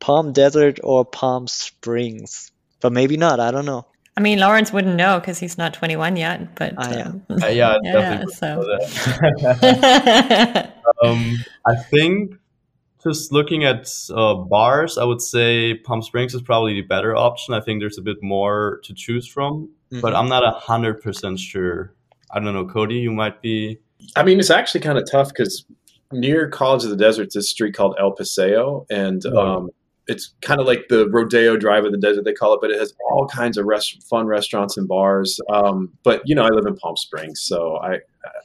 Palm 0.00 0.32
Desert 0.32 0.80
or 0.82 1.04
Palm 1.04 1.46
Springs? 1.46 2.50
But 2.80 2.92
maybe 2.92 3.16
not. 3.16 3.40
I 3.40 3.50
don't 3.50 3.66
know. 3.66 3.86
I 4.16 4.20
mean, 4.20 4.38
Laurenz 4.38 4.72
wouldn't 4.72 4.94
know 4.94 5.18
because 5.18 5.38
he's 5.38 5.58
not 5.58 5.74
21 5.74 6.16
yet. 6.16 6.54
But 6.54 6.74
ah, 6.76 6.90
yeah, 6.90 7.08
um, 7.08 7.22
uh, 7.30 7.46
yeah, 7.46 7.76
yeah 7.82 8.24
so. 8.32 8.62
um, 11.04 11.44
I 11.66 11.74
think 11.90 12.34
just 13.02 13.32
looking 13.32 13.64
at 13.64 13.88
uh, 14.14 14.34
bars, 14.34 14.98
I 14.98 15.04
would 15.04 15.20
say 15.20 15.74
Palm 15.74 16.00
Springs 16.00 16.34
is 16.34 16.42
probably 16.42 16.74
the 16.74 16.82
better 16.82 17.16
option. 17.16 17.54
I 17.54 17.60
think 17.60 17.80
there's 17.80 17.98
a 17.98 18.02
bit 18.02 18.22
more 18.22 18.80
to 18.84 18.94
choose 18.94 19.26
from, 19.26 19.68
mm-hmm. 19.92 20.00
but 20.00 20.14
I'm 20.14 20.28
not 20.28 20.44
a 20.44 20.52
hundred 20.52 21.02
percent 21.02 21.40
sure. 21.40 21.92
I 22.30 22.40
don't 22.40 22.54
know, 22.54 22.66
Cody. 22.66 22.96
You 22.96 23.12
might 23.12 23.42
be. 23.42 23.78
I 24.16 24.22
mean, 24.22 24.38
it's 24.38 24.50
actually 24.50 24.80
kind 24.80 24.98
of 24.98 25.10
tough 25.10 25.28
because 25.28 25.64
near 26.12 26.48
College 26.48 26.84
of 26.84 26.90
the 26.90 26.96
Desert, 26.96 27.30
this 27.34 27.50
street 27.50 27.74
called 27.74 27.96
El 27.98 28.12
Paseo, 28.12 28.86
and 28.90 29.24
oh. 29.26 29.38
um, 29.38 29.70
it's 30.06 30.34
kind 30.42 30.60
of 30.60 30.66
like 30.66 30.86
the 30.88 31.08
Rodeo 31.08 31.56
Drive 31.56 31.84
of 31.84 31.92
the 31.92 31.98
Desert, 31.98 32.24
they 32.24 32.32
call 32.32 32.54
it, 32.54 32.60
but 32.60 32.70
it 32.70 32.78
has 32.78 32.94
all 33.10 33.26
kinds 33.26 33.56
of 33.56 33.64
rest- 33.64 34.02
fun 34.08 34.26
restaurants 34.26 34.76
and 34.76 34.86
bars. 34.86 35.40
Um, 35.48 35.92
but 36.02 36.22
you 36.24 36.34
know, 36.34 36.42
I 36.42 36.48
live 36.48 36.66
in 36.66 36.76
Palm 36.76 36.96
Springs, 36.96 37.40
so 37.42 37.76
I 37.76 38.00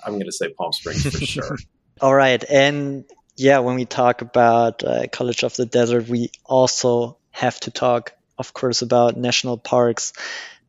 I'm 0.05 0.14
going 0.14 0.26
to 0.26 0.32
say 0.32 0.49
Palm 0.49 0.72
Springs 0.72 1.03
for 1.03 1.26
sure. 1.26 1.57
all 2.01 2.16
right, 2.16 2.43
and 2.49 3.05
yeah, 3.36 3.60
when 3.60 3.76
we 3.76 3.86
talk 3.86 4.22
about 4.22 4.84
uh, 4.84 5.07
College 5.07 5.43
of 5.43 5.55
the 5.55 5.66
Desert, 5.66 6.07
we 6.07 6.32
also 6.45 7.18
have 7.32 7.60
to 7.62 7.72
talk, 7.72 8.14
of 8.38 8.53
course, 8.53 8.82
about 8.82 9.16
national 9.16 9.57
parks 9.57 10.14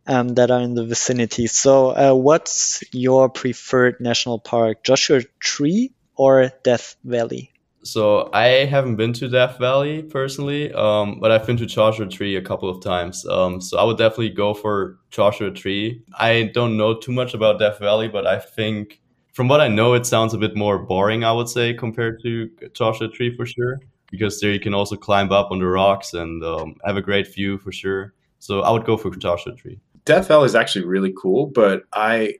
um, 0.06 0.28
that 0.34 0.50
are 0.50 0.60
in 0.60 0.74
the 0.74 0.84
vicinity. 0.84 1.46
So, 1.46 1.90
uh, 1.90 2.14
what's 2.14 2.82
your 2.92 3.28
preferred 3.28 4.00
national 4.00 4.38
park, 4.38 4.82
Joshua 4.84 5.22
Tree 5.38 5.92
or 6.16 6.52
Death 6.62 6.96
Valley? 7.04 7.52
So, 7.82 8.30
I 8.32 8.66
haven't 8.66 8.96
been 8.96 9.12
to 9.14 9.28
Death 9.28 9.58
Valley 9.58 10.02
personally, 10.02 10.72
um, 10.74 11.18
but 11.20 11.30
I've 11.30 11.46
been 11.46 11.56
to 11.56 11.66
Joshua 11.66 12.06
Tree 12.06 12.36
a 12.36 12.42
couple 12.42 12.68
of 12.68 12.82
times. 12.82 13.26
Um, 13.26 13.60
so, 13.60 13.78
I 13.78 13.84
would 13.84 13.98
definitely 13.98 14.30
go 14.30 14.52
for 14.54 14.98
Joshua 15.10 15.50
Tree. 15.50 16.02
I 16.18 16.50
don't 16.54 16.76
know 16.76 16.98
too 16.98 17.12
much 17.12 17.34
about 17.34 17.58
Death 17.58 17.78
Valley, 17.78 18.08
but 18.08 18.26
I 18.26 18.38
think 18.38 19.00
from 19.32 19.48
what 19.48 19.60
I 19.60 19.68
know, 19.68 19.94
it 19.94 20.06
sounds 20.06 20.34
a 20.34 20.38
bit 20.38 20.56
more 20.56 20.78
boring, 20.78 21.24
I 21.24 21.32
would 21.32 21.48
say, 21.48 21.72
compared 21.72 22.22
to 22.22 22.50
Joshua 22.74 23.08
Tree 23.08 23.34
for 23.34 23.46
sure. 23.46 23.78
Because 24.10 24.40
there 24.40 24.52
you 24.52 24.60
can 24.60 24.74
also 24.74 24.96
climb 24.96 25.30
up 25.30 25.50
on 25.52 25.60
the 25.60 25.66
rocks 25.66 26.14
and 26.14 26.44
um, 26.44 26.74
have 26.84 26.96
a 26.96 27.02
great 27.02 27.32
view 27.32 27.58
for 27.58 27.70
sure. 27.70 28.12
So 28.40 28.60
I 28.62 28.70
would 28.70 28.84
go 28.84 28.96
for 28.96 29.10
Joshua 29.10 29.54
Tree. 29.54 29.78
Death 30.04 30.28
Valley 30.28 30.46
is 30.46 30.54
actually 30.54 30.84
really 30.84 31.14
cool, 31.16 31.46
but 31.46 31.84
I, 31.92 32.34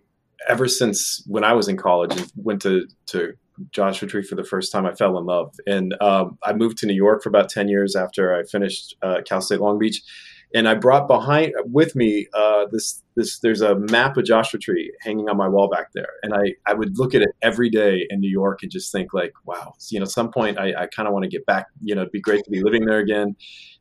ever 0.49 0.67
since 0.67 1.23
when 1.27 1.45
I 1.45 1.53
was 1.53 1.69
in 1.69 1.77
college 1.77 2.17
and 2.17 2.31
went 2.37 2.61
to, 2.63 2.87
to 3.07 3.35
Joshua 3.71 4.09
Tree 4.09 4.23
for 4.23 4.35
the 4.35 4.45
first 4.45 4.73
time, 4.73 4.87
I 4.87 4.95
fell 4.95 5.19
in 5.19 5.25
love. 5.25 5.55
And 5.67 5.95
um, 6.01 6.39
I 6.43 6.53
moved 6.53 6.79
to 6.79 6.87
New 6.87 6.95
York 6.95 7.23
for 7.23 7.29
about 7.29 7.49
10 7.49 7.69
years 7.69 7.97
after 7.97 8.35
I 8.35 8.45
finished 8.45 8.97
uh, 9.03 9.21
Cal 9.25 9.41
State 9.41 9.61
Long 9.61 9.79
Beach 9.79 10.03
and 10.55 10.69
I 10.69 10.75
brought 10.75 11.07
behind 11.07 11.53
with 11.65 11.95
me 11.95 12.27
uh, 12.35 12.67
this 12.71 13.03
this 13.15 13.39
there's 13.41 13.61
a 13.61 13.77
map 13.77 14.17
of 14.17 14.25
Joshua 14.25 14.59
Tree 14.59 14.93
hanging 15.01 15.29
on 15.29 15.37
my 15.37 15.49
wall 15.49 15.69
back 15.69 15.93
there, 15.95 16.09
and 16.23 16.35
I 16.35 16.55
I 16.67 16.75
would 16.75 16.99
look 16.99 17.15
at 17.15 17.23
it 17.23 17.31
every 17.43 17.71
day 17.71 18.07
in 18.11 18.21
New 18.21 18.31
York 18.31 18.63
and 18.63 18.71
just 18.71 18.91
think 18.91 19.15
like, 19.15 19.33
wow, 19.45 19.75
you 19.91 20.01
know, 20.01 20.05
at 20.05 20.11
some 20.11 20.31
point 20.31 20.59
I, 20.59 20.75
I 20.77 20.87
kind 20.87 21.07
of 21.07 21.13
want 21.13 21.25
to 21.25 21.31
get 21.31 21.47
back. 21.47 21.67
You 21.83 21.95
know, 21.95 22.03
it'd 22.03 22.13
be 22.13 22.21
great 22.21 22.45
to 22.45 22.51
be 22.51 22.63
living 22.63 22.85
there 22.85 22.99
again. 22.99 23.37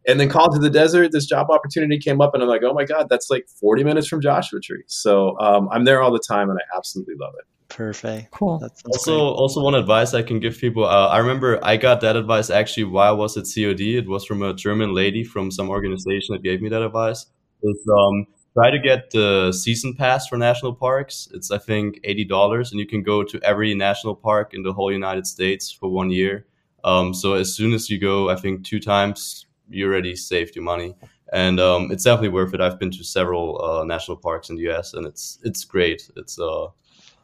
And 0.08 0.20
then 0.20 0.30
College 0.30 0.56
of 0.56 0.62
the 0.62 0.70
Desert, 0.70 1.12
this 1.12 1.26
job 1.26 1.50
opportunity 1.50 1.98
came 1.98 2.22
up, 2.22 2.34
and 2.34 2.44
I'm 2.44 2.50
like, 2.50 2.64
oh 2.64 2.74
my 2.74 2.86
god, 2.86 3.08
that's 3.10 3.30
like 3.30 3.48
40 3.60 3.84
minutes 3.84 4.08
from 4.08 4.22
Joshua 4.22 4.60
Tree. 4.60 4.84
So 4.88 5.38
um, 5.40 5.70
I'm 5.72 5.86
there 5.86 6.02
all 6.02 6.12
the 6.12 6.24
time, 6.26 6.50
and 6.50 6.60
I 6.60 6.78
absolutely 6.78 7.16
love 7.20 7.34
it. 7.40 7.46
Perfect. 7.70 8.32
Cool. 8.32 8.62
Also, 8.86 9.12
great. 9.12 9.42
also 9.42 9.62
one 9.62 9.76
advice 9.76 10.14
I 10.14 10.24
can 10.24 10.40
give 10.40 10.58
people. 10.58 10.86
Uh, 10.86 11.08
I 11.08 11.20
remember 11.20 11.60
I 11.64 11.78
got 11.78 12.02
that 12.02 12.16
advice 12.16 12.50
actually 12.50 12.86
while 12.86 13.10
I 13.10 13.16
was 13.16 13.38
at 13.38 13.46
COD. 13.46 13.98
It 13.98 14.08
was 14.08 14.26
from 14.26 14.42
a 14.42 14.54
German 14.54 14.94
lady 14.94 15.24
from 15.24 15.52
some 15.52 15.70
organization 15.70 16.34
that 16.34 16.44
gave 16.44 16.62
me 16.62 16.70
that 16.70 16.82
advice. 16.82 17.28
Is 17.62 17.88
um, 17.96 18.26
try 18.54 18.72
to 18.72 18.80
get 18.80 19.12
the 19.12 19.52
season 19.52 19.94
pass 19.94 20.28
for 20.28 20.38
national 20.38 20.74
parks. 20.74 21.30
It's 21.32 21.52
I 21.52 21.60
think 21.60 22.00
eighty 22.04 22.26
dollars, 22.26 22.72
and 22.72 22.80
you 22.80 22.88
can 22.88 23.04
go 23.04 23.24
to 23.24 23.40
every 23.44 23.76
national 23.76 24.16
park 24.16 24.54
in 24.54 24.64
the 24.64 24.74
whole 24.74 24.92
United 24.92 25.28
States 25.28 25.72
for 25.72 25.90
one 25.90 26.10
year. 26.10 26.46
Um, 26.84 27.14
so 27.14 27.34
as 27.34 27.54
soon 27.54 27.74
as 27.74 27.90
you 27.90 28.00
go, 28.00 28.30
I 28.30 28.36
think 28.36 28.66
two 28.66 28.80
times, 28.80 29.46
you 29.70 29.86
already 29.86 30.16
saved 30.16 30.56
your 30.56 30.64
money, 30.64 30.96
and 31.32 31.60
um, 31.60 31.92
it's 31.92 32.04
definitely 32.04 32.30
worth 32.30 32.54
it. 32.54 32.62
I've 32.62 32.80
been 32.80 32.92
to 32.92 33.04
several 33.04 33.62
uh, 33.64 33.84
national 33.84 34.18
parks 34.18 34.50
in 34.50 34.56
the 34.56 34.64
U.S. 34.64 34.94
and 34.96 35.06
it's 35.06 35.38
it's 35.44 35.64
great. 35.66 36.10
It's 36.16 36.40
uh 36.40 36.68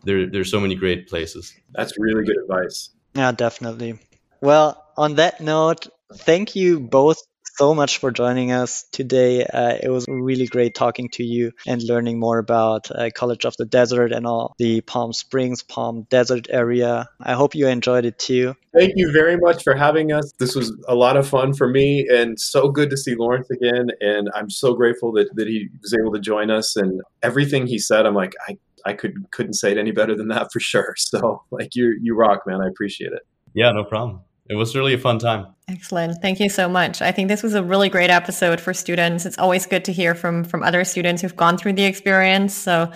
there 0.06 0.30
there's 0.30 0.52
so 0.52 0.60
many 0.60 0.76
great 0.76 1.08
places. 1.08 1.54
That's 1.74 1.98
really 1.98 2.24
good 2.24 2.38
advice. 2.38 2.92
Yeah, 3.14 3.32
definitely. 3.32 4.00
Well, 4.42 4.84
on 4.98 5.16
that 5.16 5.42
note, 5.42 5.88
thank 6.14 6.56
you 6.56 6.80
both 6.80 7.22
so 7.58 7.74
much 7.74 8.00
for 8.00 8.12
joining 8.12 8.52
us 8.52 8.84
today. 8.92 9.46
Uh, 9.46 9.78
it 9.82 9.90
was 9.90 10.06
really 10.10 10.46
great 10.46 10.76
talking 10.76 11.10
to 11.10 11.24
you 11.24 11.52
and 11.66 11.82
learning 11.84 12.20
more 12.20 12.38
about 12.38 12.92
uh, 12.92 13.10
College 13.16 13.46
of 13.46 13.56
the 13.58 13.66
Desert 13.66 14.12
and 14.12 14.28
all 14.28 14.54
the 14.58 14.82
Palm 14.82 15.14
Springs, 15.14 15.64
Palm 15.64 16.06
Desert 16.10 16.48
area. 16.50 17.08
I 17.22 17.34
hope 17.34 17.56
you 17.56 17.68
enjoyed 17.68 18.06
it 18.06 18.20
too. 18.20 18.56
Thank 18.78 18.94
you 18.96 19.12
very 19.12 19.38
much 19.38 19.64
for 19.64 19.74
having 19.74 20.12
us. 20.12 20.34
This 20.38 20.54
was 20.54 20.76
a 20.88 20.96
lot 20.96 21.16
of 21.16 21.28
fun 21.28 21.54
for 21.54 21.68
me 21.70 22.06
and 22.10 22.38
so 22.40 22.70
good 22.70 22.90
to 22.90 22.98
see 22.98 23.16
Laurenz 23.16 23.50
again. 23.50 23.88
And 24.02 24.30
I'm 24.36 24.50
so 24.50 24.74
grateful 24.74 25.14
that, 25.14 25.30
that 25.36 25.48
he 25.48 25.70
was 25.82 25.94
able 25.94 26.12
to 26.12 26.20
join 26.20 26.52
us 26.52 26.76
and 26.76 27.02
everything 27.24 27.68
he 27.68 27.80
said, 27.80 28.06
I'm 28.06 28.16
like, 28.16 28.34
I, 28.50 28.58
I 28.86 28.94
could 28.94 29.32
couldn't 29.32 29.54
say 29.54 29.72
it 29.72 29.78
any 29.78 29.92
better 29.92 30.16
than 30.16 30.28
that 30.30 30.52
for 30.52 30.60
sure. 30.60 30.96
So 31.06 31.44
like 31.52 31.76
you 31.76 31.98
you 32.02 32.16
rock, 32.16 32.42
man. 32.46 32.62
I 32.62 32.68
appreciate 32.68 33.14
it. 33.14 33.22
Yeah, 33.54 33.72
no 33.72 33.84
problem. 33.84 34.22
It 34.50 34.56
was 34.56 34.76
really 34.76 34.94
a 34.94 34.98
fun 34.98 35.18
time. 35.18 35.48
Excellent. 35.68 36.22
Thank 36.22 36.40
you 36.40 36.50
so 36.50 36.70
much. 36.70 37.02
I 37.02 37.12
think 37.12 37.30
this 37.30 37.42
was 37.42 37.56
a 37.56 37.64
really 37.64 37.90
great 37.90 38.10
episode 38.10 38.62
for 38.62 38.74
students. 38.74 39.26
It's 39.26 39.40
always 39.40 39.66
good 39.66 39.86
to 39.86 39.94
hear 39.94 40.14
from 40.14 40.44
from 40.44 40.62
other 40.62 40.84
students 40.84 41.22
who've 41.22 41.36
gone 41.36 41.58
through 41.58 41.74
the 41.74 41.86
experience. 41.86 42.54
So 42.54 42.92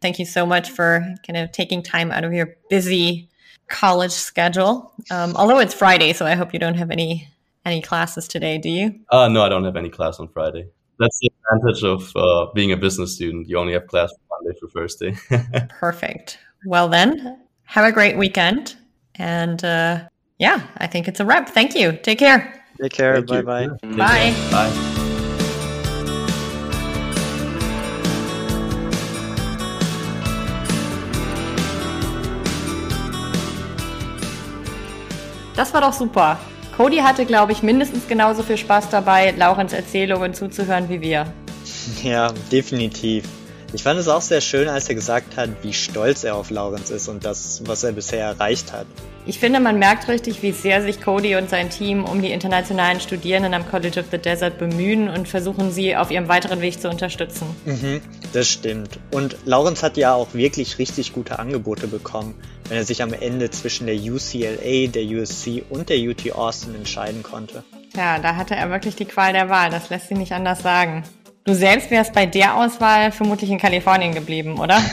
thank 0.00 0.18
you 0.18 0.24
so 0.24 0.46
much 0.46 0.70
for 0.70 1.04
kind 1.26 1.36
of 1.36 1.52
taking 1.52 1.82
time 1.82 2.10
out 2.10 2.24
of 2.24 2.32
your 2.32 2.56
busy 2.70 3.28
college 3.68 4.12
schedule. 4.12 4.92
Um, 5.10 5.34
although 5.36 5.58
it's 5.58 5.74
Friday, 5.74 6.12
so 6.12 6.26
I 6.26 6.34
hope 6.34 6.52
you 6.52 6.58
don't 6.58 6.76
have 6.76 6.90
any 6.90 7.28
any 7.64 7.80
classes 7.82 8.28
today, 8.28 8.58
do 8.58 8.68
you? 8.68 9.00
Uh, 9.10 9.28
no, 9.28 9.42
I 9.42 9.48
don't 9.48 9.64
have 9.64 9.76
any 9.76 9.88
class 9.88 10.20
on 10.20 10.28
Friday. 10.28 10.68
That's 10.98 11.18
the 11.20 11.30
advantage 11.50 11.84
of 11.84 12.16
uh, 12.16 12.46
being 12.54 12.72
a 12.72 12.76
business 12.76 13.14
student. 13.14 13.48
You 13.48 13.58
only 13.58 13.72
have 13.72 13.86
class 13.86 14.12
Monday 14.30 14.58
through 14.58 14.70
Thursday. 14.70 15.16
Perfect. 15.68 16.38
Well, 16.66 16.88
then, 16.88 17.40
have 17.64 17.84
a 17.84 17.92
great 17.92 18.16
weekend. 18.16 18.76
And 19.16 19.64
uh, 19.64 20.04
yeah, 20.38 20.66
I 20.78 20.86
think 20.86 21.08
it's 21.08 21.20
a 21.20 21.24
wrap. 21.24 21.48
Thank 21.48 21.74
you. 21.74 21.92
Take 22.02 22.18
care. 22.18 22.64
Take 22.80 22.92
care. 22.92 23.22
Bye 23.22 23.42
bye. 23.42 23.68
Bye. 23.82 24.34
Bye. 24.50 24.94
Das 35.56 35.72
war 35.72 35.80
doch 35.80 35.92
super. 35.92 36.36
Cody 36.76 36.98
hatte, 36.98 37.24
glaube 37.24 37.52
ich, 37.52 37.62
mindestens 37.62 38.08
genauso 38.08 38.42
viel 38.42 38.56
Spaß 38.56 38.88
dabei, 38.90 39.32
Laurens 39.36 39.72
Erzählungen 39.72 40.34
zuzuhören 40.34 40.88
wie 40.88 41.00
wir. 41.00 41.26
Ja, 42.02 42.32
definitiv. 42.50 43.24
Ich 43.74 43.82
fand 43.82 43.98
es 43.98 44.06
auch 44.06 44.20
sehr 44.20 44.40
schön, 44.40 44.68
als 44.68 44.88
er 44.88 44.94
gesagt 44.94 45.36
hat, 45.36 45.50
wie 45.62 45.72
stolz 45.72 46.22
er 46.22 46.36
auf 46.36 46.50
Laurens 46.50 46.90
ist 46.90 47.08
und 47.08 47.24
das, 47.24 47.60
was 47.66 47.82
er 47.82 47.90
bisher 47.90 48.24
erreicht 48.24 48.72
hat. 48.72 48.86
Ich 49.26 49.40
finde, 49.40 49.58
man 49.58 49.80
merkt 49.80 50.06
richtig, 50.06 50.42
wie 50.42 50.52
sehr 50.52 50.80
sich 50.80 51.00
Cody 51.00 51.34
und 51.34 51.50
sein 51.50 51.70
Team 51.70 52.04
um 52.04 52.22
die 52.22 52.30
internationalen 52.30 53.00
Studierenden 53.00 53.52
am 53.52 53.68
College 53.68 53.98
of 53.98 54.06
the 54.12 54.18
Desert 54.18 54.58
bemühen 54.58 55.08
und 55.08 55.26
versuchen 55.26 55.72
sie 55.72 55.96
auf 55.96 56.12
ihrem 56.12 56.28
weiteren 56.28 56.60
Weg 56.60 56.80
zu 56.80 56.88
unterstützen. 56.88 57.46
Mhm, 57.64 58.00
das 58.32 58.48
stimmt. 58.48 59.00
Und 59.10 59.38
Laurens 59.44 59.82
hat 59.82 59.96
ja 59.96 60.14
auch 60.14 60.34
wirklich 60.34 60.78
richtig 60.78 61.12
gute 61.12 61.40
Angebote 61.40 61.88
bekommen, 61.88 62.36
wenn 62.68 62.76
er 62.76 62.84
sich 62.84 63.02
am 63.02 63.12
Ende 63.12 63.50
zwischen 63.50 63.86
der 63.86 63.96
UCLA, 63.96 64.86
der 64.86 65.04
USC 65.04 65.64
und 65.68 65.88
der 65.88 65.98
UT 65.98 66.30
Austin 66.30 66.76
entscheiden 66.76 67.24
konnte. 67.24 67.64
Ja, 67.96 68.20
da 68.20 68.36
hatte 68.36 68.54
er 68.54 68.70
wirklich 68.70 68.94
die 68.94 69.04
Qual 69.04 69.32
der 69.32 69.48
Wahl, 69.48 69.70
das 69.70 69.90
lässt 69.90 70.06
sich 70.06 70.16
nicht 70.16 70.32
anders 70.32 70.62
sagen. 70.62 71.02
Du 71.46 71.54
selbst 71.54 71.90
wärst 71.90 72.14
bei 72.14 72.24
der 72.24 72.56
Auswahl 72.56 73.12
vermutlich 73.12 73.50
in 73.50 73.58
Kalifornien 73.58 74.14
geblieben, 74.14 74.58
oder? 74.58 74.80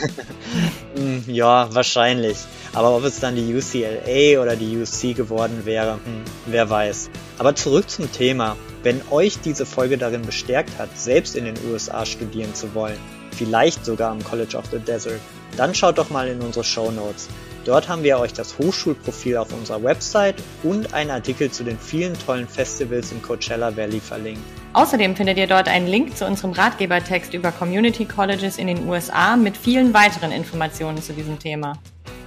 Hm, 0.94 1.24
ja, 1.26 1.74
wahrscheinlich. 1.74 2.36
Aber 2.74 2.94
ob 2.94 3.04
es 3.04 3.18
dann 3.18 3.34
die 3.34 3.54
UCLA 3.54 4.42
oder 4.42 4.56
die 4.56 4.76
UC 4.76 5.16
geworden 5.16 5.62
wäre, 5.64 5.94
hm, 5.94 6.22
wer 6.44 6.68
weiß. 6.68 7.08
Aber 7.38 7.54
zurück 7.54 7.88
zum 7.88 8.12
Thema. 8.12 8.58
Wenn 8.82 9.00
euch 9.10 9.40
diese 9.40 9.64
Folge 9.64 9.96
darin 9.96 10.20
bestärkt 10.20 10.78
hat, 10.78 10.90
selbst 10.98 11.34
in 11.34 11.46
den 11.46 11.54
USA 11.70 12.04
studieren 12.04 12.54
zu 12.54 12.74
wollen, 12.74 12.98
vielleicht 13.30 13.86
sogar 13.86 14.10
am 14.10 14.22
College 14.22 14.54
of 14.58 14.66
the 14.70 14.78
Desert, 14.78 15.20
dann 15.56 15.74
schaut 15.74 15.96
doch 15.96 16.10
mal 16.10 16.28
in 16.28 16.42
unsere 16.42 16.64
Show 16.64 16.90
Notes. 16.90 17.28
Dort 17.64 17.88
haben 17.88 18.02
wir 18.02 18.18
euch 18.18 18.32
das 18.32 18.58
Hochschulprofil 18.58 19.36
auf 19.36 19.52
unserer 19.52 19.82
Website 19.82 20.34
und 20.64 20.94
einen 20.94 21.10
Artikel 21.10 21.50
zu 21.50 21.62
den 21.62 21.78
vielen 21.78 22.14
tollen 22.14 22.48
Festivals 22.48 23.12
im 23.12 23.22
Coachella 23.22 23.76
Valley 23.76 24.00
verlinkt. 24.00 24.42
Außerdem 24.72 25.14
findet 25.14 25.38
ihr 25.38 25.46
dort 25.46 25.68
einen 25.68 25.86
Link 25.86 26.16
zu 26.16 26.26
unserem 26.26 26.52
Ratgebertext 26.52 27.34
über 27.34 27.52
Community 27.52 28.04
Colleges 28.04 28.58
in 28.58 28.66
den 28.66 28.88
USA 28.88 29.36
mit 29.36 29.56
vielen 29.56 29.94
weiteren 29.94 30.32
Informationen 30.32 31.00
zu 31.00 31.12
diesem 31.12 31.38
Thema. 31.38 31.74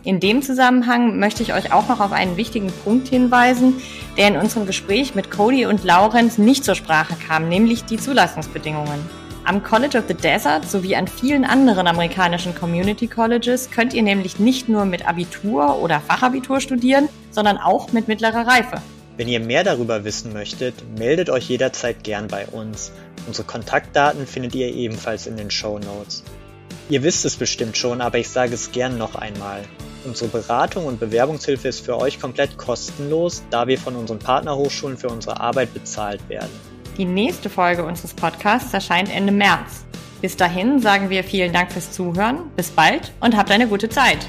In 0.05 0.19
dem 0.19 0.43
Zusammenhang 0.43 1.17
möchte 1.17 1.41
ich 1.41 1.53
euch 1.53 1.73
auch 1.73 1.89
noch 1.89 1.99
auf 1.99 2.11
einen 2.11 2.37
wichtigen 2.37 2.71
Punkt 2.83 3.07
hinweisen, 3.07 3.81
der 4.17 4.27
in 4.27 4.37
unserem 4.37 4.67
Gespräch 4.67 5.15
mit 5.15 5.31
Cody 5.31 5.65
und 5.65 5.83
Laurenz 5.83 6.37
nicht 6.37 6.63
zur 6.63 6.75
Sprache 6.75 7.15
kam, 7.27 7.49
nämlich 7.49 7.85
die 7.85 7.97
Zulassungsbedingungen. 7.97 9.24
Am 9.47 9.61
College 9.61 9.95
of 9.99 10.05
the 10.07 10.15
Desert 10.15 10.67
sowie 10.67 10.95
an 10.95 11.07
vielen 11.07 11.45
anderen 11.45 11.85
amerikanischen 11.85 12.55
Community 12.55 13.05
Colleges 13.05 13.69
könnt 13.69 13.93
ihr 13.93 14.01
nämlich 14.01 14.39
nicht 14.39 14.69
nur 14.69 14.85
mit 14.85 15.07
Abitur 15.07 15.83
oder 15.83 15.99
Fachabitur 16.01 16.59
studieren, 16.59 17.09
sondern 17.29 17.59
auch 17.59 17.91
mit 17.91 18.07
mittlerer 18.07 18.47
Reife. 18.47 18.81
Wenn 19.17 19.27
ihr 19.27 19.39
mehr 19.39 19.63
darüber 19.63 20.03
wissen 20.03 20.33
möchtet, 20.33 20.73
meldet 20.97 21.29
euch 21.29 21.47
jederzeit 21.47 22.03
gern 22.03 22.27
bei 22.27 22.47
uns. 22.47 22.91
Unsere 23.27 23.45
Kontaktdaten 23.45 24.25
findet 24.25 24.55
ihr 24.55 24.73
ebenfalls 24.73 25.27
in 25.27 25.37
den 25.37 25.51
Show 25.51 25.77
Notes. 25.77 26.23
Ihr 26.89 27.03
wisst 27.03 27.23
es 27.23 27.35
bestimmt 27.35 27.77
schon, 27.77 28.01
aber 28.01 28.17
ich 28.17 28.29
sage 28.29 28.55
es 28.55 28.71
gern 28.71 28.97
noch 28.97 29.13
einmal. 29.13 29.61
Unsere 30.05 30.31
Beratung 30.31 30.87
und 30.87 30.99
Bewerbungshilfe 30.99 31.67
ist 31.67 31.85
für 31.85 31.99
euch 31.99 32.19
komplett 32.19 32.57
kostenlos, 32.57 33.43
da 33.51 33.67
wir 33.67 33.77
von 33.77 33.95
unseren 33.95 34.17
Partnerhochschulen 34.17 34.97
für 34.97 35.09
unsere 35.09 35.39
Arbeit 35.39 35.71
bezahlt 35.71 36.27
werden. 36.29 36.74
Die 36.97 37.05
nächste 37.05 37.49
Folge 37.49 37.83
unseres 37.83 38.13
Podcasts 38.13 38.73
erscheint 38.73 39.13
Ende 39.13 39.33
März. 39.33 39.85
Bis 40.21 40.37
dahin 40.37 40.79
sagen 40.79 41.09
wir 41.09 41.25
vielen 41.25 41.51
Dank 41.51 41.73
fürs 41.73 41.91
Zuhören, 41.91 42.49
bis 42.55 42.71
bald 42.71 43.11
und 43.19 43.35
habt 43.35 43.51
eine 43.51 43.67
gute 43.67 43.89
Zeit. 43.89 44.25